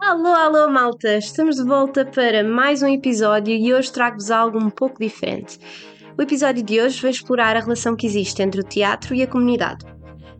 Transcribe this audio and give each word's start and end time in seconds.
Alô, 0.00 0.28
alô, 0.28 0.70
malta! 0.70 1.16
Estamos 1.16 1.56
de 1.56 1.64
volta 1.64 2.04
para 2.04 2.42
mais 2.42 2.82
um 2.82 2.88
episódio 2.88 3.54
e 3.54 3.74
hoje 3.74 3.92
trago-vos 3.92 4.30
algo 4.30 4.58
um 4.58 4.70
pouco 4.70 4.98
diferente. 5.00 5.58
O 6.16 6.22
episódio 6.22 6.62
de 6.62 6.80
hoje 6.80 7.02
vai 7.02 7.10
explorar 7.10 7.56
a 7.56 7.60
relação 7.60 7.94
que 7.94 8.06
existe 8.06 8.40
entre 8.40 8.60
o 8.60 8.64
teatro 8.64 9.14
e 9.14 9.22
a 9.22 9.26
comunidade. 9.26 9.84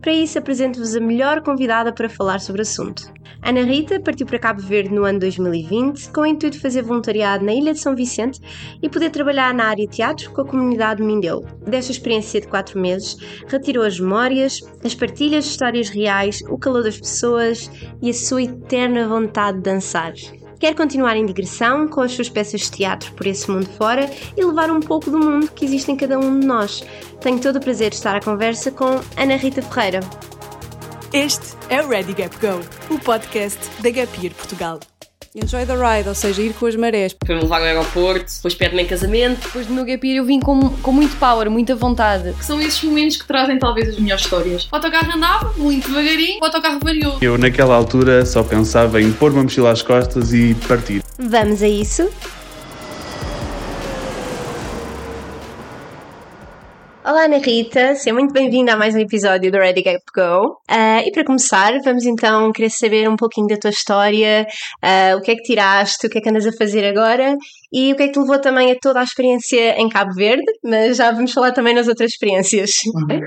Para 0.01 0.13
isso, 0.13 0.39
apresento-vos 0.39 0.95
a 0.95 1.01
melhor 1.01 1.43
convidada 1.43 1.93
para 1.93 2.09
falar 2.09 2.41
sobre 2.41 2.61
o 2.61 2.63
assunto. 2.63 3.13
Ana 3.43 3.63
Rita 3.63 4.01
partiu 4.01 4.27
para 4.27 4.39
Cabo 4.39 4.61
Verde 4.61 4.95
no 4.95 5.05
ano 5.05 5.19
2020 5.19 6.11
com 6.11 6.23
o 6.23 6.27
intuito 6.27 6.57
de 6.57 6.63
fazer 6.63 6.82
voluntariado 6.82 7.45
na 7.45 7.53
Ilha 7.53 7.73
de 7.73 7.81
São 7.81 7.95
Vicente 7.95 8.41
e 8.82 8.89
poder 8.89 9.11
trabalhar 9.11 9.53
na 9.53 9.67
área 9.67 9.87
de 9.87 9.96
teatro 9.96 10.32
com 10.32 10.41
a 10.41 10.46
comunidade 10.46 11.03
Mindelo. 11.03 11.45
Desta 11.67 11.93
experiência 11.93 12.41
de 12.41 12.46
quatro 12.46 12.79
meses, 12.79 13.17
retirou 13.46 13.85
as 13.85 13.99
memórias, 13.99 14.61
as 14.85 14.95
partilhas 14.95 15.45
de 15.45 15.50
histórias 15.50 15.89
reais, 15.89 16.43
o 16.49 16.59
calor 16.59 16.83
das 16.83 16.99
pessoas 16.99 17.71
e 18.01 18.11
a 18.11 18.15
sua 18.15 18.43
eterna 18.43 19.09
vontade 19.09 19.59
de 19.59 19.65
dançar. 19.65 20.13
Quer 20.58 20.75
continuar 20.75 21.17
em 21.17 21.25
digressão 21.25 21.86
com 21.86 22.00
as 22.00 22.12
suas 22.12 22.29
peças 22.29 22.62
de 22.62 22.71
teatro 22.71 23.12
por 23.12 23.26
esse 23.26 23.49
mundo 23.50 23.68
fora 23.76 24.11
e 24.36 24.44
levar 24.44 24.71
um 24.71 24.80
pouco 24.80 25.11
do 25.11 25.18
mundo 25.18 25.50
que 25.53 25.64
existe 25.64 25.93
em 25.93 25.96
cada 25.96 26.18
um 26.18 26.40
de 26.40 26.46
nós. 26.46 26.85
Tenho 27.21 27.40
todo 27.40 27.57
o 27.57 27.61
prazer 27.61 27.90
de 27.90 27.96
estar 27.96 28.16
à 28.16 28.21
conversa 28.21 28.71
com 28.72 29.00
Ana 29.16 29.36
Rita 29.36 29.63
Ferreira. 29.63 30.00
Este 31.13 31.57
é 31.68 31.80
o 31.80 31.89
Ready 31.89 32.12
Gap 32.12 32.36
Go, 32.39 32.61
o 32.94 32.98
podcast 32.98 33.58
da 33.80 33.91
Gap 33.91 34.11
Year 34.20 34.34
Portugal. 34.34 34.80
Enjoy 35.34 35.67
the 35.67 35.75
ride, 35.75 36.09
ou 36.09 36.14
seja, 36.14 36.42
ir 36.42 36.55
com 36.55 36.67
as 36.67 36.75
marés. 36.75 37.14
Foi-me 37.25 37.42
levar 37.42 37.59
ao 37.59 37.64
aeroporto, 37.64 38.33
depois 38.34 38.55
pede-me 38.55 38.83
em 38.83 38.86
casamento. 38.86 39.41
Depois 39.42 39.67
do 39.67 39.75
meu 39.75 39.84
gap 39.84 40.06
year 40.06 40.19
eu 40.19 40.25
vim 40.25 40.41
com, 40.41 40.70
com 40.70 40.92
muito 40.92 41.17
power, 41.17 41.50
muita 41.50 41.75
vontade. 41.75 42.33
Que 42.33 42.45
são 42.45 42.61
esses 42.61 42.83
momentos 42.83 43.17
que 43.17 43.27
trazem 43.27 43.59
talvez 43.59 43.91
as 43.91 43.98
melhores 43.98 44.25
histórias. 44.25 44.69
O 44.72 44.77
autocarro 44.77 45.12
andava 45.14 45.53
muito 45.56 45.89
devagarinho, 45.89 46.41
o 46.41 46.45
autocarro 46.45 46.81
variou. 46.83 47.19
Eu 47.20 47.36
naquela 47.36 47.75
altura 47.75 48.25
só 48.25 48.42
pensava 48.42 49.00
em 49.00 49.12
pôr 49.12 49.33
uma 49.33 49.42
mochila 49.42 49.70
às 49.70 49.83
costas 49.83 50.33
e 50.33 50.55
partir. 50.67 51.03
Vamos 51.19 51.62
a 51.62 51.69
isso? 51.69 52.08
Olá 57.09 57.25
Ana 57.25 57.39
Rita, 57.39 57.95
seja 57.95 58.12
muito 58.12 58.34
bem-vinda 58.34 58.75
a 58.75 58.77
mais 58.77 58.95
um 58.95 58.98
episódio 58.98 59.51
do 59.51 59.56
Ready 59.56 59.81
Gap 59.81 60.03
Go. 60.14 60.61
Uh, 60.70 61.01
e 61.06 61.11
para 61.11 61.25
começar, 61.25 61.73
vamos 61.83 62.05
então 62.05 62.53
querer 62.53 62.69
saber 62.69 63.09
um 63.09 63.17
pouquinho 63.17 63.47
da 63.47 63.56
tua 63.56 63.70
história, 63.70 64.47
uh, 64.84 65.17
o 65.17 65.23
que 65.23 65.31
é 65.31 65.34
que 65.34 65.42
tiraste, 65.42 66.06
o 66.06 66.11
que 66.11 66.19
é 66.19 66.20
que 66.20 66.29
andas 66.29 66.47
a 66.47 66.53
fazer 66.53 66.84
agora 66.84 67.34
e 67.73 67.95
o 67.95 67.97
que 67.97 68.03
é 68.03 68.06
que 68.09 68.12
te 68.12 68.19
levou 68.19 68.39
também 68.39 68.70
a 68.70 68.77
toda 68.79 69.01
a 69.01 69.05
experiência 69.05 69.81
em 69.81 69.89
Cabo 69.89 70.12
Verde, 70.12 70.45
mas 70.62 70.98
já 70.98 71.11
vamos 71.11 71.33
falar 71.33 71.53
também 71.53 71.75
nas 71.75 71.89
outras 71.89 72.11
experiências. 72.11 72.73
Uhum. 72.95 73.20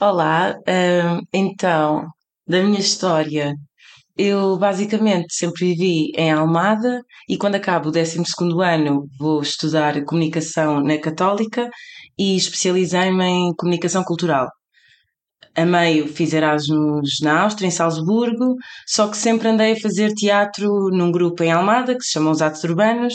Olá, 0.00 0.56
uh, 0.58 1.22
então, 1.32 2.04
da 2.44 2.60
minha 2.60 2.80
história, 2.80 3.54
eu 4.16 4.58
basicamente 4.58 5.34
sempre 5.34 5.68
vivi 5.68 6.12
em 6.16 6.30
Almada 6.30 7.02
e 7.28 7.36
quando 7.36 7.54
acabo 7.54 7.88
o 7.88 7.92
12 7.92 8.22
ano 8.62 9.08
vou 9.18 9.40
estudar 9.42 10.04
comunicação 10.04 10.82
na 10.82 10.98
Católica 10.98 11.70
e 12.18 12.36
especializei-me 12.36 13.24
em 13.24 13.54
comunicação 13.56 14.04
cultural. 14.04 14.48
A 15.54 15.64
meio 15.66 16.08
fiz 16.08 16.32
Erasmus 16.32 17.20
na 17.22 17.42
Áustria, 17.42 17.68
em 17.68 17.70
Salzburgo, 17.70 18.56
só 18.86 19.08
que 19.08 19.16
sempre 19.16 19.48
andei 19.48 19.72
a 19.72 19.80
fazer 19.80 20.12
teatro 20.14 20.88
num 20.90 21.12
grupo 21.12 21.42
em 21.42 21.52
Almada, 21.52 21.94
que 21.94 22.02
se 22.02 22.12
chama 22.12 22.30
Os 22.30 22.40
Atos 22.40 22.64
Urbanos, 22.64 23.14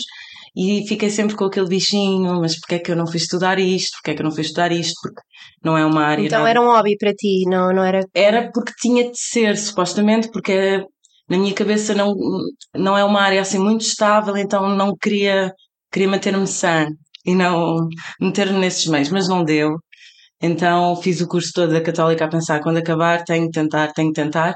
e 0.55 0.87
fiquei 0.87 1.09
sempre 1.09 1.35
com 1.35 1.45
aquele 1.45 1.67
bichinho, 1.67 2.39
mas 2.41 2.59
porquê 2.59 2.75
é 2.75 2.79
que 2.79 2.91
eu 2.91 2.95
não 2.95 3.07
fui 3.07 3.17
estudar 3.17 3.59
isto? 3.59 3.93
Porquê 3.97 4.11
é 4.11 4.15
que 4.15 4.21
eu 4.21 4.25
não 4.25 4.31
fui 4.31 4.41
estudar 4.41 4.71
isto? 4.71 4.95
Porque 5.01 5.21
não 5.63 5.77
é 5.77 5.85
uma 5.85 6.03
área... 6.03 6.25
Então 6.25 6.39
nada... 6.39 6.49
era 6.49 6.61
um 6.61 6.67
hobby 6.67 6.97
para 6.97 7.13
ti, 7.13 7.43
não, 7.47 7.73
não 7.73 7.83
era... 7.83 8.01
Era 8.13 8.51
porque 8.51 8.73
tinha 8.79 9.09
de 9.09 9.17
ser, 9.17 9.57
supostamente, 9.57 10.29
porque 10.31 10.83
na 11.29 11.37
minha 11.37 11.53
cabeça 11.53 11.93
não, 11.93 12.13
não 12.75 12.97
é 12.97 13.03
uma 13.03 13.21
área 13.21 13.41
assim 13.41 13.59
muito 13.59 13.81
estável, 13.81 14.37
então 14.37 14.69
não 14.75 14.95
queria, 14.95 15.51
queria 15.91 16.07
manter-me 16.07 16.47
sã 16.47 16.87
e 17.25 17.35
não 17.35 17.87
meter-me 18.21 18.59
nesses 18.59 18.87
meios, 18.87 19.09
mas 19.09 19.27
não 19.27 19.43
deu. 19.43 19.77
Então 20.41 20.95
fiz 20.97 21.19
o 21.21 21.27
curso 21.27 21.51
todo 21.53 21.73
da 21.73 21.81
Católica 21.81 22.25
a 22.25 22.29
pensar 22.29 22.61
quando 22.61 22.77
acabar 22.77 23.23
tenho 23.23 23.45
que 23.45 23.51
tentar, 23.51 23.91
tenho 23.93 24.09
que 24.13 24.21
tentar. 24.21 24.55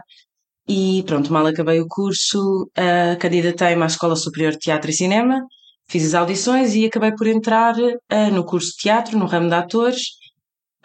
E 0.68 1.04
pronto, 1.06 1.34
mal 1.34 1.46
acabei 1.46 1.82
o 1.82 1.88
curso, 1.88 2.70
uh, 2.78 3.18
candidatei-me 3.20 3.84
à 3.84 3.88
Escola 3.88 4.16
Superior 4.16 4.54
de 4.54 4.60
Teatro 4.60 4.92
e 4.92 4.94
Cinema, 4.94 5.42
fiz 5.90 6.06
as 6.06 6.14
audições 6.14 6.76
e 6.76 6.86
acabei 6.86 7.12
por 7.14 7.28
entrar 7.28 7.76
uh, 7.78 8.32
no 8.32 8.46
curso 8.46 8.70
de 8.72 8.84
teatro, 8.84 9.18
no 9.18 9.26
ramo 9.26 9.50
de 9.50 9.56
atores, 9.56 10.02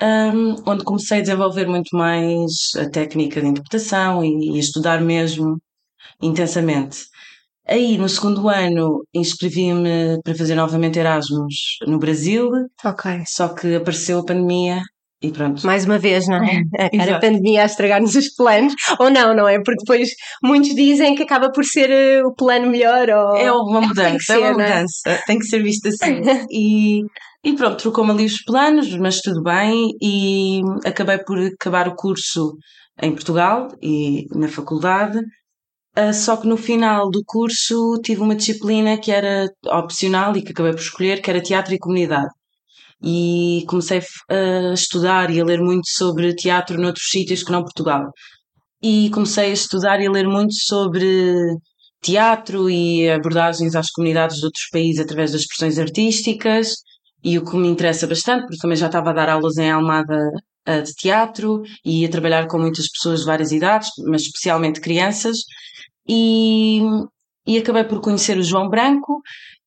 um, 0.03 0.57
onde 0.67 0.85
comecei 0.85 1.19
a 1.19 1.23
desenvolver 1.23 1.67
muito 1.67 1.97
mais 1.97 2.51
a 2.79 2.89
técnica 2.89 3.41
de 3.41 3.49
interpretação 3.49 4.25
e, 4.25 4.53
e 4.53 4.57
a 4.57 4.61
estudar 4.61 5.01
mesmo 5.01 5.59
intensamente. 6.23 6.99
Aí, 7.69 7.99
no 7.99 8.09
segundo 8.09 8.49
ano, 8.49 9.03
inscrevi-me 9.13 10.21
para 10.23 10.35
fazer 10.37 10.55
novamente 10.55 11.01
Erasmus 11.01 11.79
no 11.87 11.99
Brasil. 11.99 12.49
Ok. 12.85 13.25
Só 13.27 13.49
que 13.49 13.75
apareceu 13.75 14.21
a 14.21 14.25
pandemia 14.25 14.83
e 15.21 15.33
pronto. 15.33 15.67
Mais 15.67 15.85
uma 15.85 15.99
vez, 15.99 16.29
não 16.29 16.37
é? 16.37 16.63
Era 16.93 17.17
a 17.17 17.21
pandemia 17.21 17.63
a 17.63 17.67
estragar-nos 17.67 18.15
os 18.15 18.33
planos. 18.35 18.75
Ou 19.01 19.11
não, 19.11 19.35
não 19.35 19.49
é? 19.49 19.57
Porque 19.57 19.83
depois 19.85 20.11
muitos 20.43 20.75
dizem 20.75 21.17
que 21.17 21.23
acaba 21.23 21.51
por 21.51 21.65
ser 21.65 21.91
eh, 21.91 22.23
o 22.25 22.33
plano 22.35 22.69
melhor. 22.69 23.09
Ou... 23.09 23.37
É 23.37 23.51
uma 23.51 23.81
mudança, 23.89 24.19
ser, 24.21 24.35
é 24.35 24.39
uma 24.39 24.49
é? 24.49 24.53
mudança. 24.53 25.23
Tem 25.27 25.39
que 25.39 25.47
ser 25.47 25.63
visto 25.63 25.89
assim. 25.89 26.21
e, 26.53 27.03
e 27.47 27.57
pronto, 27.57 27.77
trocou-me 27.79 28.11
ali 28.13 28.25
os 28.27 28.43
planos, 28.43 28.95
mas 28.97 29.21
tudo 29.21 29.43
bem. 29.43 29.91
E 30.03 30.61
acabei 30.85 31.19
por 31.19 31.39
acabar 31.39 31.89
o 31.89 31.95
curso 31.95 32.57
em 33.01 33.13
Portugal 33.13 33.69
e 33.83 34.27
na 34.35 34.49
faculdade 34.49 35.21
Uh, 35.99 36.13
só 36.13 36.37
que 36.37 36.47
no 36.47 36.59
final 36.59 37.11
do 37.11 37.23
curso 37.25 37.99
tive 38.05 38.21
uma 38.21 38.37
disciplina 38.37 38.99
que 38.99 39.11
era 39.11 39.49
opcional 39.65 40.37
e 40.37 40.43
que 40.43 40.53
acabei 40.53 40.73
por 40.73 40.81
escolher, 40.81 41.23
que 41.23 41.31
era 41.31 41.41
teatro 41.41 41.73
e 41.75 41.79
comunidade. 41.79 42.29
E 43.03 43.65
comecei 43.69 44.03
a 44.29 44.75
estudar 44.75 45.31
e 45.31 45.41
a 45.41 45.45
ler 45.45 45.61
muito 45.61 45.89
sobre 45.89 46.35
teatro 46.35 46.79
noutros 46.79 47.09
sítios 47.09 47.43
que 47.43 47.53
não 47.53 47.63
Portugal. 47.63 48.11
E 48.83 49.11
comecei 49.11 49.51
a 49.51 49.55
estudar 49.55 50.01
e 50.03 50.07
a 50.07 50.11
ler 50.11 50.29
muito 50.29 50.55
sobre 50.55 51.07
teatro 52.03 52.69
e 52.69 53.09
abordagens 53.09 53.75
às 53.75 53.91
comunidades 53.91 54.39
de 54.39 54.45
outros 54.45 54.69
países 54.71 55.01
através 55.01 55.33
das 55.33 55.43
expressões 55.43 55.79
artísticas. 55.79 56.75
E 57.27 57.39
o 57.39 57.45
que 57.45 57.57
me 57.57 57.69
interessa 57.69 58.07
bastante, 58.07 58.43
porque 58.43 58.59
também 58.63 58.77
já 58.77 58.87
estava 58.87 59.11
a 59.11 59.13
dar 59.13 59.29
aulas 59.29 59.57
em 59.59 59.71
Almada 59.71 60.17
uh, 60.69 60.83
de 60.83 60.93
teatro 60.95 61.63
e 61.85 62.05
a 62.07 62.09
trabalhar 62.09 62.47
com 62.47 62.59
muitas 62.59 62.87
pessoas 62.91 63.21
de 63.21 63.27
várias 63.27 63.51
idades, 63.51 63.89
mas 64.07 64.23
especialmente 64.23 64.81
crianças 64.81 65.37
e, 66.09 66.81
e 67.47 67.59
acabei 67.59 67.85
por 67.85 68.01
conhecer 68.01 68.39
o 68.39 68.43
João 68.43 68.69
Branco, 68.69 69.21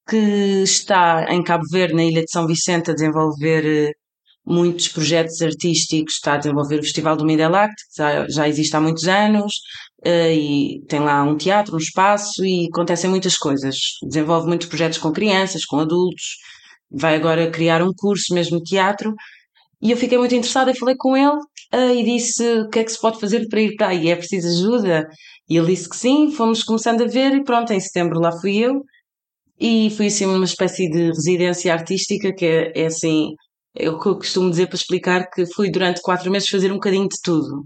que 0.08 0.64
está 0.64 1.26
em 1.30 1.44
Cabo 1.44 1.64
Verde, 1.72 1.96
na 1.96 2.04
Ilha 2.06 2.24
de 2.24 2.32
São 2.32 2.48
Vicente, 2.48 2.92
a 2.92 2.94
desenvolver 2.94 3.66
eh, 3.66 3.92
muitos 4.46 4.88
projetos 4.88 5.42
artísticos, 5.42 6.16
está 6.16 6.34
a 6.34 6.38
desenvolver 6.38 6.80
o 6.80 6.84
Festival 6.84 7.16
do 7.16 7.26
Midelact, 7.26 7.76
que 7.76 8.02
já, 8.02 8.28
já 8.30 8.48
existe 8.48 8.76
há 8.76 8.82
muitos 8.82 9.08
anos, 9.08 9.54
uh, 10.06 10.32
e 10.32 10.82
tem 10.88 11.00
lá 11.02 11.24
um 11.24 11.38
teatro, 11.38 11.76
um 11.76 11.78
espaço, 11.80 12.44
e 12.46 12.68
acontecem 12.74 13.10
muitas 13.10 13.38
coisas. 13.38 13.76
Desenvolve 14.04 14.48
muitos 14.48 14.68
projetos 14.68 14.98
com 14.98 15.12
crianças, 15.12 15.66
com 15.66 15.80
adultos, 15.80 16.38
vai 16.92 17.16
agora 17.16 17.50
criar 17.52 17.82
um 17.84 17.94
curso 17.96 18.34
mesmo 18.34 18.58
de 18.58 18.72
teatro, 18.72 19.14
e 19.82 19.92
eu 19.92 19.98
fiquei 19.98 20.18
muito 20.18 20.36
interessada 20.36 20.72
e 20.72 20.78
falei 20.78 20.96
com 20.98 21.16
ele 21.16 21.38
uh, 21.74 21.96
e 21.96 22.04
disse 22.04 22.44
o 22.62 22.70
que 22.70 22.80
é 22.80 22.84
que 22.84 22.92
se 22.92 23.00
pode 23.00 23.20
fazer 23.20 23.48
para 23.48 23.62
ir 23.62 23.76
para 23.76 23.88
aí, 23.90 24.10
é 24.10 24.16
preciso 24.16 24.48
ajuda? 24.48 25.08
E 25.50 25.58
ele 25.58 25.68
disse 25.68 25.90
que 25.90 25.96
sim, 25.96 26.32
fomos 26.32 26.64
começando 26.64 27.04
a 27.04 27.08
ver 27.08 27.34
e 27.34 27.44
pronto, 27.44 27.72
em 27.74 27.80
setembro 27.80 28.20
lá 28.20 28.32
fui 28.40 28.58
eu 28.58 28.84
e 29.60 29.90
fui 29.92 30.08
assim 30.08 30.26
uma 30.26 30.46
espécie 30.46 30.90
de 30.90 31.08
residência 31.08 31.74
artística 31.74 32.34
que 32.34 32.46
é, 32.46 32.72
é 32.76 32.86
assim, 32.88 33.34
é 33.76 33.88
eu 33.88 33.98
costumo 33.98 34.50
dizer 34.50 34.68
para 34.68 34.76
explicar 34.78 35.30
que 35.30 35.46
fui 35.54 35.72
durante 35.72 36.02
quatro 36.02 36.32
meses 36.32 36.50
fazer 36.50 36.72
um 36.72 36.76
bocadinho 36.76 37.08
de 37.08 37.18
tudo. 37.24 37.66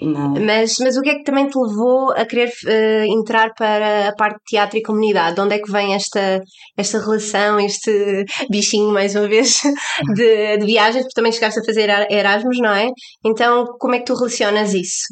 Não. 0.00 0.34
Mas, 0.34 0.76
mas 0.78 0.96
o 0.96 1.00
que 1.02 1.10
é 1.10 1.14
que 1.16 1.24
também 1.24 1.48
te 1.48 1.58
levou 1.58 2.12
a 2.12 2.24
querer 2.24 2.48
uh, 2.48 3.18
entrar 3.18 3.52
para 3.54 4.08
a 4.08 4.14
parte 4.14 4.36
de 4.38 4.44
teatro 4.46 4.78
e 4.78 4.82
comunidade? 4.82 5.34
De 5.34 5.40
onde 5.40 5.56
é 5.56 5.58
que 5.58 5.70
vem 5.70 5.92
esta, 5.94 6.40
esta 6.76 7.00
relação, 7.00 7.58
este 7.58 8.24
bichinho, 8.48 8.92
mais 8.92 9.16
uma 9.16 9.26
vez, 9.26 9.60
de, 10.14 10.58
de 10.58 10.66
viagens? 10.66 11.02
Porque 11.02 11.14
também 11.14 11.32
chegaste 11.32 11.58
a 11.58 11.64
fazer 11.64 11.90
Erasmus, 12.10 12.58
não 12.60 12.72
é? 12.72 12.88
Então, 13.24 13.66
como 13.78 13.94
é 13.94 13.98
que 13.98 14.04
tu 14.04 14.14
relacionas 14.14 14.72
isso? 14.72 15.06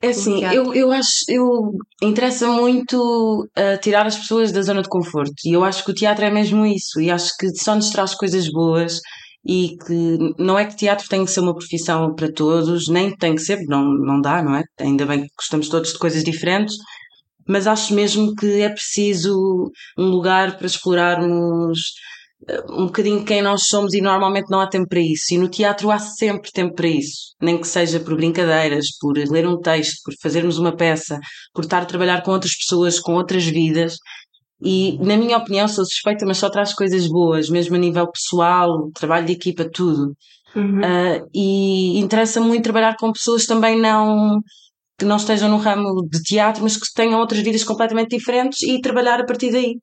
É 0.00 0.08
assim, 0.08 0.44
eu, 0.44 0.72
eu 0.74 0.92
acho, 0.92 1.24
eu 1.28 1.72
interessa 2.00 2.46
muito 2.46 2.96
uh, 3.44 3.80
tirar 3.80 4.06
as 4.06 4.16
pessoas 4.16 4.52
da 4.52 4.62
zona 4.62 4.80
de 4.80 4.88
conforto 4.88 5.34
e 5.44 5.52
eu 5.52 5.64
acho 5.64 5.84
que 5.84 5.90
o 5.90 5.94
teatro 5.94 6.24
é 6.24 6.30
mesmo 6.30 6.64
isso 6.64 7.00
e 7.00 7.10
acho 7.10 7.36
que 7.36 7.48
só 7.56 7.74
nos 7.74 7.90
traz 7.90 8.14
coisas 8.14 8.48
boas 8.48 9.00
e 9.48 9.78
que 9.78 10.18
não 10.38 10.58
é 10.58 10.66
que 10.66 10.76
teatro 10.76 11.08
tem 11.08 11.24
que 11.24 11.30
ser 11.30 11.40
uma 11.40 11.54
profissão 11.54 12.14
para 12.14 12.30
todos, 12.30 12.86
nem 12.88 13.16
tem 13.16 13.34
que 13.34 13.40
ser, 13.40 13.58
não, 13.66 13.82
não 13.94 14.20
dá, 14.20 14.42
não 14.42 14.54
é? 14.54 14.62
Ainda 14.78 15.06
bem 15.06 15.22
que 15.22 15.28
gostamos 15.34 15.70
todos 15.70 15.94
de 15.94 15.98
coisas 15.98 16.22
diferentes, 16.22 16.76
mas 17.48 17.66
acho 17.66 17.94
mesmo 17.94 18.34
que 18.34 18.60
é 18.60 18.68
preciso 18.68 19.70
um 19.96 20.04
lugar 20.04 20.58
para 20.58 20.66
explorarmos 20.66 21.80
um 22.68 22.86
bocadinho 22.86 23.24
quem 23.24 23.42
nós 23.42 23.66
somos 23.66 23.94
e 23.94 24.00
normalmente 24.00 24.50
não 24.50 24.60
há 24.60 24.66
tempo 24.68 24.88
para 24.88 25.00
isso. 25.00 25.34
E 25.34 25.38
no 25.38 25.48
teatro 25.48 25.90
há 25.90 25.98
sempre 25.98 26.52
tempo 26.52 26.74
para 26.74 26.86
isso. 26.86 27.34
Nem 27.40 27.58
que 27.58 27.66
seja 27.66 27.98
por 27.98 28.16
brincadeiras, 28.16 28.86
por 29.00 29.16
ler 29.16 29.46
um 29.46 29.58
texto, 29.58 30.00
por 30.04 30.14
fazermos 30.22 30.58
uma 30.58 30.76
peça, 30.76 31.18
por 31.52 31.64
estar 31.64 31.82
a 31.82 31.86
trabalhar 31.86 32.22
com 32.22 32.30
outras 32.30 32.54
pessoas, 32.56 33.00
com 33.00 33.14
outras 33.14 33.44
vidas. 33.44 33.96
E, 34.60 34.98
na 34.98 35.16
minha 35.16 35.36
opinião, 35.36 35.68
sou 35.68 35.84
suspeita, 35.84 36.26
mas 36.26 36.38
só 36.38 36.50
traz 36.50 36.74
coisas 36.74 37.06
boas, 37.06 37.48
mesmo 37.48 37.76
a 37.76 37.78
nível 37.78 38.10
pessoal, 38.10 38.90
trabalho 38.92 39.26
de 39.26 39.32
equipa, 39.32 39.68
tudo. 39.68 40.14
Uhum. 40.56 40.80
Uh, 40.80 41.28
e 41.32 41.98
interessa 41.98 42.40
muito 42.40 42.64
trabalhar 42.64 42.96
com 42.96 43.12
pessoas 43.12 43.46
também 43.46 43.78
não 43.78 44.40
que 44.98 45.04
não 45.04 45.16
estejam 45.16 45.48
no 45.48 45.58
ramo 45.58 46.08
de 46.10 46.20
teatro, 46.22 46.62
mas 46.64 46.76
que 46.76 46.92
tenham 46.92 47.20
outras 47.20 47.40
vidas 47.40 47.62
completamente 47.62 48.16
diferentes 48.16 48.62
e 48.62 48.80
trabalhar 48.80 49.20
a 49.20 49.24
partir 49.24 49.52
daí. 49.52 49.76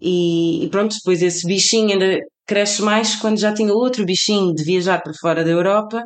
E, 0.00 0.64
e, 0.64 0.68
pronto, 0.70 0.94
depois 0.96 1.20
esse 1.20 1.46
bichinho 1.46 1.92
ainda 1.92 2.18
cresce 2.46 2.80
mais 2.80 3.16
quando 3.16 3.38
já 3.38 3.52
tinha 3.52 3.72
outro 3.72 4.04
bichinho 4.06 4.54
de 4.54 4.64
viajar 4.64 5.02
para 5.02 5.12
fora 5.12 5.44
da 5.44 5.50
Europa 5.50 6.02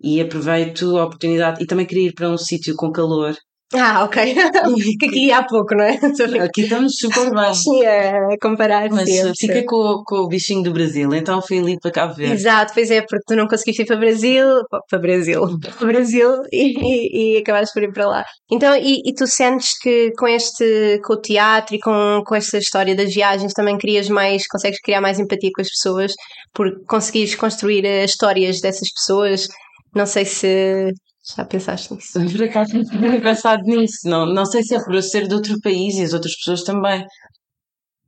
e 0.00 0.20
aproveito 0.20 0.96
a 0.96 1.04
oportunidade 1.04 1.62
e 1.62 1.66
também 1.66 1.84
queria 1.84 2.08
ir 2.08 2.12
para 2.14 2.30
um 2.30 2.38
sítio 2.38 2.76
com 2.76 2.92
calor 2.92 3.36
ah, 3.74 4.04
ok. 4.04 4.34
que 4.98 5.06
aqui 5.06 5.32
há 5.32 5.42
pouco, 5.42 5.74
não 5.74 5.84
é? 5.84 5.98
Aqui 6.44 6.62
estamos 6.62 6.96
super 6.96 7.30
bem. 7.30 7.54
Sim, 7.54 7.84
a 7.84 8.36
comparar. 8.40 8.88
Mas 8.90 9.08
fica 9.38 9.64
com, 9.64 10.02
com 10.04 10.16
o 10.16 10.28
bichinho 10.28 10.62
do 10.62 10.72
Brasil, 10.72 11.12
então 11.14 11.40
fui 11.40 11.58
ali 11.58 11.78
para 11.80 11.90
Cabo 11.90 12.14
Verde. 12.14 12.34
Exato, 12.34 12.72
pois 12.74 12.90
é, 12.90 13.00
porque 13.00 13.24
tu 13.26 13.36
não 13.36 13.46
conseguiste 13.46 13.82
ir 13.82 13.86
para 13.86 13.96
Brasil, 13.96 14.46
para 14.88 14.98
Brasil, 14.98 15.58
para 15.78 15.86
Brasil 15.86 16.42
e, 16.52 16.74
e, 16.78 17.36
e 17.36 17.38
acabaste 17.38 17.72
por 17.72 17.82
ir 17.82 17.92
para 17.92 18.06
lá. 18.06 18.24
Então, 18.50 18.76
e, 18.76 19.00
e, 19.06 19.14
tu 19.14 19.26
sentes 19.26 19.78
que 19.78 20.10
com 20.18 20.26
este, 20.26 21.00
com 21.04 21.14
o 21.14 21.20
teatro 21.20 21.74
e 21.76 21.80
com, 21.80 22.22
com 22.26 22.34
esta 22.34 22.58
história 22.58 22.94
das 22.94 23.14
viagens 23.14 23.52
também 23.52 23.78
crias 23.78 24.08
mais, 24.08 24.46
consegues 24.46 24.80
criar 24.80 25.00
mais 25.00 25.18
empatia 25.18 25.50
com 25.54 25.62
as 25.62 25.68
pessoas 25.68 26.12
por 26.52 26.70
conseguires 26.86 27.34
construir 27.34 27.86
as 27.86 28.10
histórias 28.10 28.60
dessas 28.60 28.88
pessoas? 28.92 29.48
Não 29.94 30.06
sei 30.06 30.24
se 30.24 30.92
já 31.24 31.44
pensaste 31.44 31.94
nisso? 31.94 32.12
Por 32.32 32.44
acaso 32.44 32.74
não 32.74 32.84
tinha 32.84 33.20
pensado 33.20 33.62
nisso. 33.62 34.08
Não, 34.08 34.26
não 34.26 34.44
sei 34.44 34.62
se 34.62 34.74
é 34.74 34.84
por 34.84 34.94
eu 34.94 35.02
ser 35.02 35.28
de 35.28 35.34
outro 35.34 35.60
país 35.60 35.94
e 35.96 36.02
as 36.02 36.12
outras 36.12 36.36
pessoas 36.36 36.62
também. 36.64 37.06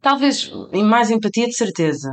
Talvez 0.00 0.50
mais 0.72 1.10
empatia, 1.10 1.46
de 1.46 1.54
certeza. 1.54 2.10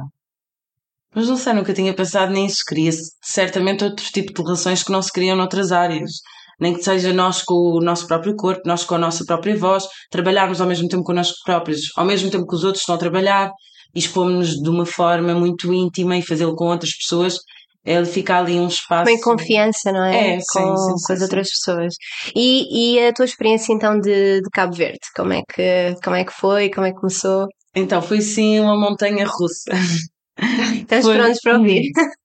Mas 1.13 1.27
não 1.27 1.35
sei, 1.35 1.53
nunca 1.53 1.73
tinha 1.73 1.93
pensado 1.93 2.31
nisso. 2.31 2.61
Queria 2.65 2.91
certamente 3.21 3.83
outro 3.83 4.05
tipo 4.05 4.33
de 4.33 4.41
relações 4.41 4.83
que 4.83 4.91
não 4.91 5.01
se 5.01 5.11
criam 5.11 5.35
noutras 5.35 5.71
áreas. 5.71 6.11
Nem 6.59 6.73
que 6.75 6.83
seja 6.83 7.11
nós 7.11 7.41
com 7.41 7.53
o 7.53 7.81
nosso 7.81 8.07
próprio 8.07 8.35
corpo, 8.35 8.61
nós 8.65 8.83
com 8.85 8.95
a 8.95 8.99
nossa 8.99 9.25
própria 9.25 9.57
voz, 9.57 9.87
trabalharmos 10.11 10.61
ao 10.61 10.67
mesmo 10.67 10.87
tempo 10.87 11.03
connosco 11.03 11.37
próprios, 11.43 11.89
ao 11.97 12.05
mesmo 12.05 12.29
tempo 12.29 12.45
que 12.47 12.55
os 12.55 12.63
outros 12.63 12.83
estão 12.83 12.93
a 12.95 12.99
trabalhar, 12.99 13.51
expomos-nos 13.95 14.61
de 14.61 14.69
uma 14.69 14.85
forma 14.85 15.33
muito 15.33 15.73
íntima 15.73 16.15
e 16.15 16.21
fazê-lo 16.21 16.55
com 16.55 16.65
outras 16.67 16.95
pessoas 16.95 17.39
ele 17.83 18.05
fica 18.05 18.37
ali 18.37 18.59
um 18.59 18.67
espaço. 18.67 19.11
Com 19.11 19.37
confiança, 19.37 19.91
não 19.91 20.03
é? 20.03 20.35
É, 20.35 20.37
com, 20.37 20.77
sim, 20.77 20.77
sim, 20.77 21.05
com 21.05 21.13
as 21.13 21.19
sim, 21.19 21.23
outras 21.23 21.49
pessoas. 21.49 21.93
E, 22.35 22.95
e 22.95 23.07
a 23.07 23.13
tua 23.13 23.25
experiência 23.25 23.73
então 23.73 23.99
de, 23.99 24.41
de 24.41 24.49
Cabo 24.51 24.75
Verde? 24.75 24.99
Como 25.15 25.33
é, 25.33 25.41
que, 25.41 25.95
como 26.03 26.15
é 26.15 26.23
que 26.23 26.33
foi? 26.33 26.69
Como 26.69 26.85
é 26.85 26.91
que 26.91 26.99
começou? 26.99 27.47
Então, 27.75 28.01
foi 28.01 28.21
sim 28.21 28.59
uma 28.59 28.77
montanha 28.77 29.25
russa. 29.25 29.71
Estás 30.81 31.05
foi... 31.05 31.15
prontos 31.17 31.39
para 31.41 31.57
ouvir? 31.57 31.89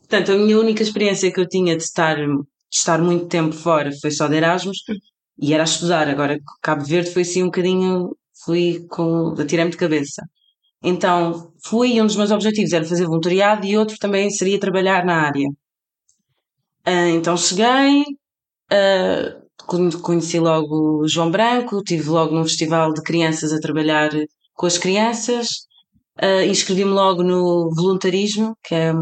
Portanto, 0.00 0.32
a 0.32 0.36
minha 0.36 0.58
única 0.58 0.82
experiência 0.82 1.32
que 1.32 1.38
eu 1.38 1.48
tinha 1.48 1.76
de 1.76 1.84
estar, 1.84 2.16
de 2.16 2.42
estar 2.72 3.00
muito 3.00 3.26
tempo 3.26 3.54
fora 3.54 3.90
foi 4.00 4.10
só 4.10 4.26
de 4.26 4.36
Erasmus 4.36 4.78
e 5.38 5.54
era 5.54 5.62
a 5.62 5.64
estudar. 5.64 6.08
Agora, 6.08 6.36
Cabo 6.60 6.84
Verde 6.84 7.12
foi 7.12 7.22
assim 7.22 7.42
um 7.42 7.46
bocadinho. 7.46 8.10
Fui 8.44 8.86
com. 8.88 9.34
atirei-me 9.38 9.70
de 9.70 9.76
cabeça. 9.76 10.22
Então, 10.82 11.52
fui 11.64 11.94
e 11.94 12.02
um 12.02 12.06
dos 12.06 12.16
meus 12.16 12.30
objetivos 12.30 12.72
era 12.72 12.84
fazer 12.84 13.04
voluntariado 13.06 13.66
e 13.66 13.76
outro 13.76 13.96
também 13.98 14.30
seria 14.30 14.58
trabalhar 14.58 15.04
na 15.04 15.26
área. 15.26 15.48
Uh, 16.86 17.14
então 17.14 17.36
cheguei, 17.36 18.02
uh, 18.72 20.00
conheci 20.02 20.38
logo 20.40 21.06
João 21.06 21.30
Branco, 21.30 21.78
estive 21.78 22.08
logo 22.08 22.34
num 22.34 22.44
festival 22.44 22.92
de 22.94 23.02
crianças 23.02 23.52
a 23.52 23.60
trabalhar 23.60 24.10
com 24.54 24.66
as 24.66 24.78
crianças, 24.78 25.48
uh, 26.22 26.42
inscrevi-me 26.48 26.90
logo 26.90 27.22
no 27.22 27.70
voluntarismo, 27.74 28.56
que 28.64 28.74
é 28.74 28.92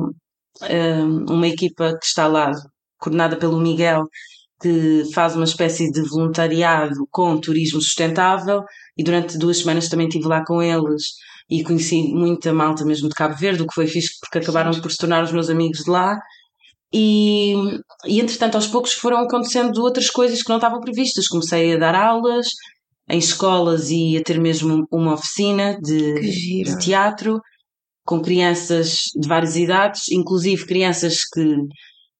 uma 1.30 1.46
equipa 1.46 1.96
que 1.96 2.04
está 2.04 2.26
lá, 2.26 2.50
coordenada 2.98 3.36
pelo 3.36 3.60
Miguel, 3.60 4.02
que 4.60 5.04
faz 5.14 5.36
uma 5.36 5.44
espécie 5.44 5.88
de 5.92 6.02
voluntariado 6.02 7.06
com 7.12 7.40
turismo 7.40 7.80
sustentável 7.80 8.64
e 8.96 9.04
durante 9.04 9.38
duas 9.38 9.58
semanas 9.58 9.88
também 9.88 10.08
estive 10.08 10.26
lá 10.26 10.44
com 10.44 10.60
eles 10.60 11.12
e 11.50 11.62
conheci 11.62 12.02
muita 12.02 12.52
malta 12.52 12.84
mesmo 12.84 13.08
de 13.08 13.14
Cabo 13.14 13.34
Verde, 13.34 13.62
o 13.62 13.66
que 13.66 13.74
foi 13.74 13.86
fixe 13.86 14.18
porque 14.20 14.38
acabaram 14.38 14.70
por 14.80 14.90
se 14.90 14.98
tornar 14.98 15.24
os 15.24 15.32
meus 15.32 15.48
amigos 15.48 15.84
de 15.84 15.90
lá. 15.90 16.18
E, 16.92 17.54
e 18.06 18.20
entretanto, 18.20 18.56
aos 18.56 18.66
poucos 18.66 18.92
foram 18.92 19.18
acontecendo 19.18 19.82
outras 19.82 20.10
coisas 20.10 20.42
que 20.42 20.48
não 20.48 20.56
estavam 20.56 20.80
previstas. 20.80 21.28
Comecei 21.28 21.74
a 21.74 21.78
dar 21.78 21.94
aulas 21.94 22.48
em 23.10 23.18
escolas 23.18 23.90
e 23.90 24.16
a 24.16 24.22
ter 24.22 24.38
mesmo 24.38 24.86
uma 24.90 25.14
oficina 25.14 25.78
de, 25.80 26.64
de 26.64 26.78
teatro 26.78 27.40
com 28.04 28.20
crianças 28.20 29.04
de 29.14 29.28
várias 29.28 29.56
idades, 29.56 30.10
inclusive 30.10 30.66
crianças 30.66 31.24
que, 31.24 31.56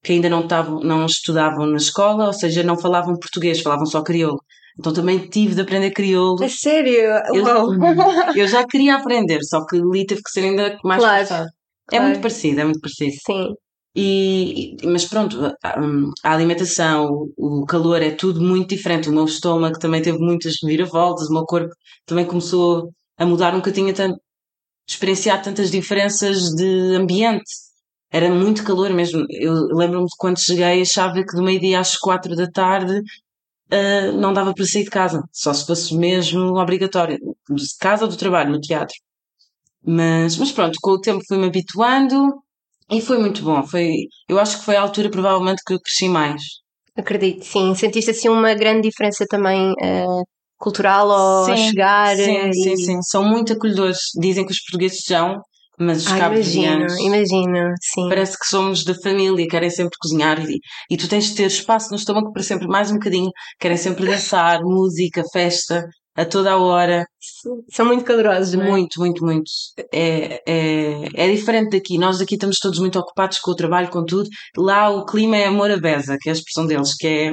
que 0.03 0.13
ainda 0.13 0.29
não, 0.29 0.47
tavam, 0.47 0.81
não 0.81 1.07
estudavam 1.07 1.67
na 1.67 1.79
escola, 1.79 2.27
ou 2.27 2.33
seja, 2.33 2.63
não 2.63 2.79
falavam 2.79 3.19
português, 3.19 3.61
falavam 3.61 3.87
só 3.87 4.03
crioulo. 4.03 4.39
Então 4.79 4.93
também 4.93 5.19
tive 5.29 5.55
de 5.55 5.61
aprender 5.61 5.91
crioulo. 5.91 6.43
É 6.43 6.49
sério? 6.49 6.93
Eu, 7.35 7.45
eu 8.37 8.47
já 8.47 8.65
queria 8.67 8.97
aprender, 8.97 9.43
só 9.43 9.65
que 9.67 9.77
ali 9.77 10.07
teve 10.07 10.23
que 10.23 10.31
ser 10.31 10.45
ainda 10.45 10.79
mais 10.85 11.03
claro, 11.03 11.27
claro. 11.27 11.47
É 11.91 12.01
muito 12.01 12.21
parecido, 12.21 12.61
é 12.61 12.65
muito 12.65 12.81
parecido. 12.81 13.17
Sim. 13.27 13.55
E, 13.97 14.77
mas 14.85 15.07
pronto, 15.07 15.37
a, 15.65 15.81
a, 16.23 16.33
alimentação, 16.33 17.29
o 17.37 17.65
calor 17.67 18.01
é 18.01 18.13
tudo 18.13 18.41
muito 18.41 18.69
diferente. 18.69 19.09
O 19.09 19.13
meu 19.13 19.25
estômago 19.25 19.79
também 19.79 20.01
teve 20.01 20.19
muitas 20.19 20.55
viravoltas, 20.63 21.29
o 21.29 21.33
meu 21.33 21.45
corpo 21.45 21.75
também 22.07 22.25
começou 22.25 22.91
a 23.17 23.27
mudar, 23.27 23.53
nunca 23.53 23.73
tinha 23.73 23.93
tanto, 23.93 24.21
experienciado 24.89 25.43
tantas 25.45 25.71
diferenças 25.71 26.51
de 26.55 26.95
ambiente. 26.95 27.51
Era 28.13 28.31
muito 28.31 28.65
calor 28.65 28.91
mesmo. 28.91 29.25
Eu 29.31 29.55
lembro-me 29.77 30.07
de 30.07 30.15
quando 30.19 30.39
cheguei, 30.39 30.83
achava 30.83 31.15
que 31.15 31.37
do 31.37 31.43
meio-dia 31.43 31.81
às 31.81 31.97
quatro 31.97 32.37
da 32.37 32.49
tarde 32.51 33.03
uh, 33.73 34.13
não 34.13 34.33
dava 34.33 34.55
para 34.55 34.65
sair 34.65 34.85
de 34.85 34.91
casa, 34.91 35.23
só 35.33 35.53
se 35.53 35.67
fosse 35.67 35.95
mesmo 35.97 36.59
obrigatório, 36.59 37.19
de 37.19 37.65
casa 37.81 38.05
ou 38.05 38.11
do 38.11 38.17
trabalho, 38.17 38.51
no 38.51 38.61
teatro. 38.61 38.95
Mas, 39.85 40.37
mas 40.37 40.53
pronto, 40.53 40.79
com 40.83 40.93
o 40.93 41.01
tempo 41.01 41.23
fui-me 41.27 41.47
habituando 41.47 42.43
e 42.91 43.01
foi 43.01 43.19
muito 43.19 43.43
bom. 43.43 43.63
Foi, 43.67 43.93
eu 44.29 44.39
acho 44.39 44.59
que 44.59 44.65
foi 44.65 44.77
a 44.77 44.83
altura 44.83 45.11
provavelmente 45.11 45.63
que 45.67 45.75
eu 45.75 45.81
cresci 45.81 46.09
mais. 46.09 46.43
Acredito, 46.97 47.45
sim. 47.45 47.75
Sentiste 47.75 48.11
assim 48.11 48.29
uma 48.29 48.55
grande 48.55 48.89
diferença 48.89 49.25
também 49.29 49.71
uh, 49.73 50.25
cultural 50.59 51.11
ao 51.11 51.45
sim, 51.45 51.69
chegar? 51.69 52.17
Sim, 52.17 52.49
e... 52.49 52.55
sim, 52.55 52.77
sim. 52.77 53.03
São 53.03 53.25
muito 53.25 53.53
acolhedores. 53.53 54.01
Dizem 54.19 54.45
que 54.45 54.53
os 54.53 54.61
portugueses 54.61 55.03
são, 55.05 55.41
mas 55.79 56.05
os 56.05 56.13
ah, 56.13 56.19
imagino, 56.19 56.87
imagino, 57.01 57.75
sim. 57.81 58.09
Parece 58.09 58.39
que 58.39 58.47
somos 58.47 58.85
da 58.85 58.95
família, 58.95 59.47
querem 59.47 59.71
sempre 59.71 59.97
cozinhar 60.01 60.39
e, 60.49 60.59
e 60.91 60.97
tu 60.97 61.09
tens 61.09 61.27
de 61.27 61.35
ter 61.37 61.47
espaço 61.47 61.91
no 61.91 61.97
estômago 61.97 62.33
para 62.33 62.43
sempre 62.43 62.67
mais 62.67 62.91
um 62.91 62.95
bocadinho, 62.95 63.31
querem 63.61 63.77
sempre 63.77 64.07
dançar, 64.07 64.61
música, 64.65 65.23
festa, 65.33 65.85
a 66.19 66.25
toda 66.25 66.53
a 66.53 66.59
hora. 66.59 67.07
São 67.71 67.87
muito 67.87 68.05
calorosos, 68.05 68.55
não 68.55 68.65
é? 68.65 68.71
Muito, 68.71 68.99
muito, 68.99 69.25
muito. 69.25 69.51
É, 69.93 70.43
é, 70.45 71.09
é 71.15 71.33
diferente 71.33 71.71
daqui. 71.71 71.97
Nós 71.97 72.21
aqui 72.21 72.35
estamos 72.35 72.59
todos 72.59 72.81
muito 72.81 72.99
ocupados 72.99 73.39
com 73.39 73.53
o 73.53 73.57
trabalho, 73.57 73.89
com 73.89 74.05
tudo. 74.05 74.29
Lá 74.57 74.91
o 74.91 75.07
clima 75.07 75.37
é 75.37 75.47
amor 75.47 75.71
à 75.71 75.77
beza, 75.77 76.17
que 76.21 76.29
é 76.29 76.33
a 76.33 76.35
expressão 76.35 76.67
deles, 76.67 76.95
que 76.97 77.07
é, 77.07 77.33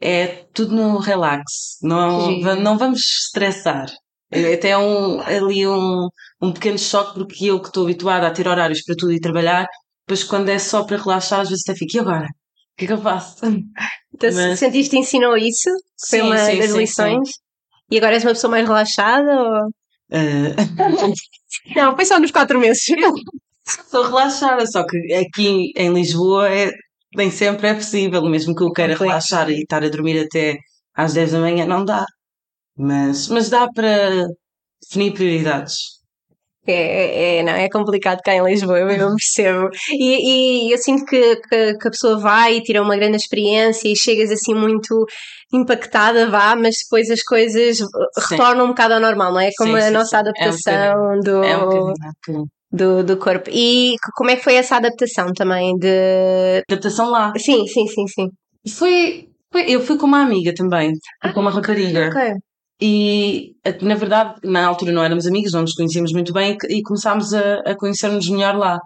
é 0.00 0.26
tudo 0.52 0.74
no 0.74 0.98
relax. 0.98 1.78
Não, 1.82 2.40
não 2.56 2.76
vamos 2.76 2.98
estressar. 2.98 3.86
É 4.30 4.54
até 4.54 4.78
um, 4.78 5.20
ali 5.20 5.66
um, 5.66 6.08
um 6.40 6.52
pequeno 6.52 6.78
choque, 6.78 7.14
porque 7.14 7.46
eu 7.46 7.60
que 7.60 7.66
estou 7.68 7.84
habituada 7.84 8.26
a 8.26 8.30
ter 8.30 8.46
horários 8.46 8.82
para 8.82 8.94
tudo 8.96 9.12
e 9.12 9.20
trabalhar, 9.20 9.66
depois 10.06 10.22
quando 10.22 10.48
é 10.48 10.58
só 10.58 10.84
para 10.84 10.96
relaxar, 10.96 11.40
às 11.40 11.48
vezes 11.48 11.64
até 11.66 11.76
fico, 11.76 11.96
e 11.96 12.00
agora? 12.00 12.26
O 12.26 12.76
que 12.76 12.84
é 12.84 12.86
que 12.86 12.92
eu 12.92 13.00
faço? 13.00 13.36
Então, 14.12 14.28
Mas... 14.34 14.58
sentiste 14.58 14.98
ensinou 14.98 15.36
isso? 15.36 15.70
Foi 16.08 16.18
sim, 16.18 16.26
uma 16.26 16.36
sim, 16.36 16.58
das 16.58 16.70
sim, 16.72 16.78
lições? 16.78 17.28
E 17.90 17.96
agora 17.96 18.14
és 18.14 18.24
uma 18.24 18.32
pessoa 18.32 18.50
mais 18.50 18.66
relaxada? 18.66 19.30
Ou... 19.30 19.66
Uh... 20.10 21.14
Não, 21.76 21.94
foi 21.94 22.04
só 22.04 22.18
nos 22.18 22.32
quatro 22.32 22.58
meses. 22.58 22.84
Sou 23.88 24.04
relaxada, 24.04 24.66
só 24.66 24.84
que 24.84 24.96
aqui 25.14 25.72
em 25.76 25.92
Lisboa 25.92 26.52
é, 26.52 26.70
nem 27.14 27.30
sempre 27.30 27.68
é 27.68 27.74
possível, 27.74 28.22
mesmo 28.28 28.54
que 28.54 28.64
eu 28.64 28.72
queira 28.72 28.96
relaxar 28.96 29.48
e 29.48 29.62
estar 29.62 29.82
a 29.84 29.88
dormir 29.88 30.18
até 30.18 30.58
às 30.94 31.14
10 31.14 31.32
da 31.32 31.40
manhã, 31.40 31.64
não 31.64 31.84
dá. 31.84 32.04
Mas, 32.80 33.28
mas 33.28 33.50
dá 33.50 33.68
para 33.74 34.26
definir 34.82 35.12
prioridades. 35.12 36.00
É, 36.66 36.72
é, 36.72 37.36
é, 37.38 37.42
não, 37.42 37.52
é 37.52 37.68
complicado 37.68 38.20
cá 38.24 38.34
em 38.34 38.42
Lisboa, 38.42 38.78
eu 38.78 38.86
percebo. 39.16 39.68
E, 39.90 40.68
e 40.68 40.72
eu 40.72 40.78
sinto 40.78 41.04
que, 41.04 41.36
que, 41.36 41.74
que, 41.74 41.88
a 41.88 41.90
pessoa 41.90 42.18
vai 42.18 42.56
e 42.56 42.62
tira 42.62 42.82
uma 42.82 42.96
grande 42.96 43.16
experiência 43.16 43.86
e 43.86 43.96
chegas 43.96 44.30
assim 44.30 44.54
muito 44.54 45.04
impactada, 45.52 46.30
vá, 46.30 46.56
mas 46.56 46.76
depois 46.82 47.10
as 47.10 47.22
coisas 47.22 47.76
sim. 47.76 47.84
retornam 48.30 48.64
um 48.64 48.68
bocado 48.68 48.94
ao 48.94 49.00
normal, 49.00 49.32
não 49.32 49.40
é? 49.40 49.50
Como 49.58 49.72
sim, 49.72 49.78
a 49.78 49.86
sim, 49.86 49.92
nossa 49.92 50.18
adaptação 50.18 50.72
é 50.72 50.96
um 50.96 51.20
do. 51.20 51.44
É 51.44 51.56
um 51.56 51.60
bocadinho, 51.60 52.46
do, 52.72 53.02
do 53.04 53.16
corpo. 53.18 53.50
E 53.52 53.96
como 54.14 54.30
é 54.30 54.36
que 54.36 54.44
foi 54.44 54.54
essa 54.54 54.76
adaptação 54.76 55.32
também 55.34 55.76
de. 55.76 56.62
Adaptação 56.70 57.10
lá. 57.10 57.32
Sim, 57.36 57.66
sim, 57.66 57.86
sim, 57.88 58.06
sim. 58.06 58.28
Foi, 58.74 59.28
foi- 59.52 59.68
eu 59.68 59.80
fui 59.80 59.98
com 59.98 60.06
uma 60.06 60.22
amiga 60.22 60.54
também, 60.54 60.92
fui 61.22 61.32
com 61.32 61.40
uma 61.40 61.50
rapariga. 61.50 62.08
Ok. 62.08 62.49
E, 62.80 63.52
eh, 63.64 63.78
na 63.82 63.94
verdade, 63.94 64.36
na 64.44 64.66
altura 64.66 64.92
não 64.92 65.02
éramos 65.04 65.26
amigos, 65.26 65.52
não 65.52 65.62
nos 65.62 65.74
conhecíamos 65.74 66.12
muito 66.12 66.32
bem 66.32 66.56
e 66.68 66.82
começámos 66.82 67.34
a, 67.34 67.60
a 67.66 67.74
conhecer-nos 67.76 68.28
melhor 68.28 68.56
lá. 68.56 68.78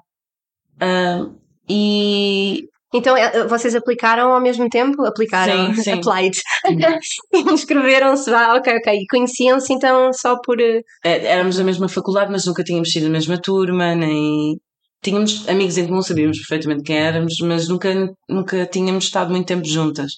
Ah, 0.81 1.27
e 1.69 2.65
Então 2.93 3.17
eh, 3.17 3.47
vocês 3.47 3.75
aplicaram 3.75 4.33
ao 4.33 4.41
mesmo 4.41 4.69
tempo? 4.69 5.03
Aplicaram? 5.05 5.73
Sim, 5.75 5.83
sim. 5.83 5.93
Applied. 5.99 6.37
Inscreveram-se, 7.53 8.31
vá, 8.31 8.55
ok, 8.57 8.73
ok. 8.77 8.95
E 8.95 9.07
conheciam-se 9.07 9.73
então 9.73 10.13
só 10.13 10.37
por. 10.41 10.61
eh, 10.61 10.83
eh, 11.05 11.27
éramos 11.27 11.57
da 11.57 11.65
mesma 11.65 11.89
faculdade, 11.89 12.31
mas 12.31 12.47
nunca 12.47 12.63
tínhamos 12.65 12.91
sido 12.91 13.05
da 13.05 13.11
mesma 13.11 13.39
turma, 13.41 13.95
nem. 13.95 14.59
Tínhamos 15.03 15.47
amigos 15.49 15.77
em 15.77 15.87
comum, 15.87 16.01
sabíamos 16.03 16.39
perfeitamente 16.39 16.83
quem 16.83 16.97
éramos, 16.97 17.35
mas 17.43 17.69
nunca, 17.69 17.91
nunca 18.29 18.65
tínhamos 18.67 19.05
estado 19.05 19.31
muito 19.31 19.47
tempo 19.47 19.65
juntas. 19.67 20.13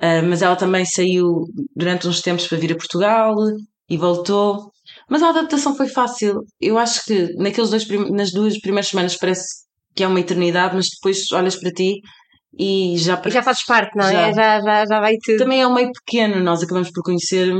Ah, 0.00 0.22
mas 0.22 0.42
ela 0.42 0.56
também 0.56 0.84
saiu 0.84 1.46
durante 1.74 2.06
uns 2.08 2.20
tempos 2.22 2.46
para 2.46 2.58
vir 2.58 2.72
a 2.72 2.76
Portugal 2.76 3.34
e 3.88 3.96
voltou. 3.96 4.70
Mas 5.08 5.22
a 5.22 5.30
adaptação 5.30 5.76
foi 5.76 5.88
fácil. 5.88 6.42
Eu 6.60 6.78
acho 6.78 7.04
que 7.04 7.34
naqueles 7.36 7.70
dois, 7.70 7.86
nas 8.10 8.30
duas 8.32 8.58
primeiras 8.60 8.88
semanas 8.88 9.16
parece 9.16 9.66
que 9.94 10.04
é 10.04 10.06
uma 10.06 10.20
eternidade, 10.20 10.76
mas 10.76 10.86
depois 10.90 11.30
olhas 11.32 11.56
para 11.56 11.72
ti 11.72 12.00
e 12.58 12.96
já 12.98 13.20
E 13.24 13.30
já 13.30 13.42
fazes 13.42 13.64
parte, 13.64 13.96
não 13.96 14.06
é? 14.06 14.12
Já. 14.12 14.32
Já, 14.32 14.60
já, 14.60 14.86
já 14.86 15.00
vai 15.00 15.16
tudo. 15.24 15.38
também 15.38 15.60
é 15.62 15.66
um 15.66 15.74
meio 15.74 15.90
pequeno, 15.92 16.42
nós 16.42 16.62
acabamos 16.62 16.90
por 16.90 17.02
conhecer 17.02 17.52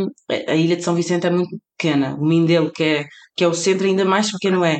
a 0.48 0.54
ilha 0.54 0.76
de 0.76 0.82
São 0.82 0.94
Vicente 0.94 1.26
é 1.26 1.30
muito 1.30 1.56
pequena, 1.76 2.14
o 2.16 2.24
Mindelo 2.26 2.72
que 2.72 2.82
é, 2.82 3.04
que 3.36 3.44
é 3.44 3.48
o 3.48 3.54
centro 3.54 3.86
ainda 3.86 4.04
mais 4.04 4.30
pequeno 4.32 4.64
é. 4.64 4.78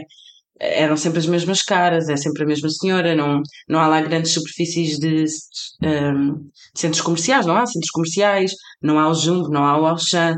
Eram 0.60 0.96
sempre 0.96 1.18
as 1.20 1.26
mesmas 1.26 1.62
caras, 1.62 2.08
é 2.08 2.16
sempre 2.16 2.42
a 2.42 2.46
mesma 2.46 2.68
senhora, 2.68 3.14
não, 3.14 3.40
não 3.68 3.78
há 3.80 3.86
lá 3.86 4.00
grandes 4.00 4.32
superfícies 4.32 4.98
de, 4.98 5.24
ehm, 5.82 6.34
de 6.74 6.80
centros 6.80 7.00
comerciais, 7.02 7.46
não 7.46 7.56
há 7.56 7.64
centros 7.66 7.90
comerciais, 7.90 8.52
não 8.82 8.98
há 8.98 9.08
o 9.08 9.14
Jumbo, 9.14 9.48
não 9.50 9.64
há 9.64 9.80
o 9.80 9.86
Auchan, 9.86 10.36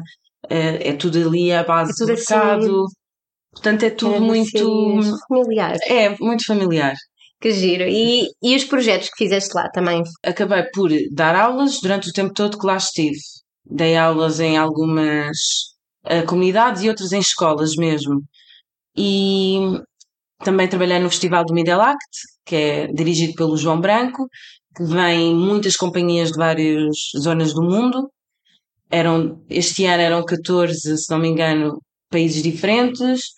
é, 0.49 0.91
é 0.91 0.93
tudo 0.95 1.19
ali 1.27 1.53
à 1.53 1.65
base 1.65 1.93
É 1.93 2.07
do 2.07 2.13
assim, 2.13 2.35
mercado, 2.35 2.85
portanto 3.53 3.83
é 3.85 3.91
tudo 3.91 4.15
É, 4.17 4.21
muito, 4.21 4.51
vocês- 5.03 5.21
familiar. 5.29 5.77
é 5.87 6.17
muito 6.19 6.45
familiar. 6.47 6.95
Que 7.41 7.53
giro. 7.53 7.85
E, 7.85 8.27
e 8.43 8.55
os 8.55 8.65
projetos 8.65 9.09
que 9.09 9.25
fizeste 9.25 9.55
lá 9.55 9.71
também? 9.71 10.03
acabei 10.23 10.65
por 10.75 10.91
dar 11.13 11.35
aulas 11.35 11.81
durante 11.81 12.11
o 12.11 12.13
tempo 12.13 12.35
todo 12.35 12.59
que 12.59 12.67
lá 12.67 12.77
estive. 12.77 13.17
Dei 13.65 13.97
aulas 13.97 14.41
em 14.41 14.59
algumas 14.59 15.37
eh, 16.05 16.21
comunidades 16.23 16.83
e 16.83 16.89
outras 16.91 17.13
em 17.13 17.21
escolas 17.21 17.75
mesmo. 17.77 18.23
E 18.97 19.59
também 20.45 20.69
trabalhei 20.69 20.99
no 20.99 21.11
Festival 21.11 21.45
do 21.45 21.55
Middle 21.55 21.81
Act, 21.81 22.19
que 22.45 22.57
é 22.57 22.87
dirigido 22.89 23.35
pelo 23.35 23.57
João 23.57 23.81
Branco, 23.81 24.29
que 24.77 24.85
vem 24.85 25.35
muitas 25.35 25.77
companhias 25.77 26.33
de 26.33 26.39
várias 26.39 26.97
zonas 27.19 27.53
do 27.53 27.63
mundo. 27.63 28.11
Eram, 28.91 29.43
este 29.49 29.85
ano 29.85 30.03
eram 30.03 30.25
14, 30.25 30.99
se 30.99 31.11
não 31.11 31.19
me 31.19 31.29
engano, 31.29 31.81
países 32.11 32.43
diferentes. 32.43 33.29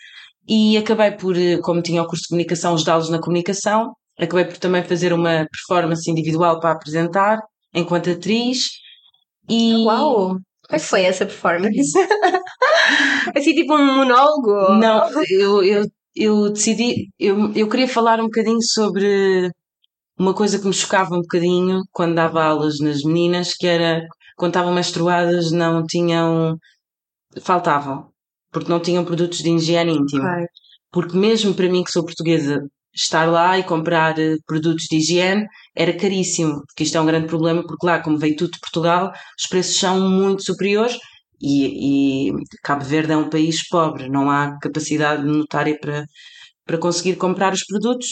E 0.48 0.76
acabei 0.76 1.12
por, 1.12 1.36
eh, 1.36 1.58
como 1.58 1.82
tinha 1.82 2.02
o 2.02 2.06
curso 2.06 2.22
de 2.22 2.28
comunicação, 2.28 2.74
ajudá-los 2.74 3.10
na 3.10 3.20
comunicação. 3.20 3.92
Acabei 4.18 4.44
por 4.44 4.58
também 4.58 4.82
fazer 4.82 5.12
uma 5.12 5.46
performance 5.50 6.10
individual 6.10 6.60
para 6.60 6.72
apresentar, 6.72 7.38
enquanto 7.74 8.10
atriz. 8.10 8.58
E 9.48 9.74
Uau! 9.84 10.36
É 10.70 10.78
que 10.78 10.84
foi 10.84 11.02
essa 11.02 11.26
performance? 11.26 11.92
assim, 13.36 13.54
tipo 13.54 13.74
um 13.74 13.96
monólogo? 13.96 14.72
Não, 14.74 15.08
eu, 15.28 15.62
eu, 15.62 15.84
eu 16.14 16.50
decidi, 16.52 17.10
eu, 17.18 17.52
eu 17.54 17.68
queria 17.68 17.88
falar 17.88 18.20
um 18.20 18.24
bocadinho 18.24 18.62
sobre 18.62 19.50
uma 20.18 20.34
coisa 20.34 20.58
que 20.58 20.66
me 20.66 20.72
chocava 20.72 21.14
um 21.14 21.22
bocadinho 21.22 21.82
quando 21.92 22.14
dava 22.14 22.42
aulas 22.44 22.78
nas 22.80 23.02
meninas, 23.02 23.54
que 23.54 23.66
era 23.66 24.06
quando 24.36 24.50
estavam 24.50 24.74
menstruadas 24.74 25.52
não 25.52 25.84
tinham, 25.86 26.56
faltavam, 27.42 28.08
porque 28.50 28.70
não 28.70 28.80
tinham 28.80 29.04
produtos 29.04 29.38
de 29.38 29.50
higiene 29.50 29.92
íntima. 29.92 30.46
Porque 30.90 31.16
mesmo 31.16 31.54
para 31.54 31.68
mim 31.68 31.82
que 31.84 31.92
sou 31.92 32.04
portuguesa, 32.04 32.60
estar 32.94 33.24
lá 33.24 33.58
e 33.58 33.64
comprar 33.64 34.18
eh, 34.18 34.36
produtos 34.46 34.84
de 34.84 34.96
higiene 34.96 35.46
era 35.74 35.96
caríssimo, 35.96 36.62
porque 36.66 36.82
isto 36.84 36.96
é 36.96 37.00
um 37.00 37.06
grande 37.06 37.26
problema, 37.26 37.62
porque 37.62 37.86
lá, 37.86 38.00
como 38.00 38.18
veio 38.18 38.36
tudo 38.36 38.52
de 38.52 38.60
Portugal, 38.60 39.12
os 39.40 39.46
preços 39.46 39.76
são 39.76 40.10
muito 40.10 40.42
superiores 40.44 40.98
e, 41.42 42.28
e 42.28 42.32
Cabo 42.62 42.84
Verde 42.84 43.12
é 43.12 43.16
um 43.16 43.28
país 43.28 43.66
pobre, 43.68 44.08
não 44.08 44.30
há 44.30 44.58
capacidade 44.60 45.24
monetária 45.24 45.76
para, 45.80 46.06
para 46.64 46.78
conseguir 46.78 47.16
comprar 47.16 47.52
os 47.52 47.64
produtos. 47.64 48.06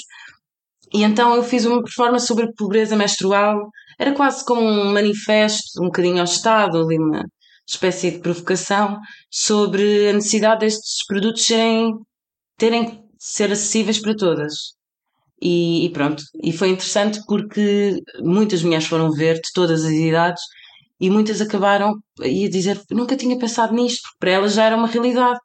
E 0.93 1.05
então 1.05 1.35
eu 1.37 1.45
fiz 1.45 1.65
uma 1.65 1.83
performance 1.83 2.27
sobre 2.27 2.47
a 2.47 2.53
pobreza 2.57 2.97
menstrual, 2.97 3.71
era 3.99 4.13
quase 4.13 4.45
como 4.45 4.63
um 4.63 4.93
manifesto, 4.93 5.81
um 5.81 5.87
bocadinho 5.87 6.19
ao 6.19 6.25
Estado, 6.25 6.79
ali 6.79 6.99
uma 6.99 7.25
espécie 7.69 8.11
de 8.11 8.19
provocação, 8.19 8.99
sobre 9.31 10.09
a 10.09 10.13
necessidade 10.13 10.61
destes 10.61 11.07
produtos 11.07 11.45
serem, 11.45 11.95
terem 12.59 12.85
que 12.87 13.01
ser 13.19 13.53
acessíveis 13.53 14.01
para 14.01 14.17
todas. 14.17 14.55
E, 15.43 15.87
e 15.87 15.91
pronto, 15.91 16.23
e 16.43 16.53
foi 16.53 16.71
interessante 16.71 17.21
porque 17.27 17.97
muitas 18.21 18.63
mulheres 18.63 18.87
foram 18.87 19.11
ver 19.13 19.37
de 19.37 19.51
todas 19.55 19.85
as 19.85 19.93
idades 19.93 20.43
e 21.01 21.11
muitas 21.11 21.41
acabaram 21.41 21.95
a 22.21 22.49
dizer 22.51 22.81
nunca 22.91 23.17
tinha 23.17 23.39
pensado 23.39 23.75
nisto, 23.75 24.03
porque 24.03 24.17
para 24.21 24.31
elas 24.31 24.55
já 24.55 24.65
era 24.65 24.77
uma 24.77 24.89
realidade. 24.89 25.39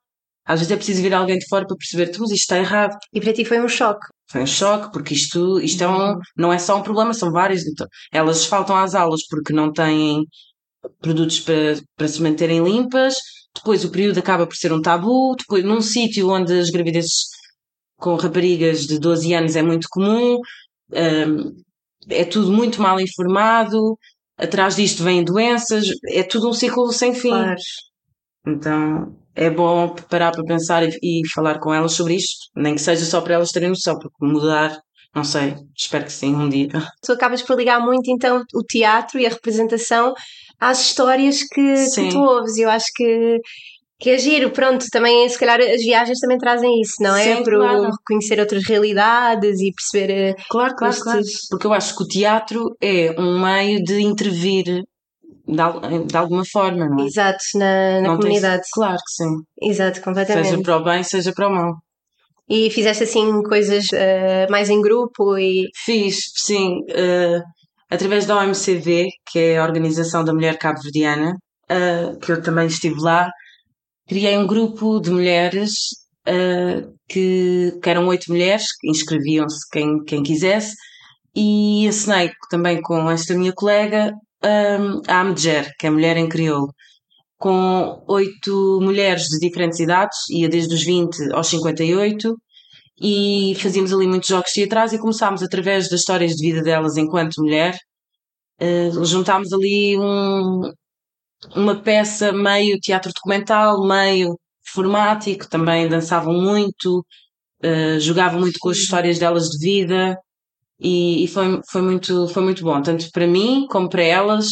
Às 0.46 0.60
vezes 0.60 0.72
é 0.72 0.76
preciso 0.76 1.02
vir 1.02 1.14
alguém 1.14 1.40
de 1.40 1.48
fora 1.48 1.66
para 1.66 1.76
perceber, 1.76 2.12
mas 2.20 2.32
isto 2.32 2.42
está 2.42 2.58
errado. 2.60 2.96
E 3.12 3.20
para 3.20 3.34
ti 3.34 3.44
foi 3.46 3.60
um 3.60 3.68
choque. 3.68 4.06
Foi 4.30 4.42
um 4.44 4.48
choque, 4.48 4.92
porque 4.92 5.14
isto, 5.16 5.60
isto 5.60 5.84
é 5.84 5.88
um, 5.88 6.20
não 6.38 6.54
é 6.54 6.60
só 6.60 6.78
um 6.78 6.84
problema, 6.84 7.14
são 7.14 7.32
vários. 7.32 7.66
Então, 7.66 7.88
elas 8.12 8.46
faltam 8.46 8.76
às 8.76 8.94
aulas 8.94 9.26
porque 9.28 9.54
não 9.54 9.72
têm 9.74 10.24
produtos 11.02 11.40
para, 11.40 11.80
para 11.96 12.08
se 12.08 12.22
manterem 12.22 12.64
limpas, 12.64 13.16
depois 13.56 13.84
o 13.86 13.90
período 13.92 14.20
acaba 14.20 14.46
por 14.46 14.56
ser 14.56 14.74
um 14.74 14.82
tabu, 14.82 15.36
depois 15.38 15.64
num 15.64 15.82
sítio 15.82 16.30
onde 16.30 16.54
as 16.60 16.70
gravidezes 16.70 17.30
com 17.98 18.16
raparigas 18.16 18.86
de 18.86 19.00
12 19.00 19.34
anos 19.34 19.56
é 19.56 19.62
muito 19.64 19.88
comum, 19.90 20.40
hum, 20.92 21.56
é 22.10 22.26
tudo 22.26 22.52
muito 22.52 22.82
mal 22.82 23.00
informado, 23.00 23.98
atrás 24.38 24.76
disto 24.76 25.04
vêm 25.04 25.24
doenças, 25.24 25.88
é 26.08 26.24
tudo 26.24 26.50
um 26.50 26.54
ciclo 26.54 26.92
sem 26.92 27.14
fim. 27.14 27.30
Claro. 27.30 27.56
Então 28.48 29.16
é 29.36 29.50
bom 29.50 29.94
parar 30.10 30.32
para 30.32 30.44
pensar 30.44 30.84
e, 30.84 30.98
e 31.02 31.28
falar 31.34 31.60
com 31.60 31.74
elas 31.74 31.94
sobre 31.94 32.16
isto, 32.16 32.50
nem 32.56 32.76
que 32.76 32.82
seja 32.82 33.04
só 33.06 33.20
para 33.22 33.36
elas 33.36 33.52
terem 33.52 33.70
noção, 33.70 34.00
porque 34.00 34.16
mudar, 34.22 34.80
não 35.14 35.24
sei, 35.24 35.56
espero 35.78 36.06
que 36.06 36.12
sim, 36.12 36.34
um 36.34 36.48
dia. 36.48 36.70
Tu 37.04 37.12
acabas 37.12 37.42
por 37.42 37.58
ligar 37.58 37.80
muito 37.80 38.10
então 38.10 38.44
o 38.54 38.64
teatro 38.64 39.20
e 39.20 39.26
a 39.26 39.30
representação 39.30 40.14
às 40.60 40.82
histórias 40.82 41.44
que, 41.44 41.90
que 41.94 42.10
tu 42.10 42.20
ouves. 42.20 42.58
Eu 42.58 42.70
acho 42.70 42.88
que, 42.96 43.40
que 44.06 44.12
é 44.12 44.18
giro. 44.20 44.52
Pronto, 44.52 44.86
também 44.92 45.28
se 45.28 45.40
calhar 45.40 45.60
as 45.60 45.82
viagens 45.82 46.20
também 46.20 46.38
trazem 46.38 46.80
isso, 46.80 47.02
não 47.02 47.16
é? 47.16 47.38
Sim, 47.38 47.44
Para 47.44 47.58
claro. 47.58 47.90
reconhecer 47.92 48.40
outras 48.40 48.64
realidades 48.64 49.60
e 49.60 49.72
perceber. 49.74 50.14
eh, 50.14 50.36
Claro, 50.48 50.76
claro, 50.76 50.94
estes- 50.94 51.04
claro. 51.04 51.22
Porque 51.50 51.66
eu 51.68 51.74
acho 51.74 51.96
que 51.98 52.04
o 52.04 52.08
teatro 52.08 52.76
é 52.80 53.16
um 53.20 53.42
meio 53.42 53.84
de 53.84 54.00
intervir 54.02 54.64
de, 55.48 56.06
de 56.08 56.18
alguma 56.18 56.44
forma, 56.46 56.88
não 56.88 57.04
é? 57.04 57.08
Exato, 57.08 57.40
na, 57.56 58.02
na 58.02 58.16
comunidade. 58.16 58.62
Claro 58.72 58.98
que 58.98 59.24
sim. 59.24 59.70
Exato, 59.72 60.02
completamente. 60.02 60.50
Seja 60.50 60.62
para 60.62 60.78
o 60.78 60.84
bem, 60.84 61.04
seja 61.04 61.34
para 61.34 61.48
o 61.48 61.52
mal. 61.52 61.74
E 62.48 62.70
fizeste 62.70 63.06
assim 63.06 63.42
coisas 63.42 63.86
eh, 63.92 64.46
mais 64.52 64.70
em 64.70 64.80
grupo 64.82 65.36
e. 65.38 65.66
Fiz, 65.84 66.18
sim, 66.36 66.82
eh, 66.90 67.42
através 67.90 68.28
da 68.28 68.38
OMCV, 68.38 69.08
que 69.32 69.40
é 69.40 69.58
a 69.58 69.64
Organização 69.64 70.24
da 70.24 70.32
Mulher 70.32 70.58
Cabo-Verdiana, 70.60 71.34
eh, 71.68 72.12
que 72.22 72.32
eu 72.32 72.42
também 72.44 72.68
estive 72.68 73.00
lá, 73.02 73.28
criei 74.08 74.38
um 74.38 74.48
grupo 74.48 75.00
de 75.00 75.12
mulheres 75.12 75.72
eh, 76.28 76.88
que, 77.08 77.74
que 77.82 77.90
eram 77.90 78.08
oito 78.08 78.32
mulheres, 78.32 78.68
que 78.80 78.90
inscreviam-se 78.90 79.68
quem, 79.72 80.04
quem 80.04 80.24
quisesse, 80.24 80.76
e 81.36 81.88
assinei 81.88 82.32
também 82.50 82.82
com 82.82 83.10
esta 83.10 83.36
minha 83.36 83.54
colega 83.54 84.14
eh, 84.44 84.78
a 85.08 85.22
Amger, 85.22 85.72
que 85.80 85.88
é 85.88 85.90
Mulher 85.90 86.18
em 86.18 86.30
Crioulo, 86.30 86.74
com 87.38 88.04
oito 88.08 88.80
mulheres 88.82 89.24
de 89.26 89.40
diferentes 89.40 89.80
idades, 89.80 90.18
ia 90.32 90.50
desde 90.50 90.74
os 90.76 90.84
20 90.84 91.34
aos 91.34 91.48
58, 91.48 92.36
e 93.02 93.56
fazíamos 93.60 93.94
ali 93.94 94.08
muitos 94.08 94.30
jogos 94.30 94.52
teatrais 94.52 94.94
e 94.94 95.00
começámos 95.00 95.44
através 95.44 95.90
das 95.90 96.02
histórias 96.02 96.34
de 96.34 96.48
vida 96.48 96.62
delas 96.64 96.98
enquanto 96.98 97.42
mulher, 97.42 97.78
eh, 98.60 98.90
juntámos 99.04 99.52
ali 99.54 99.98
um- 100.00 100.72
uma 101.56 101.76
peça 101.82 102.32
meio 102.32 102.80
teatro 102.80 103.12
documental, 103.14 103.86
meio 103.86 104.38
formático, 104.74 105.48
também 105.50 105.88
dançavam 105.88 106.34
muito, 106.34 107.06
eh, 107.62 108.00
jogavam 108.00 108.40
muito 108.40 108.58
com 108.60 108.70
as 108.70 108.78
histórias 108.78 109.20
delas 109.20 109.50
de 109.50 109.58
vida 109.60 110.18
e, 110.80 111.24
e 111.24 111.28
foi, 111.28 111.60
foi, 111.72 111.82
muito, 111.82 112.28
foi 112.30 112.44
muito 112.44 112.64
bom, 112.64 112.82
tanto 112.82 113.10
para 113.12 113.28
mim 113.28 113.66
como 113.70 113.90
para 113.90 114.04
elas. 114.04 114.48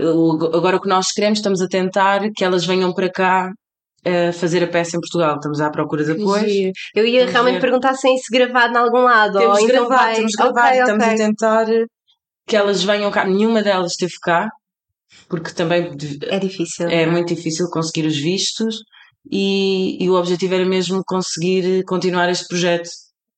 O- 0.00 0.56
Agora 0.56 0.76
o 0.76 0.80
que 0.80 0.88
nós 0.88 1.12
queremos, 1.12 1.38
estamos 1.40 1.60
a 1.60 1.68
tentar 1.68 2.20
que 2.34 2.44
elas 2.44 2.64
venham 2.64 2.92
para 2.94 3.10
cá 3.10 3.50
a 4.04 4.32
fazer 4.32 4.64
a 4.64 4.66
peça 4.66 4.96
em 4.96 5.00
Portugal. 5.00 5.36
Estamos 5.36 5.60
à 5.60 5.70
procura 5.70 6.02
de 6.04 6.12
apoio. 6.12 6.48
Giro. 6.48 6.72
Eu 6.94 7.06
ia 7.06 7.20
Vamos 7.20 7.32
realmente 7.32 7.54
ver. 7.56 7.60
perguntar 7.60 7.94
se 7.94 8.08
é 8.08 8.14
isso 8.14 8.26
gravado 8.32 8.72
em 8.74 8.76
algum 8.78 9.02
lado. 9.02 9.38
Temos 9.38 9.58
ou 9.58 9.64
então 9.64 9.86
gravado, 9.86 10.02
vai... 10.06 10.14
temos 10.16 10.32
gravado. 10.32 10.58
Ok, 10.58 10.80
Estamos 10.80 11.04
ok. 11.04 11.12
a 11.14 11.16
tentar 11.16 11.66
que 12.46 12.56
elas 12.56 12.82
venham 12.82 13.10
cá. 13.10 13.24
Nenhuma 13.26 13.62
delas 13.62 13.92
esteve 13.92 14.14
cá, 14.22 14.48
porque 15.28 15.50
também 15.52 15.90
É 16.28 16.38
difícil. 16.38 16.88
é 16.88 17.06
muito 17.06 17.34
difícil 17.34 17.66
conseguir 17.70 18.06
os 18.06 18.16
vistos. 18.16 18.76
E, 19.30 20.02
e 20.02 20.10
o 20.10 20.14
objetivo 20.14 20.54
era 20.54 20.64
mesmo 20.64 21.00
conseguir 21.06 21.84
continuar 21.84 22.28
este 22.28 22.46
projeto. 22.48 22.88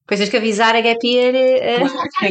Coisas 0.08 0.28
que 0.28 0.36
avisar 0.36 0.74
a 0.74 0.80
Gap 0.80 0.98
Year 1.06 1.34
É 1.34 1.78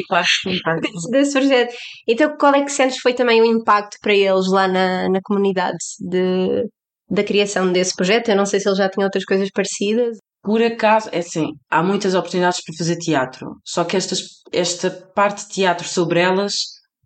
claro, 0.08 0.26
claro. 0.64 0.82
desse 1.12 1.34
projeto. 1.34 1.74
Então, 2.08 2.36
qual 2.38 2.54
é 2.56 2.64
que 2.64 2.72
sentes 2.72 2.98
foi 3.00 3.14
também 3.14 3.42
o 3.42 3.46
impacto 3.46 3.98
para 4.02 4.14
eles 4.14 4.48
lá 4.48 4.68
na, 4.68 5.10
na 5.10 5.20
comunidade 5.24 5.78
de, 6.00 6.66
da 7.10 7.24
criação 7.24 7.72
desse 7.72 7.96
projeto? 7.96 8.30
Eu 8.30 8.36
não 8.36 8.46
sei 8.46 8.60
se 8.60 8.68
eles 8.68 8.78
já 8.78 8.90
tinham 8.90 9.06
outras 9.06 9.24
coisas 9.26 9.50
parecidas. 9.54 10.18
Por 10.44 10.62
acaso, 10.62 11.10
é 11.12 11.20
assim, 11.20 11.48
há 11.70 11.82
muitas 11.82 12.14
oportunidades 12.16 12.60
para 12.64 12.76
fazer 12.78 12.98
teatro, 12.98 13.48
só 13.66 13.86
que 13.86 13.96
estas, 13.96 14.20
esta 14.52 14.90
parte 15.16 15.48
de 15.48 15.54
teatro 15.54 15.88
sobre 15.88 16.20
elas, 16.20 16.54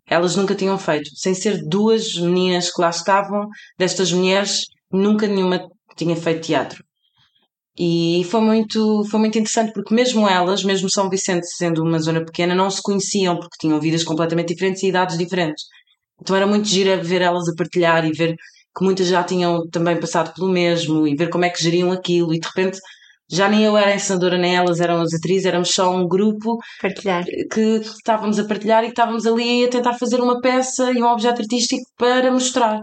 elas 0.08 0.36
nunca 0.36 0.54
tinham 0.54 0.78
feito. 0.78 1.10
Sem 1.14 1.34
ser 1.34 1.62
duas 1.66 2.14
meninas 2.14 2.72
que 2.72 2.80
lá 2.80 2.90
estavam, 2.90 3.48
destas 3.78 4.12
mulheres, 4.12 4.64
nunca 4.90 5.26
nenhuma 5.26 5.68
tinha 5.96 6.16
feito 6.16 6.46
teatro. 6.46 6.82
E 7.78 8.26
foi 8.28 8.40
muito, 8.40 9.04
foi 9.04 9.20
muito 9.20 9.38
interessante 9.38 9.72
porque 9.72 9.94
mesmo 9.94 10.28
elas, 10.28 10.64
mesmo 10.64 10.90
São 10.90 11.08
Vicente 11.08 11.46
sendo 11.46 11.82
uma 11.82 12.00
zona 12.00 12.24
pequena, 12.24 12.54
não 12.54 12.68
se 12.70 12.82
conheciam 12.82 13.36
porque 13.38 13.56
tinham 13.60 13.80
vidas 13.80 14.02
completamente 14.02 14.48
diferentes 14.48 14.82
e 14.82 14.88
idades 14.88 15.16
diferentes. 15.16 15.64
Então 16.20 16.34
era 16.34 16.46
muito 16.46 16.66
giro 16.66 17.02
ver 17.04 17.22
elas 17.22 17.48
a 17.48 17.54
partilhar 17.54 18.04
e 18.04 18.12
ver 18.12 18.34
que 18.76 18.84
muitas 18.84 19.06
já 19.06 19.22
tinham 19.22 19.68
também 19.70 19.98
passado 19.98 20.34
pelo 20.34 20.48
mesmo 20.48 21.06
e 21.06 21.14
ver 21.14 21.30
como 21.30 21.44
é 21.44 21.50
que 21.50 21.62
geriam 21.62 21.92
aquilo 21.92 22.34
e 22.34 22.40
de 22.40 22.46
repente 22.48 22.78
já 23.30 23.48
nem 23.48 23.64
eu 23.64 23.76
era 23.76 23.90
a 23.90 23.94
encenadora 23.94 24.38
nem 24.38 24.56
elas 24.56 24.80
eram 24.80 25.00
as 25.00 25.12
atrizes, 25.12 25.44
éramos 25.44 25.70
só 25.70 25.94
um 25.94 26.06
grupo 26.08 26.58
Partilhar. 26.80 27.24
que 27.52 27.60
estávamos 27.82 28.38
a 28.38 28.44
partilhar 28.44 28.82
e 28.82 28.86
que 28.86 28.92
estávamos 28.92 29.26
ali 29.26 29.64
a 29.64 29.68
tentar 29.70 29.94
fazer 29.94 30.20
uma 30.20 30.40
peça 30.40 30.90
e 30.92 31.02
um 31.02 31.06
objeto 31.06 31.42
artístico 31.42 31.82
para 31.96 32.30
mostrar. 32.32 32.80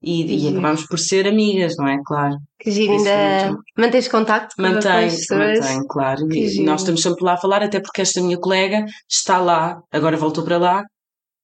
E, 0.00 0.44
e 0.46 0.48
acabámos 0.48 0.86
por 0.86 0.98
ser 0.98 1.26
amigas, 1.26 1.74
não 1.76 1.88
é? 1.88 1.98
Claro. 2.06 2.36
Que 2.60 2.70
giro, 2.70 2.92
ainda 2.92 3.46
muito 3.46 3.62
mantens 3.76 4.06
contacto 4.06 4.54
com 4.54 4.62
Mantém, 4.62 5.06
as 5.06 5.16
pessoas. 5.16 5.58
mantém, 5.58 5.86
claro. 5.88 6.32
E 6.32 6.62
nós 6.62 6.82
estamos 6.82 7.02
sempre 7.02 7.24
lá 7.24 7.32
a 7.34 7.36
falar, 7.36 7.62
até 7.64 7.80
porque 7.80 8.02
esta 8.02 8.20
minha 8.20 8.38
colega 8.38 8.84
está 9.08 9.38
lá, 9.38 9.80
agora 9.90 10.16
voltou 10.16 10.44
para 10.44 10.56
lá, 10.58 10.84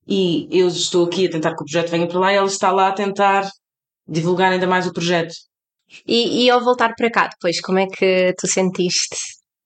e 0.06 0.46
eu 0.52 0.68
estou 0.68 1.06
aqui 1.06 1.26
a 1.26 1.30
tentar 1.30 1.50
que 1.56 1.62
o 1.62 1.64
projeto 1.64 1.90
venha 1.90 2.06
para 2.06 2.18
lá 2.20 2.32
e 2.32 2.36
ela 2.36 2.46
está 2.46 2.70
lá 2.70 2.88
a 2.88 2.92
tentar 2.92 3.48
divulgar 4.06 4.52
ainda 4.52 4.66
mais 4.66 4.86
o 4.86 4.92
projeto. 4.92 5.34
E, 6.06 6.44
e 6.44 6.50
ao 6.50 6.62
voltar 6.62 6.94
para 6.96 7.10
cá 7.10 7.28
depois, 7.28 7.60
como 7.60 7.78
é 7.78 7.86
que 7.86 8.34
tu 8.38 8.46
sentiste? 8.46 9.16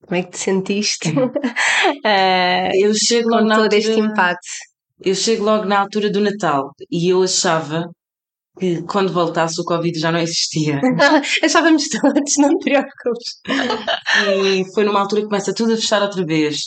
Como 0.05 0.15
é 0.19 0.23
que 0.23 0.31
te 0.31 0.39
sentiste? 0.39 1.09
Eh, 2.05 2.71
Eu 2.75 2.93
chego 2.93 3.29
com 3.29 3.35
logo 3.35 3.47
na 3.47 3.55
todo 3.55 3.63
altura, 3.65 3.77
este 3.79 3.99
impacto. 3.99 4.47
eu 5.03 5.15
chego 5.15 5.43
logo 5.45 5.65
na 5.65 5.79
altura 5.79 6.09
do 6.11 6.19
Natal 6.21 6.71
e 6.91 7.09
eu 7.09 7.23
achava 7.23 7.85
que 8.59 8.81
quando 8.83 9.13
voltasse 9.13 9.59
o 9.61 9.63
Covid 9.63 9.97
já 9.99 10.11
não 10.11 10.19
existia. 10.19 10.79
Achávamos 11.43 11.87
todos, 11.89 12.33
não 12.37 12.49
te 12.57 12.63
preocupes. 12.65 13.29
E 14.43 14.65
foi 14.73 14.83
numa 14.83 14.99
altura 14.99 15.21
que 15.21 15.27
começa 15.27 15.53
tudo 15.53 15.73
a 15.73 15.77
fechar 15.77 16.01
outra 16.01 16.25
vez. 16.25 16.63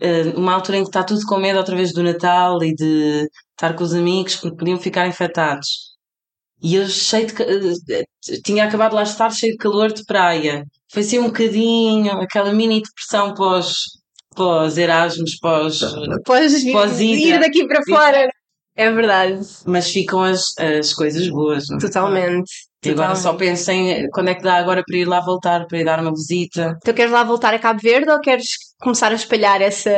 Eh, 0.00 0.32
Uma 0.36 0.54
altura 0.54 0.78
em 0.78 0.82
que 0.82 0.88
está 0.88 1.04
tudo 1.04 1.20
com 1.26 1.38
medo 1.38 1.58
outra 1.58 1.76
vez 1.76 1.92
do 1.92 2.02
Natal 2.02 2.62
e 2.64 2.74
de 2.74 3.28
estar 3.52 3.74
com 3.76 3.84
os 3.84 3.94
amigos 3.94 4.36
porque 4.36 4.56
podiam 4.56 4.78
ficar 4.78 5.06
infectados. 5.06 5.89
E 6.62 6.74
eu 6.76 6.86
cheio 6.88 7.26
de. 7.26 7.34
eh, 7.94 8.04
Tinha 8.44 8.64
acabado 8.64 8.90
de 8.90 8.96
lá 8.96 9.02
estar 9.02 9.30
cheio 9.30 9.52
de 9.52 9.58
calor 9.58 9.92
de 9.92 10.04
praia. 10.04 10.64
Foi 10.92 11.02
assim 11.02 11.18
um 11.18 11.26
bocadinho, 11.26 12.12
aquela 12.20 12.52
mini 12.52 12.82
depressão 12.82 13.32
pós, 13.34 13.74
pós 14.34 14.76
Erasmus, 14.76 15.38
pós. 15.40 15.80
Podes 16.24 16.62
vir, 16.62 16.72
Pós-ida. 16.72 17.36
ir 17.36 17.40
daqui 17.40 17.66
para 17.66 17.82
fora. 17.84 18.28
É 18.76 18.90
verdade. 18.90 19.40
Mas 19.66 19.90
ficam 19.90 20.22
as, 20.22 20.56
as 20.58 20.92
coisas 20.94 21.28
boas. 21.28 21.66
não 21.68 21.76
é? 21.76 21.80
Totalmente. 21.80 22.50
E 22.84 22.90
agora 22.90 23.14
só 23.14 23.32
Totalmente. 23.32 23.38
pensem 23.50 24.08
quando 24.10 24.28
é 24.28 24.34
que 24.34 24.42
dá 24.42 24.54
agora 24.56 24.82
para 24.86 24.96
ir 24.96 25.04
lá 25.06 25.20
voltar, 25.20 25.66
para 25.66 25.78
ir 25.78 25.84
dar 25.84 26.00
uma 26.00 26.12
visita. 26.12 26.78
Tu 26.84 26.94
queres 26.94 27.12
lá 27.12 27.22
voltar 27.24 27.52
a 27.52 27.58
Cabo 27.58 27.78
Verde 27.82 28.10
ou 28.10 28.20
queres 28.20 28.46
começar 28.80 29.12
a 29.12 29.14
espalhar 29.16 29.60
essa. 29.60 29.90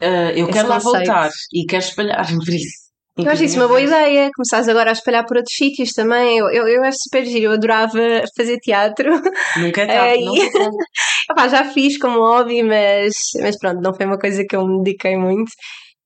Ah, 0.00 0.32
eu 0.32 0.44
Esse 0.44 0.52
quero 0.52 0.68
lá 0.68 0.80
conceito. 0.80 1.06
voltar 1.06 1.30
e 1.52 1.64
quero 1.66 1.82
espalhar 1.84 2.26
por 2.26 2.48
isso. 2.48 2.79
Eu 3.18 3.30
acho 3.30 3.44
isso 3.44 3.56
uma 3.56 3.68
boa 3.68 3.80
ideia. 3.80 4.30
Começares 4.34 4.68
agora 4.68 4.90
a 4.90 4.92
espalhar 4.92 5.26
por 5.26 5.36
outros 5.36 5.54
sítios 5.54 5.90
também. 5.92 6.38
Eu, 6.38 6.48
eu, 6.50 6.66
eu 6.68 6.84
acho 6.84 6.98
super 7.02 7.24
giro. 7.24 7.46
Eu 7.46 7.52
adorava 7.52 7.98
fazer 8.36 8.58
teatro. 8.58 9.12
Nunca 9.56 9.82
é 9.82 9.84
É, 9.84 9.86
tarde, 10.16 10.22
e- 10.22 11.50
já 11.50 11.64
fiz 11.72 11.98
como 11.98 12.18
hobby, 12.20 12.62
mas, 12.62 13.14
mas 13.42 13.58
pronto, 13.58 13.80
não 13.82 13.92
foi 13.94 14.06
uma 14.06 14.18
coisa 14.18 14.44
que 14.48 14.56
eu 14.56 14.66
me 14.66 14.82
dediquei 14.82 15.16
muito. 15.16 15.50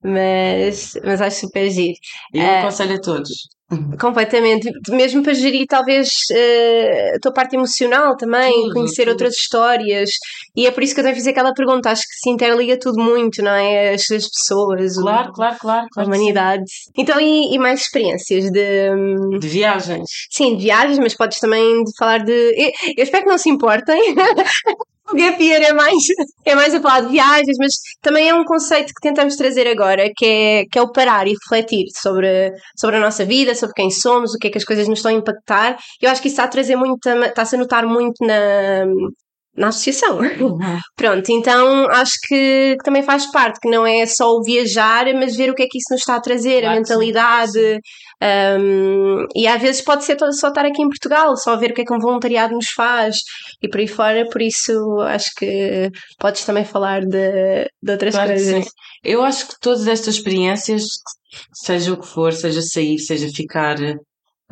Mas, 0.02 0.98
mas 1.04 1.20
acho 1.20 1.40
super 1.40 1.70
giro. 1.70 1.94
Eu 2.32 2.42
É. 2.42 2.60
aconselho 2.60 2.96
a 2.96 3.00
todos. 3.00 3.30
Completamente. 3.98 4.70
Mesmo 4.90 5.22
para 5.22 5.34
gerir, 5.34 5.66
talvez, 5.68 6.08
eh, 6.32 7.12
a 7.16 7.18
tua 7.20 7.32
parte 7.32 7.54
emocional 7.56 8.16
também, 8.16 8.52
Tudo, 8.52 8.74
conhecer 8.74 9.02
tudo. 9.02 9.12
outras 9.12 9.34
histórias. 9.34 10.10
E 10.56 10.66
é 10.66 10.70
por 10.70 10.82
isso 10.82 10.94
que 10.94 11.00
eu 11.00 11.04
também 11.04 11.16
fiz 11.16 11.26
aquela 11.26 11.52
pergunta. 11.52 11.90
Acho 11.90 12.02
que 12.02 12.14
se 12.22 12.30
interliga 12.30 12.78
tudo 12.78 13.02
muito, 13.02 13.42
não 13.42 13.50
é? 13.52 13.94
As, 13.94 14.02
as 14.10 14.28
pessoas, 14.28 14.96
o- 14.98 15.02
Claro, 15.02 15.32
claro, 15.32 15.56
claro. 15.58 15.86
a 15.86 15.88
claro 15.94 16.08
humanidade. 16.08 16.64
Então, 16.96 17.20
e, 17.20 17.54
e 17.54 17.58
mais 17.58 17.80
experiências 17.82 18.50
de. 18.50 18.90
hum. 18.90 19.38
De 19.38 19.48
viagens. 19.48 20.08
Sim, 20.30 20.56
de 20.56 20.62
viagens, 20.64 20.98
mas 20.98 21.14
podes 21.16 21.38
também 21.40 21.82
falar 21.98 22.18
de. 22.24 22.32
Eu, 22.32 22.70
eu 22.96 23.04
espero 23.04 23.24
que 23.24 23.30
não 23.30 23.38
se 23.38 23.48
importem. 23.50 24.00
O 25.14 25.16
Gap 25.16 25.40
Year 25.40 25.62
é 25.62 25.72
mais, 25.72 25.94
é 26.44 26.56
mais 26.56 26.74
a 26.74 26.80
falar 26.80 27.02
de 27.02 27.12
viagens, 27.12 27.56
mas 27.56 27.74
também 28.02 28.28
é 28.28 28.34
um 28.34 28.44
conceito 28.44 28.88
que 28.88 29.00
tentamos 29.00 29.36
trazer 29.36 29.64
agora, 29.68 30.10
que 30.12 30.26
é, 30.26 30.64
que 30.64 30.76
é 30.76 30.82
o 30.82 30.90
parar 30.90 31.28
e 31.28 31.34
refletir 31.34 31.84
sobre, 31.96 32.52
sobre 32.76 32.96
a 32.96 33.00
nossa 33.00 33.24
vida, 33.24 33.54
sobre 33.54 33.74
quem 33.74 33.92
somos, 33.92 34.34
o 34.34 34.38
que 34.38 34.48
é 34.48 34.50
que 34.50 34.58
as 34.58 34.64
coisas 34.64 34.88
nos 34.88 34.98
estão 34.98 35.12
a 35.12 35.14
impactar. 35.14 35.78
Eu 36.02 36.10
acho 36.10 36.20
que 36.20 36.26
isso 36.26 36.34
está 36.34 36.44
a 36.44 36.48
trazer 36.48 36.74
muito, 36.74 37.08
está-se 37.08 37.54
a 37.54 37.58
notar 37.60 37.86
muito 37.86 38.26
na, 38.26 38.86
na 39.56 39.68
associação. 39.68 40.18
Pronto, 40.96 41.30
então 41.30 41.86
acho 41.90 42.14
que, 42.26 42.76
que 42.76 42.84
também 42.84 43.02
faz 43.02 43.30
parte, 43.30 43.60
que 43.60 43.68
não 43.70 43.86
é 43.86 44.04
só 44.06 44.30
o 44.32 44.42
viajar, 44.42 45.06
mas 45.14 45.36
ver 45.36 45.50
o 45.50 45.54
que 45.54 45.62
é 45.62 45.66
que 45.66 45.78
isso 45.78 45.92
nos 45.92 46.00
está 46.00 46.16
a 46.16 46.20
trazer, 46.20 46.60
Claro 46.60 46.66
a 46.66 46.70
sim, 46.70 46.80
mentalidade. 46.80 47.78
um, 48.60 49.26
e 49.34 49.46
às 49.46 49.60
vezes 49.60 49.82
pode 49.82 50.04
ser 50.04 50.16
só 50.32 50.48
estar 50.48 50.64
aqui 50.64 50.82
em 50.82 50.88
Portugal, 50.88 51.36
só 51.36 51.56
ver 51.56 51.70
o 51.70 51.74
que 51.74 51.82
é 51.82 51.84
que 51.84 51.94
um 51.94 51.98
voluntariado 51.98 52.54
nos 52.54 52.70
faz 52.70 53.16
e 53.62 53.68
por 53.68 53.80
aí 53.80 53.86
fora, 53.88 54.28
por 54.28 54.40
isso 54.42 54.72
acho 55.02 55.30
que 55.36 55.90
podes 56.18 56.44
também 56.44 56.64
falar 56.64 57.02
de, 57.04 57.64
de 57.82 57.92
outras 57.92 58.14
Claro 58.14 58.30
coisas. 58.30 58.64
sim. 58.64 58.70
Eu 59.02 59.22
acho 59.22 59.48
que 59.48 59.54
todas 59.60 59.86
estas 59.86 60.14
experiências, 60.16 60.82
seja 61.52 61.92
o 61.92 62.00
que 62.00 62.06
for, 62.06 62.32
seja 62.32 62.62
sair, 62.62 62.98
seja 62.98 63.28
ficar 63.28 63.76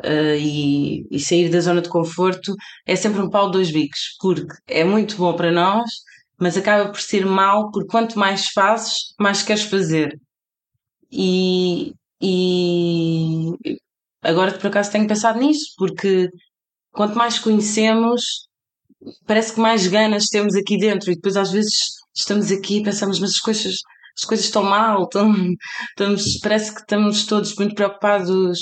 eh, 0.01 0.37
e, 0.39 1.07
e 1.11 1.19
sair 1.19 1.49
da 1.49 1.59
zona 1.59 1.81
de 1.81 1.89
conforto, 1.89 2.55
é 2.85 2.95
sempre 2.95 3.21
um 3.21 3.29
pau 3.29 3.47
de 3.47 3.53
dois 3.53 3.71
bicos, 3.71 4.15
porque 4.19 4.55
é 4.67 4.83
muito 4.83 5.15
bom 5.17 5.35
para 5.35 5.51
nós, 5.51 5.89
mas 6.39 6.57
acaba 6.57 6.89
por 6.91 6.99
ser 6.99 7.25
mau, 7.25 7.69
porque 7.71 7.89
quanto 7.89 8.17
mais 8.17 8.47
fazes, 8.47 9.13
mais 9.19 9.43
queres 9.43 9.63
fazer. 9.63 10.19
E, 11.11 11.93
e 12.21 13.51
agora 14.21 14.53
por 14.57 14.67
acaso 14.67 14.91
tenho 14.91 15.07
pensado 15.07 15.39
nisso, 15.39 15.73
porque 15.77 16.29
quanto 16.91 17.17
mais 17.17 17.39
conhecemos, 17.39 18.47
parece 19.27 19.53
que 19.53 19.59
mais 19.59 19.87
ganas 19.87 20.27
temos 20.27 20.55
aqui 20.55 20.77
dentro, 20.77 21.11
e 21.11 21.15
depois 21.15 21.37
às 21.37 21.51
vezes 21.51 21.91
estamos 22.15 22.51
aqui 22.51 22.79
e 22.79 22.83
pensamos, 22.83 23.19
mas 23.19 23.31
as 23.31 23.39
coisas, 23.39 23.75
as 24.17 24.25
coisas 24.25 24.45
estão 24.45 24.63
mal, 24.63 25.03
estão, 25.05 25.33
estamos, 25.89 26.39
parece 26.39 26.73
que 26.73 26.81
estamos 26.81 27.25
todos 27.25 27.55
muito 27.55 27.75
preocupados 27.75 28.59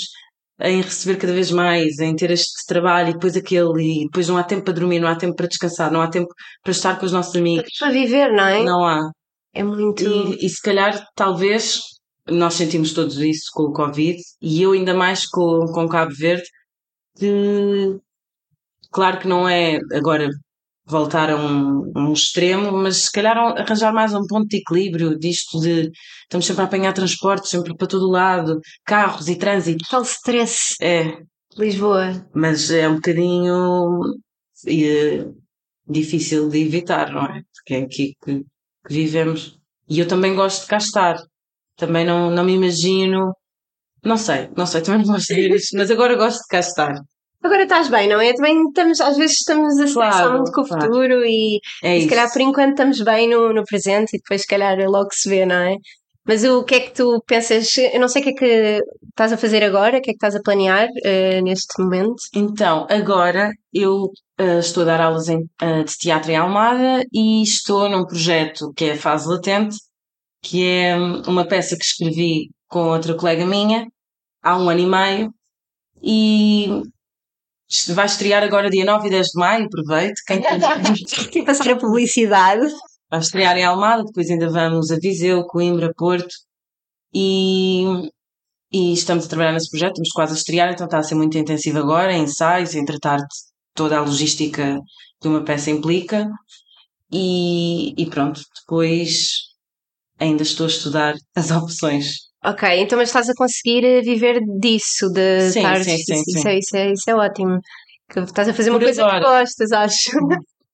em 0.62 0.80
receber 0.80 1.18
cada 1.18 1.32
vez 1.32 1.50
mais, 1.50 1.98
em 1.98 2.14
ter 2.14 2.30
este 2.30 2.64
trabalho 2.66 3.10
e 3.10 3.12
depois 3.14 3.36
aquele, 3.36 4.02
e 4.02 4.04
depois 4.04 4.28
não 4.28 4.36
há 4.36 4.44
tempo 4.44 4.64
para 4.64 4.74
dormir, 4.74 5.00
não 5.00 5.08
há 5.08 5.16
tempo 5.16 5.34
para 5.34 5.48
descansar, 5.48 5.90
não 5.90 6.00
há 6.00 6.08
tempo 6.08 6.28
para 6.62 6.70
estar 6.70 6.98
com 6.98 7.06
os 7.06 7.12
nossos 7.12 7.34
amigos. 7.34 7.68
Para 7.78 7.90
viver, 7.90 8.32
não 8.32 8.46
é? 8.46 8.62
Não 8.62 8.84
há. 8.86 9.10
É 9.52 9.62
muito. 9.62 10.02
E, 10.04 10.46
e 10.46 10.48
se 10.48 10.62
calhar, 10.62 11.04
talvez, 11.16 11.80
nós 12.28 12.54
sentimos 12.54 12.92
todos 12.92 13.18
isso 13.18 13.50
com 13.52 13.64
o 13.64 13.72
Covid, 13.72 14.18
e 14.40 14.62
eu 14.62 14.72
ainda 14.72 14.94
mais 14.94 15.26
com, 15.26 15.66
com 15.72 15.88
Cabo 15.88 16.14
Verde, 16.14 16.44
que 17.18 17.98
claro 18.90 19.18
que 19.18 19.28
não 19.28 19.48
é 19.48 19.78
agora 19.92 20.28
voltar 20.92 21.30
a 21.30 21.36
um, 21.36 21.92
um 21.96 22.12
extremo, 22.12 22.72
mas 22.72 22.96
se 23.06 23.12
calhar 23.12 23.36
arranjar 23.38 23.92
mais 23.92 24.14
um 24.14 24.26
ponto 24.26 24.48
de 24.48 24.58
equilíbrio 24.58 25.18
disto 25.18 25.60
de 25.60 25.90
estamos 26.24 26.46
sempre 26.46 26.62
a 26.62 26.66
apanhar 26.66 26.92
transportes, 26.94 27.50
sempre 27.50 27.76
para 27.76 27.88
todo 27.88 28.10
lado, 28.10 28.60
carros 28.84 29.28
e 29.28 29.36
trânsito. 29.36 29.84
Tal 29.90 30.02
stress, 30.02 30.74
É, 30.82 31.18
Lisboa. 31.58 32.26
mas 32.34 32.70
é 32.70 32.88
um 32.88 32.96
bocadinho 32.96 34.00
eh, 34.66 35.26
difícil 35.88 36.48
de 36.48 36.58
evitar, 36.66 37.10
não 37.12 37.24
é? 37.26 37.42
Porque 37.54 37.74
é 37.74 37.78
aqui 37.82 38.14
que, 38.24 38.40
que 38.86 38.94
vivemos. 38.94 39.58
E 39.88 39.98
eu 40.00 40.08
também 40.08 40.34
gosto 40.34 40.62
de 40.62 40.68
cá 40.68 40.78
estar. 40.78 41.16
Também 41.76 42.04
não, 42.06 42.30
não 42.30 42.44
me 42.44 42.54
imagino. 42.54 43.34
Não 44.04 44.16
sei, 44.18 44.50
não 44.56 44.66
sei, 44.66 44.82
também 44.82 45.00
não 45.06 45.14
gosto 45.14 45.28
de 45.28 45.34
dizer 45.36 45.54
isto, 45.56 45.76
mas 45.78 45.90
agora 45.90 46.16
gosto 46.16 46.40
de 46.42 46.48
cá 46.48 46.60
estar. 46.60 46.94
Agora 47.42 47.64
estás 47.64 47.88
bem, 47.88 48.08
não 48.08 48.20
é? 48.20 48.32
Também 48.34 48.66
estamos, 48.68 49.00
às 49.00 49.16
vezes 49.16 49.38
estamos 49.38 49.74
a 49.74 49.76
Claro, 49.76 49.86
estressar 49.86 50.32
muito 50.32 50.52
com 50.52 50.60
o 50.62 50.66
claro. 50.66 50.84
futuro 50.86 51.24
e, 51.24 51.60
É 51.82 51.96
e 51.98 52.02
se 52.02 52.08
calhar 52.08 52.32
por 52.32 52.40
enquanto 52.40 52.70
estamos 52.70 53.00
bem 53.02 53.28
no, 53.28 53.52
no 53.52 53.64
presente 53.64 54.14
e 54.14 54.18
depois 54.18 54.42
se 54.42 54.46
calhar 54.46 54.78
logo 54.88 55.08
se 55.12 55.28
vê, 55.28 55.44
não 55.44 55.56
é? 55.56 55.76
Mas 56.24 56.44
o 56.44 56.62
que 56.64 56.74
é 56.76 56.80
que 56.80 56.92
tu 56.92 57.20
pensas? 57.26 57.76
Eu 57.76 57.98
não 58.00 58.08
sei 58.08 58.22
o 58.22 58.24
que 58.24 58.30
é 58.30 58.34
que 58.34 58.80
estás 59.08 59.32
a 59.32 59.36
fazer 59.36 59.64
agora, 59.64 59.98
o 59.98 60.00
que 60.00 60.10
é 60.10 60.12
que 60.12 60.16
estás 60.18 60.36
a 60.36 60.40
planear 60.42 60.88
eh, 61.04 61.40
neste 61.42 61.82
momento. 61.82 62.14
Então, 62.32 62.86
agora 62.88 63.50
eu 63.72 64.08
eh, 64.38 64.60
estou 64.60 64.84
a 64.84 64.86
dar 64.86 65.00
aulas 65.00 65.28
em, 65.28 65.40
eh, 65.60 65.82
de 65.82 65.92
teatro 65.98 66.30
em 66.30 66.36
Almada 66.36 67.04
e 67.12 67.42
estou 67.42 67.88
num 67.88 68.06
projeto 68.06 68.72
que 68.76 68.84
é 68.84 68.92
a 68.92 68.96
Fase 68.96 69.28
Latente, 69.28 69.76
que 70.42 70.64
é 70.66 70.96
hum, 70.96 71.22
uma 71.26 71.46
peça 71.46 71.76
que 71.76 71.84
escrevi 71.84 72.50
com 72.68 72.88
outra 72.90 73.16
colega 73.16 73.44
minha 73.46 73.86
há 74.42 74.56
um 74.58 74.68
ano 74.70 74.80
e 74.80 74.86
meio 74.86 75.34
e 76.02 76.82
vai 77.94 78.06
estrear 78.06 78.42
agora 78.42 78.70
dia 78.70 78.84
9 78.84 79.06
e 79.06 79.10
10 79.10 79.26
de 79.28 79.38
maio, 79.38 79.66
aproveito. 79.66 80.20
Quem 80.26 80.42
Quem 81.30 81.44
passar 81.44 81.70
a 81.70 81.76
publicidade. 81.76 82.66
vai 83.10 83.20
estrear 83.20 83.56
em 83.56 83.64
Almada, 83.64 84.04
depois 84.04 84.30
ainda 84.30 84.50
vamos 84.50 84.90
a 84.90 84.96
Viseu, 84.96 85.44
Coimbra, 85.44 85.92
Porto 85.96 86.34
e, 87.14 87.84
e 88.72 88.92
estamos 88.92 89.26
a 89.26 89.28
trabalhar 89.28 89.52
nesse 89.52 89.70
projeto, 89.70 89.92
estamos 89.92 90.12
quase 90.12 90.32
a 90.32 90.36
estrear, 90.36 90.72
então 90.72 90.86
está 90.86 90.98
a 90.98 91.02
ser 91.02 91.14
muito 91.14 91.36
intensivo 91.36 91.78
agora, 91.78 92.12
em 92.12 92.24
ensaios, 92.24 92.74
em 92.74 92.84
tratar 92.84 93.18
de 93.18 93.26
toda 93.74 93.98
a 93.98 94.00
logística 94.00 94.78
que 95.20 95.28
uma 95.28 95.44
peça 95.44 95.70
implica 95.70 96.28
e, 97.12 97.94
e 97.96 98.06
pronto, 98.06 98.40
depois 98.60 99.52
ainda 100.18 100.42
estou 100.42 100.64
a 100.64 100.68
estudar 100.68 101.14
as 101.34 101.50
opções. 101.52 102.31
Ok, 102.44 102.68
então 102.80 102.98
mas 102.98 103.08
estás 103.08 103.28
a 103.28 103.34
conseguir 103.36 103.84
eh, 103.84 104.00
viver 104.00 104.40
disso, 104.60 105.08
de 105.10 105.50
Sim, 105.52 105.60
estar. 105.60 105.84
sim, 105.84 105.96
sim, 105.98 106.14
isso, 106.14 106.40
sim. 106.40 106.48
É, 106.48 106.58
isso, 106.58 106.76
é, 106.76 106.92
isso 106.92 107.10
é 107.10 107.14
ótimo. 107.14 107.60
Que 108.10 108.20
estás 108.20 108.48
a 108.48 108.54
fazer 108.54 108.70
uma 108.70 108.78
Por 108.78 108.86
coisa 108.86 109.02
que 109.02 109.08
agora. 109.08 109.40
gostas, 109.40 109.72
acho. 109.72 110.10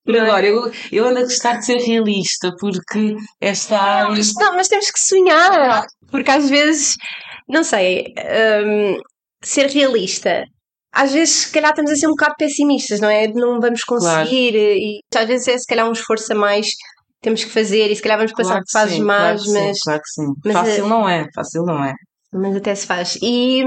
Por 0.05 0.17
agora, 0.17 0.47
eu, 0.47 0.73
eu 0.91 1.07
ando 1.07 1.19
a 1.21 1.23
gostar 1.25 1.59
de 1.59 1.67
ser 1.67 1.77
realista, 1.77 2.55
porque 2.59 3.15
esta 3.41 3.79
área... 3.79 4.09
Mas, 4.11 4.33
não, 4.35 4.57
mas 4.57 4.69
temos 4.69 4.91
que 4.91 4.99
sonhar, 5.01 5.87
porque 6.11 6.31
às 6.31 6.49
vezes, 6.49 6.95
não 7.49 7.63
sei, 7.63 8.15
hum, 8.65 8.97
ser 9.45 9.67
realista. 9.67 10.45
Às 10.91 11.13
vezes, 11.13 11.35
se 11.35 11.53
calhar, 11.53 11.71
estamos 11.71 11.91
a 11.91 11.97
ser 11.97 12.07
um 12.07 12.13
bocado 12.13 12.35
pessimistas, 12.39 12.99
não 12.99 13.11
é? 13.11 13.29
Não 13.29 13.61
vamos 13.61 13.85
conseguir, 13.85 14.55
e 14.57 15.01
às 15.15 15.27
vezes 15.29 15.47
é 15.49 15.59
se 15.59 15.67
calhar 15.67 15.87
um 15.87 15.93
esforço 15.93 16.33
a 16.33 16.37
mais 16.37 16.67
que 16.67 16.98
temos 17.21 17.45
que 17.45 17.51
fazer, 17.51 17.91
e 17.91 17.97
se 17.97 18.03
calhar 18.03 18.19
vamos 18.19 18.33
passar 18.33 18.61
Claro 18.61 18.65
por 18.65 18.65
que 18.65 18.73
fases 18.73 18.97
sim, 18.97 19.03
más, 19.03 19.43
claro 19.43 19.53
mas, 19.53 19.77
sim, 19.77 19.81
claro 19.85 20.01
que 20.03 20.09
sim. 20.11 20.27
mas, 20.45 20.53
fácil 20.53 20.85
eh, 20.85 20.89
não 20.89 21.09
é, 21.09 21.27
fácil 21.35 21.63
não 21.65 21.85
é. 21.85 21.95
mas 22.33 22.57
até 22.57 22.75
se 22.75 22.87
faz. 22.87 23.17
E 23.23 23.65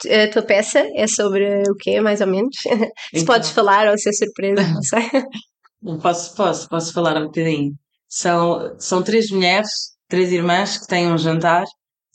t- 0.00 0.14
a 0.14 0.30
tua 0.30 0.42
peça 0.42 0.80
é 0.96 1.06
sobre 1.06 1.62
o 1.70 1.74
quê, 1.76 2.00
mais 2.00 2.20
ou 2.20 2.26
menos? 2.26 2.54
se 3.14 3.24
Então. 3.24 3.26
podes 3.26 3.50
falar 3.50 3.88
ou 3.88 3.98
ser 3.98 4.12
surpresa, 4.12 4.62
não 4.68 4.82
sei. 4.82 5.02
Posso, 6.02 6.34
posso, 6.34 6.68
posso 6.68 6.92
falar 6.92 7.16
um 7.22 7.26
bocadinho. 7.26 7.72
São, 8.08 8.74
são 8.80 9.00
três 9.02 9.30
mulheres, 9.30 9.70
três 10.08 10.32
irmãs 10.32 10.76
que 10.78 10.86
têm 10.88 11.06
um 11.12 11.16
jantar 11.18 11.64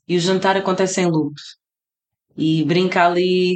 e 0.08 0.18
o 0.18 0.20
jantar 0.20 0.58
acontece 0.58 1.00
em 1.02 1.06
loop. 1.06 1.34
E 2.36 2.64
brinca 2.66 3.06
ali 3.06 3.56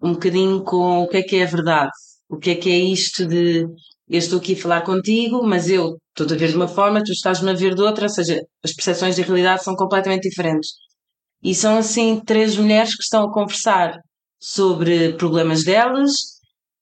um 0.00 0.12
bocadinho 0.12 0.62
com 0.62 1.00
o 1.02 1.08
que 1.08 1.16
é 1.18 1.22
que 1.22 1.36
é 1.36 1.42
a 1.44 1.46
verdade. 1.46 1.90
O 2.28 2.36
que 2.38 2.50
é 2.50 2.54
que 2.54 2.70
é 2.70 2.76
isto 2.78 3.26
de 3.26 3.66
eu 4.08 4.18
estou 4.18 4.38
aqui 4.38 4.54
a 4.54 4.56
falar 4.56 4.80
contigo, 4.82 5.42
mas 5.46 5.68
eu 5.68 5.98
estou 6.18 6.34
a 6.34 6.38
ver 6.38 6.48
de 6.48 6.56
uma 6.56 6.68
forma, 6.68 7.02
tu 7.04 7.12
estás-me 7.12 7.50
a 7.50 7.54
ver 7.54 7.74
de 7.74 7.82
outra, 7.82 8.04
ou 8.04 8.10
seja, 8.10 8.40
as 8.64 8.72
percepções 8.72 9.16
da 9.16 9.22
realidade 9.22 9.62
são 9.62 9.76
completamente 9.76 10.28
diferentes. 10.28 10.70
E 11.42 11.54
são 11.54 11.76
assim 11.76 12.20
três 12.24 12.56
mulheres 12.56 12.96
que 12.96 13.02
estão 13.02 13.24
a 13.24 13.32
conversar 13.32 13.94
sobre 14.40 15.12
problemas 15.14 15.64
delas 15.64 16.10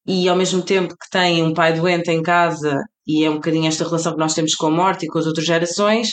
e 0.07 0.29
ao 0.29 0.37
mesmo 0.37 0.63
tempo 0.63 0.95
que 0.95 1.11
têm 1.11 1.43
um 1.43 1.53
pai 1.53 1.73
doente 1.75 2.11
em 2.11 2.23
casa 2.23 2.77
e 3.07 3.25
é 3.25 3.31
um 3.31 3.35
bocadinho 3.35 3.67
esta 3.67 3.85
relação 3.85 4.13
que 4.13 4.19
nós 4.19 4.35
temos 4.35 4.55
com 4.55 4.67
a 4.67 4.71
morte 4.71 5.07
e 5.07 5.09
com 5.09 5.19
as 5.19 5.27
outras 5.27 5.47
gerações 5.47 6.11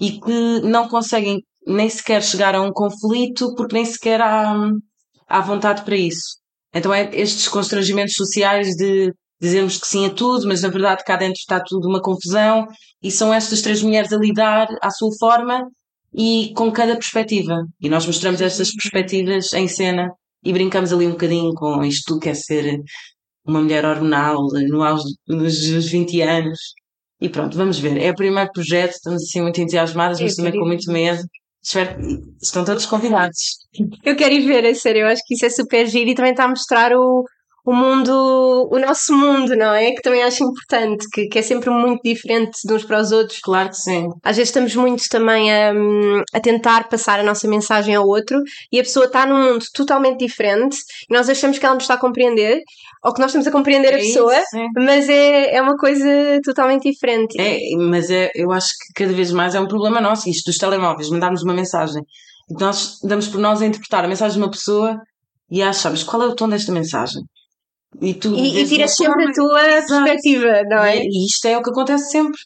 e 0.00 0.12
que 0.20 0.60
não 0.62 0.88
conseguem 0.88 1.40
nem 1.66 1.88
sequer 1.88 2.22
chegar 2.22 2.54
a 2.54 2.62
um 2.62 2.72
conflito 2.72 3.54
porque 3.54 3.74
nem 3.74 3.84
sequer 3.84 4.20
há, 4.20 4.54
há 5.28 5.40
vontade 5.40 5.82
para 5.84 5.96
isso. 5.96 6.38
Então 6.72 6.92
é 6.92 7.08
estes 7.14 7.48
constrangimentos 7.48 8.14
sociais 8.14 8.74
de 8.76 9.12
dizermos 9.40 9.78
que 9.78 9.86
sim 9.86 10.06
a 10.06 10.10
tudo, 10.10 10.46
mas 10.46 10.62
na 10.62 10.68
verdade 10.68 11.04
cá 11.04 11.16
dentro 11.16 11.38
está 11.38 11.60
tudo 11.60 11.88
uma 11.88 12.00
confusão 12.00 12.66
e 13.02 13.10
são 13.10 13.32
estas 13.32 13.60
três 13.62 13.82
mulheres 13.82 14.12
a 14.12 14.16
lidar 14.16 14.68
à 14.80 14.90
sua 14.90 15.10
forma 15.18 15.68
e 16.14 16.52
com 16.56 16.70
cada 16.70 16.94
perspectiva. 16.94 17.64
E 17.80 17.88
nós 17.88 18.06
mostramos 18.06 18.40
estas 18.40 18.70
perspectivas 18.72 19.52
em 19.52 19.68
cena 19.68 20.10
e 20.44 20.52
brincamos 20.52 20.92
ali 20.92 21.06
um 21.06 21.12
bocadinho 21.12 21.52
com 21.54 21.84
isto 21.84 22.04
tudo 22.06 22.20
que 22.20 22.28
é 22.28 22.34
ser 22.34 22.80
uma 23.46 23.60
mulher 23.60 23.84
hormonal 23.84 24.46
no 24.68 24.82
auge 24.82 25.04
dos 25.26 25.86
20 25.90 26.22
anos. 26.22 26.58
E 27.20 27.28
pronto, 27.28 27.56
vamos 27.56 27.78
ver. 27.78 27.96
É 27.98 28.10
o 28.10 28.14
primeiro 28.14 28.50
projeto, 28.52 28.92
estamos 28.92 29.22
assim 29.22 29.42
muito 29.42 29.60
entusiasmadas, 29.60 30.20
mas 30.20 30.34
também 30.34 30.52
com 30.52 30.66
muito 30.66 30.90
medo. 30.90 31.22
Espero 31.62 31.96
que 31.96 32.22
estão 32.42 32.64
todos 32.64 32.84
convidados. 32.84 33.58
Eu 34.04 34.14
quero 34.16 34.34
ir 34.34 34.46
ver, 34.46 34.66
a 34.66 34.74
sério, 34.74 35.02
eu 35.02 35.06
acho 35.06 35.22
que 35.26 35.34
isso 35.34 35.46
é 35.46 35.50
super 35.50 35.86
giro 35.86 36.10
e 36.10 36.14
também 36.14 36.32
está 36.32 36.44
a 36.44 36.48
mostrar 36.48 36.92
o, 36.92 37.24
o 37.64 37.72
mundo, 37.72 38.68
o 38.70 38.78
nosso 38.78 39.16
mundo, 39.16 39.56
não 39.56 39.72
é? 39.72 39.92
Que 39.92 40.02
também 40.02 40.22
acho 40.22 40.44
importante, 40.44 41.06
que, 41.10 41.26
que 41.28 41.38
é 41.38 41.42
sempre 41.42 41.70
muito 41.70 42.02
diferente 42.04 42.58
de 42.62 42.74
uns 42.74 42.84
para 42.84 43.00
os 43.00 43.10
outros. 43.10 43.40
Claro 43.40 43.70
que 43.70 43.76
sim. 43.76 44.08
Às 44.22 44.36
vezes 44.36 44.50
estamos 44.50 44.74
muito 44.76 45.02
também 45.08 45.50
a, 45.50 45.72
a 46.34 46.40
tentar 46.40 46.88
passar 46.88 47.20
a 47.20 47.22
nossa 47.22 47.48
mensagem 47.48 47.94
ao 47.94 48.06
outro 48.06 48.38
e 48.70 48.78
a 48.78 48.82
pessoa 48.82 49.06
está 49.06 49.24
num 49.24 49.52
mundo 49.52 49.64
totalmente 49.72 50.18
diferente 50.18 50.76
e 51.08 51.14
nós 51.14 51.28
achamos 51.28 51.58
que 51.58 51.64
ela 51.64 51.74
nos 51.74 51.84
está 51.84 51.94
a 51.94 51.98
compreender 51.98 52.60
ou 53.02 53.14
que 53.14 53.20
nós 53.20 53.30
estamos 53.30 53.46
a 53.46 53.50
compreender 53.50 53.94
a 53.94 53.98
É 53.98 54.00
isso, 54.00 54.12
pessoa, 54.14 54.34
sim. 54.50 54.66
mas 54.76 55.08
é, 55.08 55.54
é 55.54 55.62
uma 55.62 55.76
coisa 55.76 56.06
totalmente 56.44 56.90
diferente. 56.90 57.40
É, 57.40 57.58
mas 57.78 58.10
é, 58.10 58.30
eu 58.34 58.52
acho 58.52 58.68
que 58.68 59.04
cada 59.04 59.12
vez 59.14 59.30
mais 59.32 59.54
é 59.54 59.60
um 59.60 59.68
problema 59.68 60.00
nosso, 60.00 60.28
isto 60.28 60.50
dos 60.50 60.58
telemóveis, 60.58 61.08
mandarmos 61.08 61.42
uma 61.42 61.54
mensagem. 61.54 62.02
E 62.50 62.62
nós 62.62 62.98
damos 63.02 63.26
por 63.28 63.40
nós 63.40 63.62
a 63.62 63.66
interpretar 63.66 64.04
a 64.04 64.08
mensagem 64.08 64.36
de 64.38 64.42
uma 64.44 64.50
pessoa 64.50 64.98
e 65.50 65.62
achamos 65.62 66.02
qual 66.02 66.22
é 66.22 66.26
o 66.26 66.34
tom 66.34 66.48
desta 66.48 66.72
mensagem. 66.72 67.22
E, 68.00 68.14
tu 68.14 68.34
E, 68.34 68.60
e 68.62 68.66
tiras 68.68 68.94
sempre 68.96 69.24
a 69.28 69.32
tua 69.32 69.68
Exato. 69.78 70.04
perspectiva, 70.04 70.62
não 70.68 70.84
é? 70.84 70.98
E, 70.98 71.08
e 71.08 71.26
isto 71.26 71.46
é 71.46 71.56
o 71.58 71.62
que 71.62 71.70
acontece 71.70 72.10
sempre. 72.10 72.38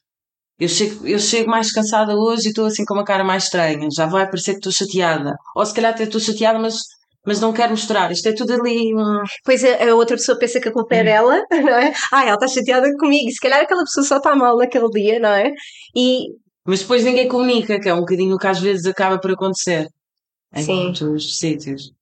Eu 0.59 0.69
chego, 0.69 1.07
eu 1.07 1.19
chego 1.19 1.49
mais 1.51 1.71
cansada 1.73 2.17
hoje 2.17 2.47
e 2.47 2.49
estou 2.49 2.67
assim 2.67 2.85
com 2.85 2.95
uma 2.95 3.05
cara 3.05 3.23
mais 3.23 3.45
estranha. 3.45 3.89
Já 3.95 4.07
vai 4.07 4.27
parecer 4.27 4.53
que 4.53 4.59
estou 4.59 4.73
chateada. 4.73 5.35
Ou 5.55 5.65
se 5.65 5.73
calhar 5.73 5.93
até 5.93 6.03
estou 6.03 6.21
chateada, 6.21 6.59
mas, 6.59 6.81
mas 7.25 7.41
não 7.41 7.53
quero 7.53 7.71
mostrar. 7.71 8.11
Isto 8.11 8.29
é 8.29 8.33
tudo 8.35 8.53
ali. 8.55 8.93
hum, 8.95 9.23
Depois 9.45 9.63
a, 9.65 9.95
outra 9.95 10.17
pessoa 10.17 10.37
pensa 10.39 10.61
que 10.61 10.69
a 10.69 10.73
culpa 10.73 10.97
é 10.97 11.05
dela, 11.05 11.41
não 11.51 11.69
é? 11.79 11.93
Ah, 12.13 12.25
ela 12.25 12.35
está 12.35 12.49
chateada 12.49 12.89
comigo. 12.99 13.31
Se 13.31 13.41
calhar 13.41 13.61
aquela 13.63 13.85
pessoa 13.85 14.05
só 14.05 14.17
está 14.17 14.35
mal 14.35 14.57
naquele 14.57 14.89
dia, 14.91 15.21
não 15.21 15.29
é? 15.31 15.53
E 15.95 16.25
Mas 16.67 16.81
depois 16.81 17.05
ninguém 17.05 17.29
comunica, 17.29 17.79
que 17.81 17.89
é 17.89 17.95
um 17.95 18.01
bocadinho 18.01 18.35
o 18.35 18.39
que 18.39 18.47
às 18.49 18.59
vezes 18.59 18.85
acaba 18.87 19.19
por 19.21 19.31
acontecer. 19.31 19.87
Em 20.55 20.63
Sim. 20.63 20.85
muitos 20.85 21.39
sítios. 21.39 21.93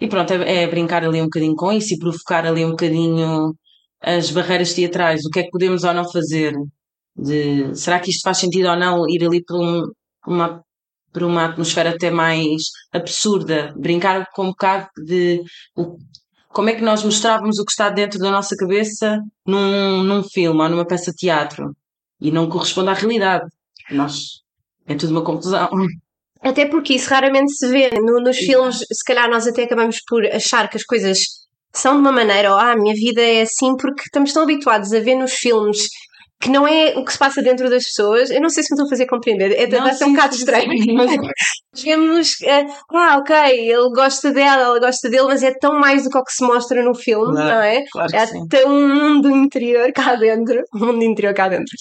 E 0.00 0.08
pronto, 0.08 0.32
é, 0.32 0.64
é 0.64 0.66
brincar 0.66 1.04
ali 1.04 1.20
um 1.20 1.24
bocadinho 1.24 1.54
com 1.56 1.72
isso 1.72 1.94
e 1.94 1.98
provocar 1.98 2.46
ali 2.46 2.64
um 2.64 2.70
bocadinho 2.70 3.54
as 4.00 4.30
barreiras 4.30 4.74
teatrais. 4.74 5.24
O 5.24 5.30
que 5.30 5.40
é 5.40 5.42
que 5.44 5.50
podemos 5.50 5.84
ou 5.84 5.94
não 5.94 6.10
fazer? 6.10 6.54
De, 7.16 7.74
será 7.76 8.00
que 8.00 8.10
isto 8.10 8.22
faz 8.22 8.38
sentido 8.38 8.68
ou 8.68 8.76
não 8.76 9.08
ir 9.08 9.24
ali 9.24 9.42
por, 9.44 9.56
um- 9.60 9.84
uma, 10.26 10.62
por 11.12 11.22
uma 11.22 11.44
atmosfera 11.46 11.90
até 11.90 12.10
mais 12.10 12.62
absurda? 12.92 13.72
Brincar 13.76 14.28
com 14.34 14.44
um 14.46 14.48
bocado 14.50 14.88
de 15.06 15.42
o- 15.76 15.96
como 16.48 16.68
é 16.70 16.74
que 16.74 16.82
nós 16.82 17.02
mostrávamos 17.04 17.58
o 17.58 17.64
que 17.64 17.72
está 17.72 17.88
dentro 17.90 18.18
da 18.18 18.30
nossa 18.30 18.56
cabeça 18.56 19.20
num, 19.46 20.02
num 20.02 20.22
filme 20.24 20.60
ou 20.62 20.68
numa 20.68 20.86
peça 20.86 21.10
de 21.12 21.16
teatro 21.18 21.74
e 22.20 22.30
não 22.30 22.48
corresponde 22.48 22.90
à 22.90 22.94
realidade. 22.94 23.46
Nós, 23.90 24.42
é 24.86 24.94
tudo 24.96 25.12
uma 25.12 25.24
confusão. 25.24 25.68
Até 26.44 26.66
porque 26.66 26.94
isso 26.94 27.08
raramente 27.10 27.52
se 27.54 27.66
vê 27.68 27.90
no- 28.00 28.20
nos 28.20 28.36
filmes. 28.36 28.78
Se 28.92 29.04
calhar 29.04 29.28
nós 29.30 29.46
até 29.46 29.64
acabamos 29.64 29.98
por 30.06 30.24
achar 30.26 30.68
que 30.68 30.76
as 30.76 30.84
coisas 30.84 31.18
são 31.72 31.94
de 31.94 32.00
uma 32.00 32.12
maneira, 32.12 32.52
ou 32.52 32.58
ah, 32.58 32.72
a 32.72 32.76
minha 32.76 32.94
vida 32.94 33.20
é 33.20 33.42
assim, 33.42 33.76
porque 33.76 34.02
estamos 34.02 34.32
tão 34.32 34.42
habituados 34.44 34.92
a 34.92 35.00
ver 35.00 35.16
nos 35.16 35.32
filmes 35.34 35.88
que 36.40 36.50
não 36.50 36.68
é 36.68 36.92
o 36.96 37.04
que 37.04 37.12
se 37.12 37.18
passa 37.18 37.40
dentro 37.40 37.70
das 37.70 37.84
pessoas. 37.84 38.28
Eu 38.30 38.40
não 38.40 38.50
sei 38.50 38.62
se 38.62 38.70
me 38.70 38.74
estou 38.76 38.86
a 38.86 38.90
fazer 38.90 39.06
compreender, 39.06 39.52
é 39.52 39.66
Não, 39.66 39.86
ser 39.94 40.04
um 40.04 40.08
sim, 40.08 40.14
bocado 40.14 40.34
sim, 40.34 40.40
estranho. 40.40 40.70
sim, 40.82 40.92
mas- 40.94 41.10
Vemos, 41.82 42.42
eh, 42.42 42.66
ah, 42.92 43.16
ok, 43.18 43.34
ele 43.70 43.90
gosta 43.94 44.30
dela, 44.30 44.62
ela 44.62 44.78
gosta 44.78 45.08
dele, 45.08 45.24
mas 45.24 45.42
é 45.42 45.52
tão 45.58 45.78
mais 45.80 46.04
do 46.04 46.10
que 46.10 46.18
o 46.18 46.22
que 46.22 46.32
se 46.32 46.44
mostra 46.44 46.82
no 46.84 46.94
filme, 46.94 47.32
Claro, 47.32 47.48
não 47.48 47.62
é? 47.62 47.82
Claro 47.90 48.10
que 48.10 48.16
É 48.16 48.26
sim. 48.26 48.46
tem 48.48 48.66
um 48.66 48.94
mundo 48.94 49.30
interior 49.30 49.90
cá 49.92 50.14
dentro. 50.16 50.62
Um 50.74 50.78
mundo 50.86 51.02
interior 51.02 51.32
cá 51.34 51.48
dentro. 51.48 51.74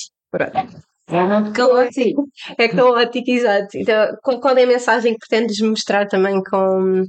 Caótico. 1.06 2.28
É 2.58 2.68
caótico, 2.68 3.30
exato. 3.30 3.78
Então, 3.78 4.16
qual, 4.22 4.58
é 4.58 4.64
a 4.64 4.68
mensagem 4.68 5.14
que 5.14 5.28
pretendes 5.28 5.60
mostrar 5.60 6.08
também 6.08 6.42
com, 6.44 7.04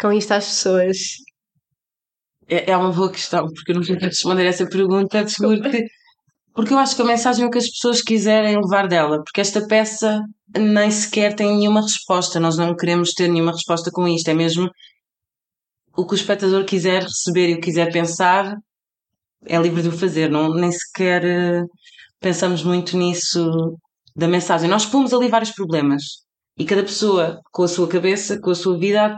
com 0.00 0.12
isto 0.12 0.32
às 0.32 0.46
pessoas? 0.46 0.96
É, 2.48 2.72
é 2.72 2.76
uma 2.76 2.92
boa 2.92 3.10
questão, 3.10 3.46
porque 3.46 3.72
eu 3.72 3.76
não 3.76 3.82
sei 3.82 3.96
responder 3.96 4.46
essa 4.46 4.66
pergunta, 4.66 5.24
porque, 5.38 5.86
porque 6.54 6.72
eu 6.72 6.78
acho 6.78 6.96
que 6.96 7.02
a 7.02 7.04
mensagem 7.04 7.44
é 7.44 7.46
o 7.46 7.50
que 7.50 7.58
as 7.58 7.70
pessoas 7.70 8.02
quiserem 8.02 8.56
levar 8.56 8.88
dela, 8.88 9.22
porque 9.22 9.40
esta 9.40 9.66
peça 9.66 10.20
nem 10.56 10.90
sequer 10.90 11.34
tem 11.34 11.56
nenhuma 11.56 11.82
resposta, 11.82 12.40
nós 12.40 12.56
não 12.56 12.74
queremos 12.74 13.12
ter 13.12 13.28
nenhuma 13.28 13.52
resposta 13.52 13.90
com 13.92 14.08
isto, 14.08 14.28
é 14.28 14.34
mesmo 14.34 14.68
o 15.96 16.06
que 16.06 16.14
o 16.14 16.16
espectador 16.16 16.64
quiser 16.64 17.02
receber 17.02 17.50
e 17.50 17.54
o 17.54 17.60
quiser 17.60 17.92
pensar 17.92 18.56
é 19.46 19.58
livre 19.58 19.82
de 19.82 19.88
o 19.88 19.92
fazer, 19.92 20.30
não, 20.30 20.54
nem 20.54 20.70
sequer 20.72 21.24
eh, 21.24 21.62
pensamos 22.20 22.62
muito 22.62 22.96
nisso 22.96 23.76
da 24.16 24.28
mensagem. 24.28 24.68
Nós 24.68 24.86
pomos 24.86 25.12
ali 25.12 25.28
vários 25.28 25.52
problemas 25.52 26.02
e 26.58 26.64
cada 26.64 26.82
pessoa, 26.82 27.40
com 27.52 27.62
a 27.62 27.68
sua 27.68 27.88
cabeça, 27.88 28.40
com 28.40 28.50
a 28.50 28.54
sua 28.54 28.78
vida, 28.78 29.16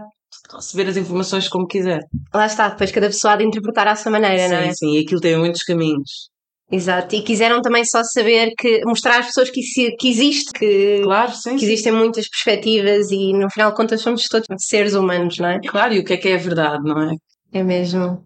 receber 0.55 0.89
as 0.89 0.97
informações 0.97 1.49
como 1.49 1.67
quiser. 1.67 2.01
Lá 2.35 2.47
está, 2.47 2.69
depois 2.69 2.91
cada 2.91 3.07
pessoa 3.07 3.35
há 3.35 3.37
de 3.37 3.45
interpretar 3.45 3.89
à 3.89 3.97
sua 3.97 4.13
maneira, 4.13 4.49
não 4.49 4.57
é? 4.57 4.69
Sim, 4.69 4.75
sim, 4.75 4.97
e 4.97 5.01
aquilo 5.01 5.21
tem 5.21 5.39
muitos 5.39 5.63
caminhos. 5.63 6.29
Exato, 6.73 7.17
e 7.17 7.23
quiseram 7.23 7.61
também 7.61 7.85
só 7.85 8.05
saber 8.05 8.53
que 8.57 8.81
mostrar 8.85 9.19
às 9.19 9.27
pessoas 9.27 9.51
que, 9.51 9.61
que 9.99 10.09
existe, 10.09 10.53
que, 10.53 11.01
Claro, 11.03 11.33
sim, 11.35 11.55
que 11.55 11.61
sim. 11.61 11.67
existem 11.67 11.93
muitas 11.93 12.29
perspectivas 12.29 13.11
e 13.11 13.33
no 13.33 13.51
final 13.51 13.71
de 13.71 13.77
contas 13.77 14.01
somos 14.01 14.23
todos 14.29 14.47
seres 14.59 14.95
humanos, 14.95 15.39
não 15.39 15.49
é? 15.49 15.59
Claro, 15.67 15.95
e 15.95 15.99
o 15.99 16.05
que 16.05 16.13
é 16.13 16.17
que 16.17 16.29
é 16.29 16.35
a 16.35 16.39
verdade, 16.39 16.85
não 16.85 17.11
é? 17.11 17.17
É 17.53 17.63
mesmo. 17.65 18.23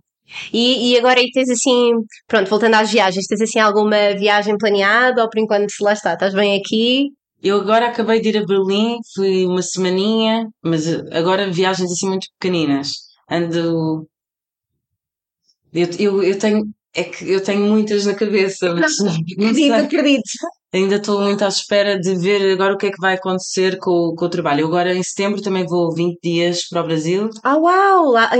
E, 0.53 0.93
e 0.93 0.99
agora 0.99 1.21
aí 1.21 1.31
tens 1.33 1.51
assim, 1.51 1.93
pronto, 2.27 2.49
voltando 2.49 2.75
às 2.75 2.91
viagens, 2.91 3.27
tens 3.27 3.41
assim 3.41 3.59
alguma 3.59 4.15
viagem 4.15 4.57
planeada 4.57 5.23
ou 5.23 5.29
por 5.29 5.39
enquanto 5.39 5.73
lá 5.81 5.93
está, 5.93 6.15
estás 6.15 6.35
bem 6.35 6.59
aqui? 6.59 7.09
Eu 7.43 7.61
agora 7.61 7.89
acabei 7.89 8.21
de 8.21 8.31
ir 8.31 8.39
a 8.39 8.47
Berlim, 8.47 8.97
fui 9.15 9.45
uma 9.45 9.61
semaninha, 9.61 10.49
mas 10.63 10.89
agora 11.13 11.51
viagens 11.53 11.93
assim 11.93 12.09
muito 12.09 12.27
pequeninas. 12.39 12.93
Ando. 13.31 14.09
Eu, 15.73 15.89
eu, 15.99 16.23
eu 16.23 16.39
tenho. 16.39 16.63
É 16.97 17.05
que 17.05 17.29
eu 17.31 17.43
tenho 17.43 17.67
muitas 17.67 18.07
na 18.07 18.15
cabeça, 18.15 18.73
mas 18.75 18.97
não 18.99 19.11
Acredito, 19.11 19.73
acredito. 19.75 20.23
Ainda 20.75 20.97
estou 20.97 21.21
muito 21.23 21.45
à 21.45 21.49
espera 21.49 21.99
de 21.99 22.15
ver 22.17 22.53
agora 22.53 22.75
o 22.75 22.77
que 22.79 22.87
é 22.87 22.91
que 22.91 23.01
vai 23.01 23.15
acontecer 23.15 23.79
com, 23.79 23.91
o- 23.91 24.15
com 24.15 24.25
o 24.27 24.29
trabalho. 24.29 24.61
Eu 24.63 24.67
agora 24.69 24.95
em 24.95 25.03
setembro 25.03 25.41
também 25.41 25.65
vou 25.67 25.95
20 25.95 26.19
dias 26.23 26.69
para 26.69 26.83
o 26.83 26.87
Brasil. 26.87 27.31
Ah, 27.43 27.57
uau! 27.57 28.11
Lá, 28.11 28.31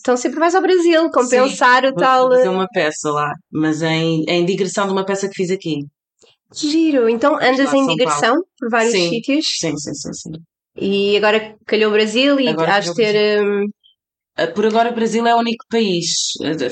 então 0.00 0.16
sempre 0.16 0.38
vais 0.40 0.54
ao 0.54 0.62
Brasil 0.62 1.10
compensar 1.10 1.84
o 1.84 1.90
Vou 1.92 1.98
tal. 1.98 2.28
fazer 2.30 2.48
uma 2.48 2.68
peça 2.68 3.10
lá, 3.10 3.32
mas 3.52 3.80
em, 3.82 4.24
em 4.28 4.44
digressão 4.44 4.86
de 4.86 4.92
uma 4.92 5.04
peça 5.06 5.28
que 5.28 5.34
fiz 5.34 5.50
aqui. 5.50 5.78
Giro. 6.54 7.08
Então 7.08 7.34
andas 7.36 7.72
em 7.72 7.84
São 7.84 7.86
digressão 7.86 8.34
por 8.58 8.70
vários 8.70 8.92
Sim. 8.92 9.08
sítios 9.08 9.46
Sim, 9.58 9.76
sim, 9.76 9.94
sim, 9.94 10.12
sim. 10.12 10.32
e 10.76 11.16
agora 11.16 11.56
calhou 11.66 11.88
o 11.90 11.92
Brasil 11.92 12.38
e 12.38 12.48
Agora 12.48 12.76
has 12.76 12.84
de 12.84 12.90
o 12.90 12.94
ter. 12.94 13.42
hum, 13.42 13.66
Por 14.54 14.66
agora, 14.66 14.90
o 14.90 14.94
Brasil 14.94 15.26
é 15.26 15.34
o 15.34 15.38
único 15.38 15.64
país. 15.70 16.06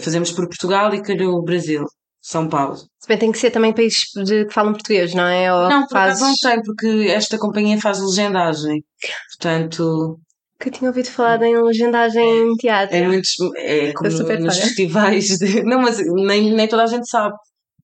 Fazemos 0.02 0.30
por 0.32 0.46
Portugal 0.46 0.94
e 0.94 1.02
calhou 1.02 1.34
o 1.36 1.42
Brasil, 1.42 1.84
São 2.22 2.48
Paulo. 2.48 2.76
Se 2.76 3.08
bem 3.08 3.18
tem 3.18 3.32
que 3.32 3.38
ser 3.38 3.50
também 3.50 3.74
países 3.74 3.98
de, 4.24 4.46
que 4.46 4.54
falam 4.54 4.72
português, 4.72 5.12
não 5.12 5.24
é? 5.24 5.52
Ou 5.52 5.68
Não, 5.68 5.82
por 5.82 5.90
fazes... 5.90 6.20
não 6.20 6.32
tem, 6.40 6.62
porque 6.62 6.86
esta 7.10 7.36
companhia 7.36 7.80
faz 7.80 7.98
legendagem. 8.00 8.84
Portanto, 9.32 10.20
Que 10.60 10.68
eu 10.68 10.72
tinha 10.72 10.88
ouvido 10.88 11.10
falar 11.10 11.42
em 11.42 11.60
legendagem 11.60 12.24
em 12.24 12.54
teatro. 12.54 12.96
é 12.96 13.02
muitos. 13.08 13.34
É 13.56 13.92
como 13.92 14.08
nos 14.08 14.20
fora. 14.20 14.52
festivais. 14.52 15.26
De, 15.36 15.62
não, 15.66 15.82
mas 15.82 15.98
nem, 15.98 16.52
nem 16.54 16.68
toda 16.68 16.84
a 16.84 16.86
gente 16.86 17.10
sabe. 17.10 17.34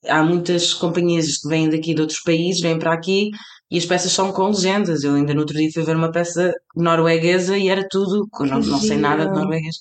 Há 0.07 0.22
muitas 0.22 0.72
companhias 0.72 1.38
que 1.38 1.48
vêm 1.48 1.68
daqui 1.68 1.92
de 1.92 2.01
outros 2.01 2.20
países, 2.20 2.62
vêm 2.62 2.79
para 2.79 2.92
aqui 2.92 3.31
e 3.68 3.77
as 3.77 3.85
peças 3.85 4.12
são 4.12 4.33
com 4.33 4.46
legendas. 4.46 5.03
Eu 5.03 5.16
ainda 5.16 5.35
no 5.35 5.40
outro 5.40 5.57
dia 5.57 5.68
fui 5.74 5.83
ver 5.83 5.96
uma 5.96 6.12
peça 6.12 6.53
norueguesa 6.77 7.59
e 7.59 7.68
era 7.68 7.85
tudo. 7.90 8.29
Não, 8.40 8.61
não 8.61 8.79
sei 8.79 8.96
nada 8.96 9.27
de 9.27 9.33
norueguês. 9.33 9.74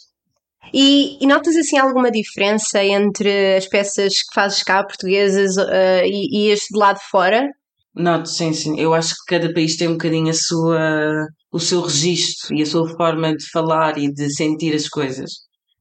E, 0.74 1.18
e 1.22 1.28
notas 1.28 1.56
assim 1.56 1.78
alguma 1.78 2.12
diferença 2.12 2.84
entre 2.84 3.56
as 3.56 3.68
peças 3.68 4.14
que 4.14 4.34
fazes 4.34 4.64
cá, 4.64 4.84
portuguesas, 4.84 5.58
eh, 5.58 6.08
e, 6.08 6.48
e 6.48 6.50
este 6.50 6.74
de 6.74 6.80
lá 6.80 6.94
de 6.94 7.02
fora? 7.10 7.50
Noto, 7.96 8.30
sim, 8.30 8.54
sim. 8.54 8.80
Eu 8.80 8.94
acho 8.94 9.16
que 9.16 9.36
cada 9.36 9.54
país 9.54 9.76
tem 9.76 9.88
um 9.88 9.94
bocadinho 9.94 10.30
a 10.30 10.34
sua, 10.34 11.28
o 11.52 11.60
seu 11.60 11.82
registro 11.82 12.56
e 12.56 12.62
a 12.62 12.66
sua 12.66 12.88
forma 12.96 13.36
de 13.36 13.50
falar 13.50 13.98
e 13.98 14.12
de 14.12 14.30
sentir 14.30 14.76
as 14.76 14.88
coisas. 14.88 15.32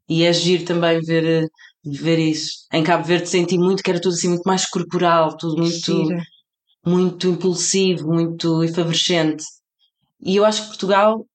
E 0.08 0.24
é 0.24 0.32
giro 0.32 0.64
também 0.64 1.00
ver, 1.00 1.46
ver 1.84 2.18
isso. 2.18 2.66
Em 2.72 2.82
Cabo 2.82 3.04
Verde 3.04 3.28
senti 3.28 3.58
muito 3.58 3.82
que 3.82 3.90
era 3.90 4.00
tudo 4.00 4.14
assim 4.14 4.28
muito 4.28 4.44
mais 4.46 4.64
corporal, 4.66 5.36
tudo 5.36 5.56
muito, 5.58 6.08
muito 6.86 7.28
impulsivo, 7.28 8.06
muito 8.08 8.62
efervescente. 8.64 9.44
E 10.20 10.36
eu 10.36 10.44
acho 10.44 10.62
que 10.62 10.68
Portugal, 10.68 11.26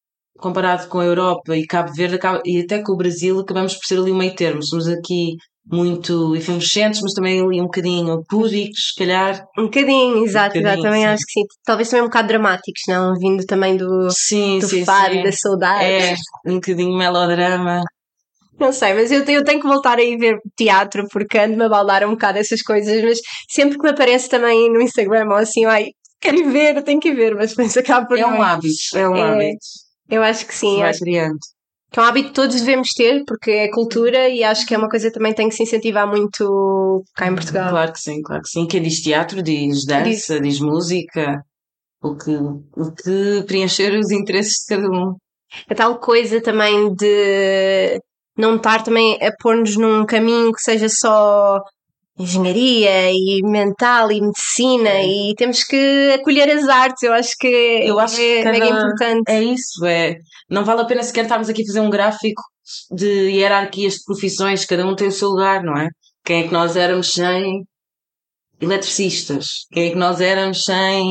comparado 0.41 0.87
com 0.89 0.99
a 0.99 1.05
Europa 1.05 1.55
e 1.55 1.65
Cabo 1.65 1.93
Verde, 1.93 2.15
acaba- 2.15 2.41
e 2.45 2.61
até 2.61 2.81
com 2.81 2.93
o 2.93 2.97
Brasil, 2.97 3.39
acabamos 3.39 3.75
por 3.75 3.85
ser 3.85 3.97
ali 3.99 4.11
um 4.11 4.17
meio 4.17 4.35
termo. 4.35 4.61
Somos 4.63 4.87
aqui 4.87 5.35
muito 5.71 6.35
efervescentes, 6.35 6.99
mas 7.01 7.13
também 7.13 7.39
ali 7.39 7.61
um 7.61 7.65
bocadinho 7.65 8.23
púdicos, 8.27 8.89
se 8.89 8.95
calhar. 8.95 9.45
Um 9.57 9.65
bocadinho, 9.65 10.25
exato, 10.25 10.49
bocadinho, 10.57 10.67
exato. 10.67 10.81
Também 10.81 11.01
sim. 11.01 11.07
acho 11.07 11.23
que 11.25 11.31
sim. 11.33 11.45
Talvez 11.63 11.89
também 11.89 12.03
um 12.03 12.07
bocado 12.07 12.27
dramáticos, 12.27 12.81
não? 12.87 13.13
Vindo 13.17 13.45
também 13.45 13.77
do, 13.77 14.09
Sim, 14.11 14.59
do 14.59 14.67
sim, 14.67 14.83
fado 14.83 15.13
sim. 15.13 15.23
da 15.23 15.31
saudade. 15.31 15.85
É, 15.85 16.15
um 16.47 16.55
bocadinho 16.55 16.97
melodrama. 16.97 17.81
Não 18.59 18.71
sei, 18.71 18.93
mas 18.93 19.11
eu, 19.11 19.23
eu 19.23 19.43
tenho 19.43 19.59
que 19.61 19.67
voltar 19.67 19.97
a 19.97 20.03
ir 20.03 20.17
ver 20.17 20.37
teatro 20.55 21.07
porque 21.11 21.37
ando-me 21.37 21.63
a 21.63 21.69
baldar 21.69 22.03
um 22.05 22.11
bocado 22.11 22.37
essas 22.37 22.61
coisas, 22.61 23.01
mas 23.03 23.19
sempre 23.49 23.77
que 23.77 23.83
me 23.83 23.89
aparece 23.89 24.29
também 24.29 24.71
no 24.71 24.81
Instagram 24.81 25.27
ou 25.29 25.35
assim, 25.35 25.65
ai, 25.65 25.87
quero 26.19 26.47
ver, 26.51 26.83
tenho 26.83 26.99
que 26.99 27.11
ver, 27.11 27.33
mas 27.33 27.51
depois 27.51 27.75
acabo 27.77 28.07
por 28.07 28.19
É 28.19 28.25
um 28.25 28.41
hábito, 28.41 28.95
é 28.95 29.07
um 29.09 29.15
É, 29.15 29.21
hábito. 29.31 29.65
Eu 30.11 30.21
acho 30.21 30.45
que 30.45 30.53
sim, 30.53 30.83
acho 30.83 30.99
criando. 30.99 31.39
que 31.89 31.99
é 31.99 32.03
um 32.03 32.05
hábito 32.05 32.27
que 32.29 32.35
todos 32.35 32.55
devemos 32.57 32.89
ter 32.93 33.23
porque 33.25 33.51
é 33.51 33.71
cultura 33.71 34.29
e 34.29 34.43
acho 34.43 34.65
que 34.65 34.75
é 34.75 34.77
uma 34.77 34.89
coisa 34.89 35.07
que 35.07 35.13
também 35.13 35.33
tem 35.33 35.47
que 35.49 35.55
se 35.55 35.63
incentivar 35.63 36.07
muito 36.07 37.03
cá 37.15 37.27
em 37.27 37.35
Portugal. 37.35 37.69
Claro 37.69 37.93
que 37.93 37.99
sim, 37.99 38.21
claro 38.21 38.41
que 38.41 38.49
sim. 38.49 38.67
Quem 38.67 38.81
diz 38.81 39.01
teatro 39.01 39.41
diz 39.41 39.85
dança, 39.85 40.39
diz 40.39 40.59
música. 40.59 41.41
O 42.03 42.15
que, 42.15 42.31
o 42.31 42.91
que 42.91 43.43
preencher 43.47 43.97
os 43.97 44.11
interesses 44.11 44.53
de 44.63 44.75
cada 44.75 44.89
um. 44.89 45.15
A 45.69 45.75
tal 45.75 45.99
coisa 45.99 46.41
também 46.41 46.93
de 46.95 47.99
não 48.37 48.55
estar 48.55 48.83
também 48.83 49.17
a 49.21 49.31
pôr-nos 49.39 49.77
num 49.77 50.05
caminho 50.05 50.51
que 50.51 50.61
seja 50.61 50.89
só 50.89 51.59
engenharia 52.17 53.11
e 53.11 53.41
mental 53.43 54.11
e 54.11 54.21
medicina 54.21 55.01
e 55.03 55.33
temos 55.37 55.63
que 55.63 56.11
acolher 56.19 56.49
as 56.49 56.67
artes, 56.67 57.03
eu 57.03 57.13
acho 57.13 57.35
que 57.39 57.47
Eu 57.47 57.99
acho 57.99 58.15
que 58.17 58.21
é 58.21 58.43
cada- 58.43 58.59
mega 58.59 58.67
importante. 58.67 59.23
É 59.29 59.43
isso, 59.43 59.85
é. 59.85 60.15
Não 60.49 60.63
vale 60.65 60.81
a 60.81 60.85
pena 60.85 61.03
sequer 61.03 61.23
estarmos 61.23 61.49
aqui 61.49 61.63
a 61.63 61.65
fazer 61.67 61.79
um 61.79 61.89
gráfico 61.89 62.41
de 62.91 63.31
hierarquias 63.31 63.93
de 63.95 64.03
profissões, 64.05 64.65
cada 64.65 64.85
um 64.85 64.95
tem 64.95 65.07
o 65.07 65.11
seu 65.11 65.29
lugar, 65.29 65.63
não 65.63 65.75
é? 65.77 65.87
Quem 66.23 66.41
é 66.43 66.47
que 66.47 66.53
nós 66.53 66.75
éramos 66.75 67.11
sem 67.11 67.63
eletricistas? 68.59 69.65
Quem 69.71 69.87
é 69.87 69.89
que 69.91 69.95
nós 69.97 70.21
éramos 70.21 70.63
sem 70.63 71.03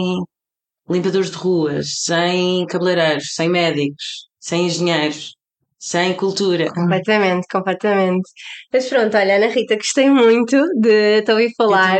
limpadores 0.88 1.30
de 1.30 1.36
ruas, 1.36 1.86
sem 2.02 2.66
cabeleireiros, 2.66 3.34
sem 3.34 3.48
médicos, 3.48 4.28
sem 4.40 4.66
engenheiros, 4.66 5.34
sem 5.80 6.14
cultura? 6.14 6.70
Completamente, 6.72 7.46
completamente. 7.50 8.28
Mas 8.70 8.86
pronto, 8.86 9.16
olha, 9.16 9.36
Ana 9.36 9.46
Rita, 9.46 9.76
gostei 9.76 10.10
muito 10.10 10.62
de 10.78 11.22
te 11.22 11.32
ouvir 11.32 11.52
falar. 11.56 11.98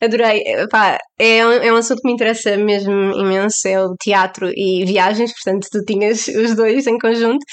Adorei. 0.00 0.42
Epá, 0.46 0.96
é, 1.18 1.44
um, 1.44 1.52
é 1.52 1.72
um 1.72 1.76
assunto 1.76 2.00
que 2.00 2.06
me 2.06 2.14
interessa 2.14 2.56
mesmo 2.56 2.92
imenso, 2.92 3.66
é 3.66 3.82
o 3.84 3.96
teatro 3.96 4.48
e 4.54 4.84
viagens, 4.86 5.32
portanto 5.32 5.66
tu 5.70 5.84
tinhas 5.84 6.28
os 6.28 6.54
dois 6.54 6.86
em 6.86 6.98
conjunto. 6.98 7.44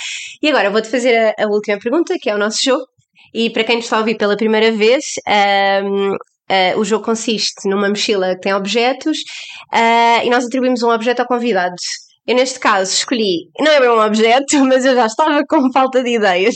E 0.41 0.49
agora 0.49 0.69
vou-te 0.69 0.89
fazer 0.89 1.33
a, 1.39 1.43
a 1.43 1.47
última 1.47 1.79
pergunta, 1.79 2.17
que 2.21 2.29
é 2.29 2.35
o 2.35 2.37
nosso 2.37 2.59
jogo. 2.63 2.85
E 3.33 3.49
para 3.49 3.63
quem 3.63 3.77
nos 3.77 3.85
está 3.85 3.97
a 3.97 3.99
ouvir 3.99 4.15
pela 4.15 4.37
primeira 4.37 4.71
vez, 4.71 5.05
ahm, 5.27 6.15
ah, 6.49 6.77
o 6.77 6.85
jogo 6.85 7.03
consiste 7.03 7.67
numa 7.67 7.89
mochila 7.89 8.35
que 8.35 8.41
tem 8.41 8.53
objetos 8.53 9.17
ah, 9.71 10.23
e 10.23 10.29
nós 10.29 10.45
atribuímos 10.45 10.83
um 10.83 10.91
objeto 10.91 11.21
ao 11.21 11.27
convidado. 11.27 11.75
Eu, 12.25 12.35
neste 12.35 12.59
caso, 12.59 12.91
escolhi, 12.93 13.49
não 13.59 13.71
é 13.71 13.79
bem 13.79 13.89
um 13.89 14.01
objeto, 14.01 14.57
mas 14.65 14.85
eu 14.85 14.95
já 14.95 15.05
estava 15.05 15.43
com 15.47 15.71
falta 15.71 16.01
de 16.01 16.15
ideias. 16.15 16.55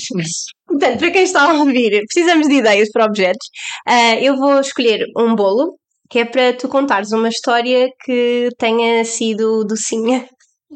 Portanto, 0.66 1.00
para 1.00 1.12
quem 1.12 1.24
está 1.24 1.50
a 1.50 1.54
ouvir, 1.54 2.04
precisamos 2.08 2.48
de 2.48 2.56
ideias 2.56 2.90
para 2.92 3.06
objetos. 3.06 3.48
Ah, 3.86 4.16
eu 4.16 4.38
vou 4.38 4.60
escolher 4.60 5.06
um 5.18 5.36
bolo, 5.36 5.78
que 6.10 6.20
é 6.20 6.26
para 6.26 6.54
tu 6.54 6.68
contares 6.68 7.12
uma 7.12 7.30
história 7.30 7.90
que 8.04 8.50
tenha 8.58 9.04
sido 9.04 9.64
docinha. 9.66 10.28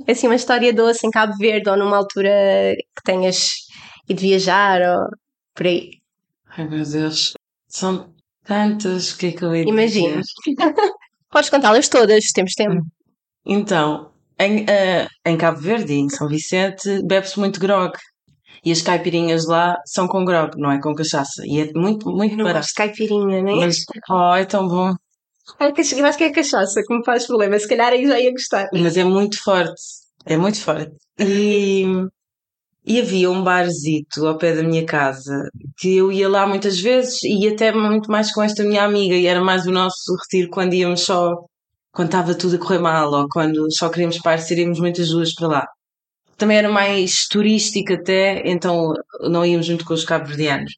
Assim, 0.07 0.27
uma 0.27 0.35
história 0.35 0.73
doce 0.73 1.05
em 1.05 1.09
Cabo 1.09 1.33
Verde 1.37 1.69
ou 1.69 1.77
numa 1.77 1.97
altura 1.97 2.73
que 2.95 3.03
tenhas 3.03 3.49
ido 4.09 4.21
viajar 4.21 4.81
ou 4.81 5.07
por 5.53 5.67
aí. 5.67 5.89
Ai 6.57 6.67
meu 6.67 6.83
Deus, 6.83 7.33
são 7.67 8.13
tantas, 8.43 9.13
que 9.13 9.27
é 9.27 9.31
que 9.31 9.43
eu 9.43 9.55
ia 9.55 9.63
Imagina. 9.63 10.21
dizer? 10.21 10.55
Podes 11.29 11.49
contá-las 11.49 11.87
todas, 11.87 12.25
temos 12.33 12.53
tempo. 12.53 12.81
Então, 13.45 14.10
em, 14.45 14.65
eh, 14.67 15.07
em 15.25 15.37
Cabo 15.37 15.59
Verde, 15.59 15.93
em 15.93 16.09
São 16.09 16.27
Vicente, 16.27 17.01
bebe-se 17.03 17.39
muito 17.39 17.59
grog. 17.59 17.93
E 18.63 18.71
as 18.71 18.81
caipirinhas 18.81 19.47
lá 19.47 19.75
são 19.85 20.07
com 20.07 20.23
grog, 20.23 20.51
não 20.57 20.71
é 20.71 20.79
com 20.79 20.93
cachaça. 20.93 21.43
E 21.45 21.61
é 21.61 21.71
muito, 21.73 22.09
muito 22.09 22.35
Não 22.35 22.45
barato. 22.45 22.67
de 22.67 22.73
caipirinha, 22.73 23.41
nem. 23.41 23.59
Mas, 23.59 23.77
oh, 24.09 24.35
é 24.35 24.45
tão 24.45 24.67
bom. 24.67 24.93
Eu 25.59 26.05
acho 26.05 26.17
que 26.17 26.23
é 26.23 26.27
a 26.27 26.33
cachaça 26.33 26.81
que 26.85 26.95
me 26.95 27.03
faz 27.03 27.25
problema. 27.25 27.57
Se 27.57 27.67
calhar 27.67 27.91
aí 27.91 28.05
já 28.05 28.19
ia 28.19 28.31
gostar. 28.31 28.69
Mas 28.73 28.95
é 28.97 29.03
muito 29.03 29.41
forte. 29.43 29.81
É 30.25 30.37
muito 30.37 30.61
forte. 30.61 30.91
E, 31.19 31.85
e 32.85 32.99
havia 32.99 33.29
um 33.29 33.43
barzito 33.43 34.25
ao 34.25 34.37
pé 34.37 34.55
da 34.55 34.63
minha 34.63 34.85
casa 34.85 35.49
que 35.77 35.97
eu 35.97 36.11
ia 36.11 36.29
lá 36.29 36.45
muitas 36.47 36.79
vezes 36.79 37.21
e 37.23 37.47
até 37.47 37.71
muito 37.71 38.09
mais 38.11 38.31
com 38.31 38.41
esta 38.43 38.63
minha 38.63 38.83
amiga. 38.83 39.15
E 39.15 39.25
era 39.25 39.41
mais 39.41 39.65
o 39.65 39.71
nosso 39.71 40.15
retiro 40.21 40.49
quando 40.51 40.73
íamos 40.73 41.01
só, 41.01 41.33
quando 41.91 42.07
estava 42.09 42.35
tudo 42.35 42.55
a 42.55 42.59
correr 42.59 42.79
mal 42.79 43.11
ou 43.11 43.27
quando 43.29 43.67
só 43.73 43.89
queríamos 43.89 44.19
parecer, 44.19 44.57
íamos 44.59 44.79
muitas 44.79 45.09
duas 45.09 45.33
para 45.33 45.47
lá. 45.47 45.67
também 46.37 46.57
era 46.57 46.69
mais 46.69 47.27
turístico 47.29 47.93
até, 47.93 48.41
então 48.49 48.93
não 49.21 49.45
íamos 49.45 49.67
muito 49.69 49.85
com 49.85 49.93
os 49.93 50.05
cabo-verdianos. 50.05 50.73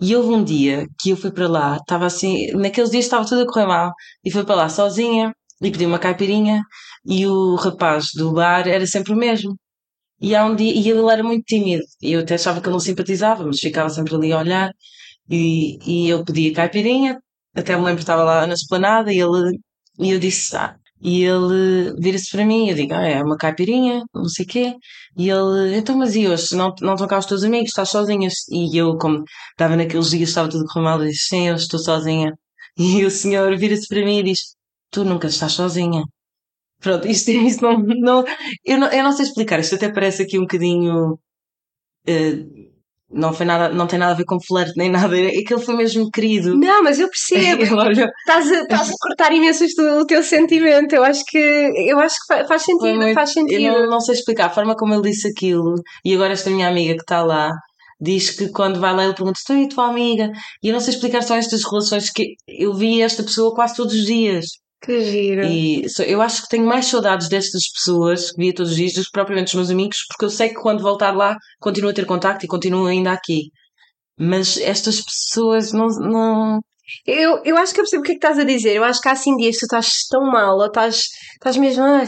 E 0.00 0.14
houve 0.14 0.30
um 0.30 0.44
dia 0.44 0.86
que 1.00 1.10
eu 1.10 1.16
fui 1.16 1.30
para 1.32 1.48
lá, 1.48 1.76
estava 1.76 2.06
assim, 2.06 2.52
naqueles 2.52 2.90
dias 2.90 3.04
estava 3.06 3.26
tudo 3.26 3.42
a 3.42 3.46
correr 3.46 3.66
mal, 3.66 3.92
e 4.24 4.30
fui 4.30 4.44
para 4.44 4.54
lá 4.56 4.68
sozinha, 4.68 5.34
e 5.62 5.70
pedi 5.70 5.86
uma 5.86 5.98
caipirinha, 5.98 6.62
e 7.04 7.26
o 7.26 7.54
rapaz 7.56 8.08
do 8.14 8.32
bar 8.32 8.68
era 8.68 8.86
sempre 8.86 9.12
o 9.12 9.16
mesmo. 9.16 9.56
E 10.20 10.34
há 10.34 10.44
um 10.44 10.56
dia, 10.56 10.72
e 10.72 10.88
ele 10.90 11.10
era 11.10 11.22
muito 11.22 11.44
tímido, 11.44 11.82
e 12.02 12.12
eu 12.12 12.20
até 12.20 12.34
achava 12.36 12.60
que 12.60 12.66
ele 12.68 12.74
não 12.74 12.80
simpatizava, 12.80 13.44
mas 13.46 13.60
ficava 13.60 13.88
sempre 13.90 14.14
ali 14.14 14.32
a 14.32 14.38
olhar, 14.38 14.70
e, 15.30 15.78
e 15.86 16.08
eu 16.10 16.24
pedi 16.24 16.50
a 16.50 16.54
caipirinha, 16.54 17.18
até 17.54 17.76
me 17.76 17.82
lembro 17.82 17.96
que 17.96 18.02
estava 18.02 18.24
lá 18.24 18.46
na 18.46 18.54
esplanada, 18.54 19.12
e 19.12 19.18
ele, 19.20 19.58
e 19.98 20.10
eu 20.10 20.18
disse, 20.18 20.56
ah, 20.56 20.76
e 21.00 21.22
ele 21.24 21.94
vira-se 22.00 22.30
para 22.30 22.44
mim, 22.44 22.68
eu 22.68 22.74
digo, 22.74 22.94
ah, 22.94 23.06
é 23.06 23.22
uma 23.22 23.36
caipirinha, 23.36 24.04
não 24.14 24.28
sei 24.28 24.44
o 24.44 24.48
quê. 24.48 24.74
E 25.16 25.28
ele, 25.30 25.76
então, 25.76 25.96
mas 25.96 26.14
e 26.16 26.26
hoje? 26.26 26.54
Não, 26.56 26.74
não 26.80 26.94
estão 26.94 27.06
cá 27.08 27.18
os 27.18 27.26
teus 27.26 27.42
amigos? 27.44 27.68
Estás 27.68 27.90
sozinha? 27.90 28.28
E 28.50 28.76
eu, 28.76 28.96
como 28.98 29.24
estava 29.50 29.76
naqueles 29.76 30.10
dias, 30.10 30.28
estava 30.30 30.48
tudo 30.48 30.64
correndo 30.66 30.84
mal, 30.84 30.98
disse, 31.00 31.28
sim, 31.28 31.48
eu 31.48 31.54
estou 31.56 31.78
sozinha. 31.80 32.32
E 32.78 33.04
o 33.06 33.10
senhor 33.10 33.56
vira-se 33.56 33.88
para 33.88 34.04
mim 34.04 34.18
e 34.18 34.22
diz, 34.22 34.54
tu 34.90 35.02
nunca 35.04 35.28
estás 35.28 35.52
sozinha. 35.52 36.02
Pronto, 36.80 37.06
isto, 37.08 37.30
isto 37.50 37.62
não, 37.62 37.78
não, 37.78 38.24
eu 38.64 38.78
não, 38.78 38.88
eu 38.92 39.04
não 39.04 39.12
sei 39.12 39.24
explicar, 39.26 39.60
isto 39.60 39.74
até 39.76 39.92
parece 39.92 40.22
aqui 40.22 40.38
um 40.38 40.42
bocadinho, 40.42 41.14
uh, 42.08 42.75
não 43.10 43.32
foi 43.32 43.46
nada, 43.46 43.68
não 43.72 43.86
tem 43.86 43.98
nada 43.98 44.12
a 44.12 44.16
ver 44.16 44.24
com 44.24 44.40
flerte 44.40 44.76
nem 44.76 44.90
nada, 44.90 45.14
aquele 45.14 45.60
foi 45.60 45.76
mesmo 45.76 46.10
querido. 46.10 46.58
Não, 46.58 46.82
mas 46.82 46.98
eu 46.98 47.08
percebo. 47.08 47.62
estás, 47.62 48.50
a, 48.50 48.62
estás 48.62 48.90
a 48.90 48.92
cortar 49.00 49.32
imenso 49.32 49.64
o 50.00 50.06
teu 50.06 50.22
sentimento. 50.22 50.94
Eu 50.94 51.04
acho 51.04 51.22
que 51.26 51.38
eu 51.38 51.98
acho 52.00 52.16
que 52.26 52.44
faz 52.46 52.62
sentido, 52.62 52.96
muito, 52.96 53.14
faz 53.14 53.32
sentido. 53.32 53.60
Eu 53.60 53.82
não, 53.82 53.90
não, 53.90 54.00
sei 54.00 54.14
explicar 54.14 54.46
a 54.46 54.50
forma 54.50 54.74
como 54.76 54.92
ele 54.92 55.10
disse 55.10 55.28
aquilo. 55.28 55.74
E 56.04 56.14
agora 56.14 56.32
esta 56.32 56.50
minha 56.50 56.68
amiga 56.68 56.94
que 56.94 57.02
está 57.02 57.22
lá 57.22 57.52
diz 58.00 58.30
que 58.30 58.48
quando 58.50 58.80
vai 58.80 58.94
lá 58.94 59.04
ele 59.04 59.14
pergunta: 59.14 59.38
"Estou 59.38 59.56
e 59.56 59.68
tua 59.68 59.88
amiga?" 59.88 60.30
E 60.62 60.68
eu 60.68 60.72
não 60.72 60.80
sei 60.80 60.94
explicar 60.94 61.22
só 61.22 61.36
estas 61.36 61.62
relações 61.64 62.10
que 62.10 62.34
eu 62.48 62.74
vi 62.74 63.02
esta 63.02 63.22
pessoa 63.22 63.54
quase 63.54 63.76
todos 63.76 63.94
os 63.94 64.04
dias. 64.04 64.46
Que 64.86 65.00
giro. 65.00 65.44
E 65.44 65.84
eu 66.06 66.22
acho 66.22 66.42
que 66.42 66.48
tenho 66.48 66.64
mais 66.64 66.86
saudades 66.86 67.28
destas 67.28 67.68
pessoas 67.72 68.30
que 68.30 68.40
via 68.40 68.54
todos 68.54 68.70
os 68.70 68.76
dias 68.76 68.92
do 68.92 69.02
que 69.02 69.10
propriamente 69.10 69.46
dos 69.46 69.54
meus 69.54 69.70
amigos, 69.70 70.06
porque 70.06 70.24
eu 70.24 70.30
sei 70.30 70.50
que 70.50 70.60
quando 70.60 70.80
voltar 70.80 71.10
lá 71.10 71.36
continuo 71.58 71.90
a 71.90 71.92
ter 71.92 72.06
contacto 72.06 72.44
e 72.44 72.48
continuo 72.48 72.86
ainda 72.86 73.10
aqui. 73.10 73.50
Mas 74.16 74.56
estas 74.56 75.00
pessoas 75.00 75.72
não. 75.72 75.88
não... 75.88 76.60
Eu, 77.04 77.42
eu 77.44 77.56
acho 77.58 77.74
que 77.74 77.80
eu 77.80 77.84
percebo 77.84 78.02
o 78.02 78.04
que 78.04 78.12
é 78.12 78.14
que 78.14 78.24
estás 78.24 78.38
a 78.38 78.44
dizer. 78.44 78.76
Eu 78.76 78.84
acho 78.84 79.00
que 79.00 79.08
há 79.08 79.12
assim 79.12 79.36
dias 79.36 79.56
que 79.56 79.60
tu 79.60 79.64
estás 79.64 80.06
tão 80.08 80.22
mal, 80.30 80.56
ou 80.56 80.66
estás, 80.66 81.00
estás 81.34 81.56
mesmo. 81.56 81.82
Ah, 81.82 82.04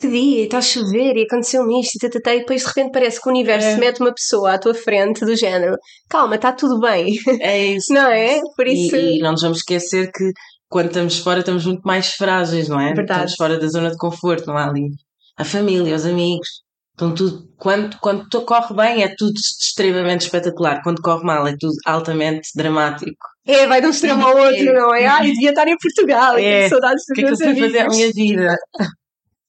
que 0.00 0.08
dia, 0.08 0.44
está 0.44 0.58
a 0.58 0.62
chover 0.62 1.16
e 1.16 1.24
aconteceu-me 1.24 1.80
isto 1.80 1.96
e, 1.96 2.08
tata, 2.08 2.34
e 2.34 2.38
depois 2.38 2.62
de 2.62 2.68
repente 2.68 2.92
parece 2.92 3.20
que 3.20 3.28
o 3.28 3.32
universo 3.32 3.66
é. 3.66 3.76
mete 3.76 4.00
uma 4.00 4.14
pessoa 4.14 4.54
à 4.54 4.58
tua 4.58 4.72
frente 4.72 5.24
do 5.24 5.36
género 5.36 5.76
calma, 6.08 6.36
está 6.36 6.52
tudo 6.52 6.78
bem. 6.78 7.16
É 7.40 7.66
isso. 7.66 7.92
não 7.92 8.08
é? 8.08 8.40
Por 8.56 8.66
isso... 8.66 8.96
E, 8.96 9.18
e 9.18 9.20
não 9.20 9.32
nos 9.32 9.42
vamos 9.42 9.58
esquecer 9.58 10.10
que 10.12 10.32
quando 10.68 10.88
estamos 10.88 11.18
fora 11.18 11.40
estamos 11.40 11.64
muito 11.64 11.82
mais 11.82 12.14
frágeis, 12.14 12.68
não 12.68 12.80
é? 12.80 12.92
Verdade. 12.92 13.30
Estamos 13.30 13.34
fora 13.36 13.58
da 13.58 13.68
zona 13.68 13.90
de 13.90 13.96
conforto, 13.96 14.46
não 14.46 14.56
há 14.56 14.68
ali 14.68 14.90
a 15.36 15.44
família, 15.44 15.94
os 15.94 16.04
amigos. 16.04 16.48
Então 16.94 17.14
tudo, 17.14 17.48
quando, 17.56 17.96
quando 18.00 18.28
corre 18.44 18.74
bem 18.74 19.04
é 19.04 19.14
tudo 19.16 19.34
extremamente 19.36 20.22
espetacular, 20.22 20.82
quando 20.82 21.00
corre 21.00 21.24
mal 21.24 21.46
é 21.46 21.54
tudo 21.56 21.74
altamente 21.86 22.50
dramático. 22.56 23.24
É, 23.46 23.68
vai 23.68 23.80
de 23.80 23.86
um 23.86 23.90
extremo 23.90 24.26
ao 24.26 24.36
outro, 24.36 24.58
é. 24.68 24.72
não 24.72 24.94
é? 24.94 25.06
Ai, 25.06 25.30
devia 25.30 25.50
estar 25.50 25.68
em 25.68 25.76
Portugal, 25.78 26.36
é. 26.36 26.42
tenho 26.42 26.70
saudades 26.70 27.04
de 27.04 27.12
O 27.12 27.14
que 27.14 27.20
é 27.20 27.24
que 27.24 27.32
eu 27.32 27.36
fui 27.36 27.60
fazer 27.60 27.78
à 27.78 27.88
minha 27.88 28.12
vida? 28.12 28.56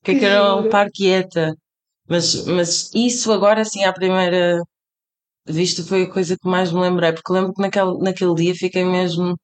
O 0.02 0.06
que 0.06 0.12
é 0.12 0.16
que 0.16 0.26
era 0.26 0.56
um 0.56 0.70
par 0.70 0.90
quieta? 0.90 1.54
Mas, 2.08 2.46
mas 2.46 2.90
isso 2.96 3.34
agora, 3.34 3.62
assim, 3.62 3.84
à 3.84 3.92
primeira 3.92 4.62
vista, 5.46 5.84
foi 5.84 6.04
a 6.04 6.10
coisa 6.10 6.38
que 6.42 6.48
mais 6.48 6.72
me 6.72 6.80
lembrei, 6.80 7.12
porque 7.12 7.34
lembro 7.34 7.54
que 7.54 7.62
naquele, 7.62 7.98
naquele 8.00 8.34
dia 8.34 8.56
fiquei 8.56 8.86
mesmo 8.86 9.36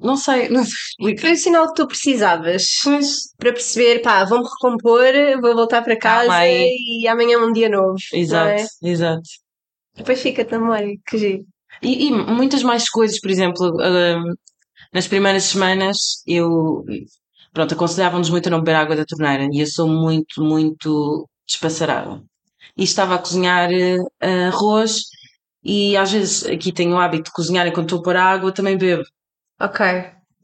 não 0.00 0.16
sei, 0.16 0.48
não 0.48 0.64
sei 0.64 1.16
Foi 1.18 1.32
o 1.32 1.36
sinal 1.36 1.68
que 1.68 1.74
tu 1.74 1.86
precisavas 1.86 2.64
pois. 2.82 3.32
para 3.38 3.52
perceber, 3.52 4.00
pá, 4.00 4.24
vou-me 4.24 4.44
recompor, 4.44 5.12
vou 5.40 5.54
voltar 5.54 5.82
para 5.82 5.96
casa 5.96 6.32
ah, 6.32 6.48
e 6.48 7.06
amanhã 7.06 7.34
é 7.34 7.38
um 7.38 7.52
dia 7.52 7.68
novo. 7.68 7.96
Exato, 8.12 8.60
é? 8.82 8.88
exato. 8.88 9.22
Depois 9.96 10.24
na 10.24 10.58
memória, 10.58 10.96
que 11.06 11.18
giro. 11.18 11.44
E, 11.82 12.08
e, 12.08 12.10
muitas 12.10 12.62
mais 12.62 12.88
coisas, 12.88 13.20
por 13.20 13.30
exemplo, 13.30 13.68
uh, 13.68 14.34
nas 14.92 15.06
primeiras 15.06 15.44
semanas 15.44 16.22
eu, 16.26 16.84
pronto, 17.52 17.74
aconselhavam-nos 17.74 18.30
muito 18.30 18.48
a 18.48 18.50
não 18.50 18.58
beber 18.58 18.74
água 18.76 18.96
da 18.96 19.04
torneira 19.04 19.48
e 19.52 19.60
eu 19.60 19.66
sou 19.66 19.88
muito, 19.88 20.42
muito 20.42 21.28
despassarada. 21.46 22.22
E 22.76 22.84
estava 22.84 23.14
a 23.14 23.18
cozinhar 23.18 23.70
uh, 23.70 24.48
arroz 24.48 25.02
e 25.62 25.96
às 25.96 26.12
vezes 26.12 26.46
aqui 26.46 26.72
tenho 26.72 26.96
o 26.96 26.98
hábito 26.98 27.24
de 27.24 27.32
cozinhar 27.32 27.66
enquanto 27.66 27.86
estou 27.86 28.00
a 28.00 28.02
pôr 28.02 28.16
água, 28.16 28.52
também 28.52 28.76
bebo. 28.76 29.04
Ok. 29.60 29.80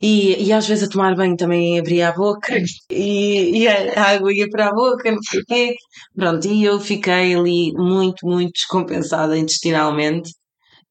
E, 0.01 0.45
e 0.47 0.53
às 0.53 0.67
vezes 0.69 0.85
a 0.87 0.91
tomar 0.91 1.15
banho 1.17 1.37
também 1.37 1.79
abria 1.79 2.11
a 2.11 2.13
boca 2.13 2.53
e, 2.91 3.63
e 3.63 3.69
a 3.69 4.11
água 4.13 4.33
ia 4.33 4.49
para 4.51 4.69
a 4.69 4.75
boca, 4.75 5.11
não 5.11 5.23
sei 5.23 5.41
o 5.41 5.45
quê. 5.47 5.75
Pronto, 6.15 6.47
e 6.47 6.65
eu 6.65 6.79
fiquei 6.81 7.35
ali 7.35 7.73
muito, 7.75 8.27
muito 8.27 8.53
descompensada 8.53 9.39
intestinalmente 9.39 10.31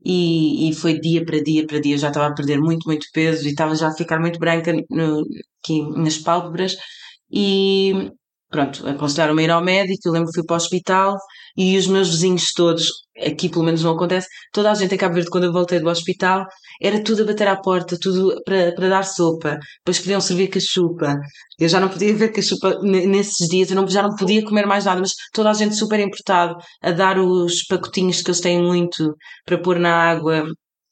e, 0.05 0.69
e 0.69 0.73
foi 0.75 0.99
dia 0.99 1.25
para 1.25 1.43
dia 1.43 1.67
para 1.67 1.79
dia. 1.81 1.95
Eu 1.95 1.99
já 1.99 2.09
estava 2.09 2.27
a 2.27 2.35
perder 2.35 2.59
muito, 2.59 2.87
muito 2.87 3.07
peso 3.13 3.45
e 3.47 3.51
estava 3.51 3.75
já 3.75 3.89
a 3.89 3.95
ficar 3.95 4.19
muito 4.19 4.39
branca 4.39 4.73
no, 4.89 5.23
aqui 5.63 5.81
nas 5.97 6.17
pálpebras 6.17 6.75
e 7.31 8.11
pronto, 8.49 8.87
aconselharam-me 8.87 9.41
a 9.41 9.45
ir 9.45 9.51
ao 9.51 9.63
médico. 9.63 10.01
Eu 10.05 10.11
lembro 10.13 10.29
que 10.29 10.35
fui 10.35 10.45
para 10.45 10.55
o 10.55 10.57
hospital 10.57 11.17
e 11.57 11.77
os 11.77 11.87
meus 11.87 12.09
vizinhos 12.09 12.53
todos, 12.53 12.89
aqui 13.25 13.49
pelo 13.49 13.63
menos 13.63 13.83
não 13.83 13.93
acontece, 13.93 14.27
toda 14.51 14.71
a 14.71 14.75
gente 14.75 14.93
em 14.93 14.97
Cabo 14.97 15.15
Verde, 15.15 15.29
quando 15.29 15.45
eu 15.45 15.53
voltei 15.53 15.79
do 15.79 15.89
hospital, 15.89 16.45
era 16.81 17.01
tudo 17.03 17.23
a 17.23 17.25
bater 17.25 17.47
à 17.47 17.55
porta, 17.55 17.97
tudo 17.99 18.41
para, 18.43 18.73
para 18.73 18.89
dar 18.89 19.03
sopa, 19.03 19.57
depois 19.79 19.99
queriam 19.99 20.19
servir 20.21 20.49
cachupa. 20.49 21.15
Eu 21.59 21.69
já 21.69 21.79
não 21.79 21.89
podia 21.89 22.13
ver 22.13 22.29
cachupa 22.31 22.79
nesses 22.81 23.47
dias, 23.47 23.69
eu 23.69 23.75
não, 23.75 23.87
já 23.87 24.01
não 24.03 24.15
podia 24.15 24.43
comer 24.43 24.65
mais 24.65 24.85
nada, 24.85 24.99
mas 24.99 25.13
toda 25.33 25.49
a 25.49 25.53
gente 25.53 25.75
super 25.75 25.99
importado 25.99 26.55
a 26.81 26.91
dar 26.91 27.17
os 27.19 27.63
pacotinhos 27.63 28.21
que 28.21 28.29
eles 28.29 28.41
têm 28.41 28.61
muito 28.61 29.15
para 29.45 29.57
pôr 29.57 29.79
na 29.79 29.93
água. 29.93 30.45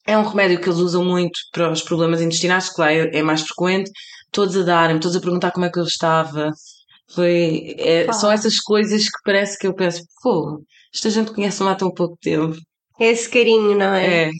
É 0.05 0.17
um 0.17 0.23
remédio 0.23 0.59
que 0.59 0.67
eles 0.67 0.79
usam 0.79 1.03
muito 1.03 1.39
para 1.51 1.71
os 1.71 1.81
problemas 1.81 2.21
intestinais, 2.21 2.69
que 2.69 2.79
lá 2.81 2.91
é, 2.91 3.17
é 3.17 3.23
mais 3.23 3.41
frequente. 3.41 3.91
Todos 4.31 4.55
a 4.57 4.63
darem, 4.63 4.99
todos 4.99 5.15
a 5.15 5.21
perguntar 5.21 5.51
como 5.51 5.65
é 5.65 5.69
que 5.71 5.79
eu 5.79 5.83
estava. 5.83 6.51
Foi, 7.13 7.75
é, 7.77 8.11
são 8.13 8.31
essas 8.31 8.59
coisas 8.59 9.03
que 9.03 9.19
parece 9.23 9.57
que 9.57 9.67
eu 9.67 9.73
penso, 9.73 10.03
pô, 10.21 10.63
esta 10.93 11.09
gente 11.09 11.31
conhece-me 11.31 11.69
há 11.69 11.75
tão 11.75 11.91
pouco 11.91 12.17
tempo. 12.21 12.55
É 12.99 13.07
esse 13.07 13.29
carinho, 13.29 13.77
não 13.77 13.93
é? 13.93 14.29
é. 14.29 14.31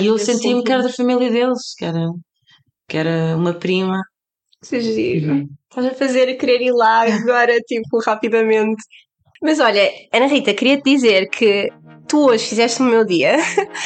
E 0.00 0.06
eu 0.06 0.18
senti-me 0.18 0.64
que 0.64 0.72
era 0.72 0.82
da 0.82 0.92
família 0.92 1.30
deles, 1.30 1.74
que 1.76 1.84
era, 1.84 2.08
que 2.88 2.96
era 2.96 3.36
uma 3.36 3.54
prima. 3.54 4.02
Que 4.66 4.80
giro. 4.80 5.32
Uhum. 5.32 5.48
Estás 5.68 5.86
a 5.86 5.94
fazer 5.94 6.34
querer 6.34 6.60
ir 6.60 6.72
lá 6.72 7.02
agora, 7.02 7.56
tipo, 7.66 7.98
rapidamente. 8.04 8.82
Mas 9.42 9.58
olha, 9.58 9.90
Ana 10.12 10.26
Rita, 10.26 10.52
queria-te 10.52 10.90
dizer 10.90 11.28
que 11.30 11.70
tu 12.10 12.26
hoje 12.26 12.44
fizeste 12.44 12.82
o 12.82 12.84
meu 12.84 13.04
dia. 13.04 13.36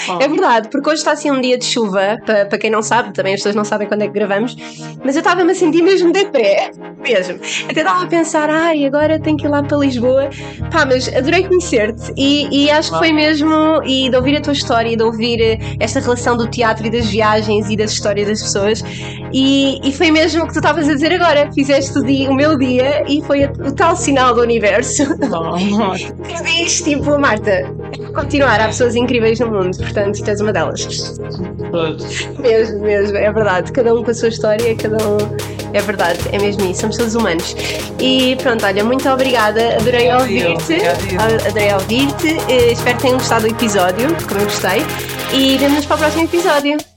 Oh. 0.08 0.18
É 0.20 0.28
verdade, 0.28 0.68
porque 0.70 0.88
hoje 0.88 0.98
está 0.98 1.12
assim 1.12 1.30
um 1.30 1.40
dia 1.40 1.56
de 1.56 1.64
chuva, 1.64 2.18
para, 2.24 2.46
para 2.46 2.58
quem 2.58 2.70
não 2.70 2.82
sabe, 2.82 3.12
também 3.12 3.34
as 3.34 3.40
pessoas 3.40 3.54
não 3.54 3.64
sabem 3.64 3.86
quando 3.86 4.02
é 4.02 4.06
que 4.06 4.12
gravamos, 4.12 4.56
mas 5.04 5.14
eu 5.14 5.20
estava-me 5.20 5.52
a 5.52 5.54
sentir 5.54 5.82
mesmo 5.82 6.12
depré, 6.12 6.70
mesmo. 7.00 7.38
Até 7.68 7.80
estava 7.80 8.04
a 8.04 8.06
pensar, 8.06 8.50
ai, 8.50 8.84
agora 8.84 9.20
tenho 9.20 9.36
que 9.36 9.46
ir 9.46 9.48
lá 9.48 9.62
para 9.62 9.76
Lisboa. 9.78 10.30
Pá, 10.70 10.84
mas 10.84 11.08
adorei 11.08 11.44
conhecer-te 11.44 12.12
e, 12.16 12.64
e, 12.64 12.70
acho 12.70 12.92
que 12.92 12.98
foi 12.98 13.12
mesmo, 13.12 13.82
e 13.84 14.08
de 14.08 14.16
ouvir 14.16 14.36
a 14.36 14.40
tua 14.40 14.52
história, 14.52 14.90
e 14.90 14.96
de 14.96 15.02
ouvir 15.02 15.40
eh, 15.40 15.58
esta 15.78 16.00
relação 16.00 16.36
do 16.36 16.48
teatro 16.48 16.86
e 16.86 16.90
das 16.90 17.06
viagens 17.06 17.70
e 17.70 17.76
das 17.76 17.92
histórias 17.92 18.28
das 18.28 18.42
pessoas, 18.42 18.82
e, 19.36 19.80
e 19.82 19.92
foi 19.92 20.12
mesmo 20.12 20.44
o 20.44 20.46
que 20.46 20.52
tu 20.52 20.60
estavas 20.60 20.88
a 20.88 20.94
dizer 20.94 21.12
agora. 21.12 21.50
Fizeste 21.52 21.98
o, 21.98 22.04
dia, 22.04 22.30
o 22.30 22.34
meu 22.34 22.56
dia 22.56 23.02
e 23.08 23.20
foi 23.22 23.46
o 23.46 23.72
tal 23.72 23.96
sinal 23.96 24.32
do 24.32 24.40
universo. 24.40 25.02
Oh. 25.02 25.90
que 26.22 26.42
diz, 26.44 26.80
tipo, 26.82 27.18
Marta, 27.18 27.68
continuar. 28.14 28.60
Há 28.60 28.66
pessoas 28.66 28.94
incríveis 28.94 29.40
no 29.40 29.50
mundo, 29.50 29.76
portanto, 29.76 30.22
és 30.24 30.40
uma 30.40 30.52
delas. 30.52 31.18
Mesmo, 32.38 32.80
mesmo, 32.80 33.16
é 33.16 33.32
verdade. 33.32 33.72
Cada 33.72 33.92
um 33.92 34.04
com 34.04 34.12
a 34.12 34.14
sua 34.14 34.28
história, 34.28 34.72
cada 34.76 35.04
um. 35.04 35.18
É 35.72 35.80
verdade, 35.80 36.20
é 36.30 36.38
mesmo 36.38 36.70
isso. 36.70 36.82
Somos 36.82 36.96
todos 36.96 37.16
humanos. 37.16 37.56
E 37.98 38.36
pronto, 38.36 38.64
olha, 38.64 38.84
muito 38.84 39.08
obrigada. 39.08 39.74
Adorei 39.80 40.12
ouvir-te. 40.12 40.76
Adorei 41.48 41.72
ouvir-te. 41.72 42.36
Eh, 42.48 42.70
espero 42.70 42.96
que 42.98 43.02
tenham 43.02 43.18
gostado 43.18 43.48
do 43.48 43.48
episódio, 43.48 44.06
como 44.28 44.40
eu 44.42 44.44
gostei. 44.44 44.86
E 45.32 45.58
vemo-nos 45.58 45.86
para 45.86 45.96
o 45.96 45.98
próximo 45.98 46.22
episódio. 46.22 46.93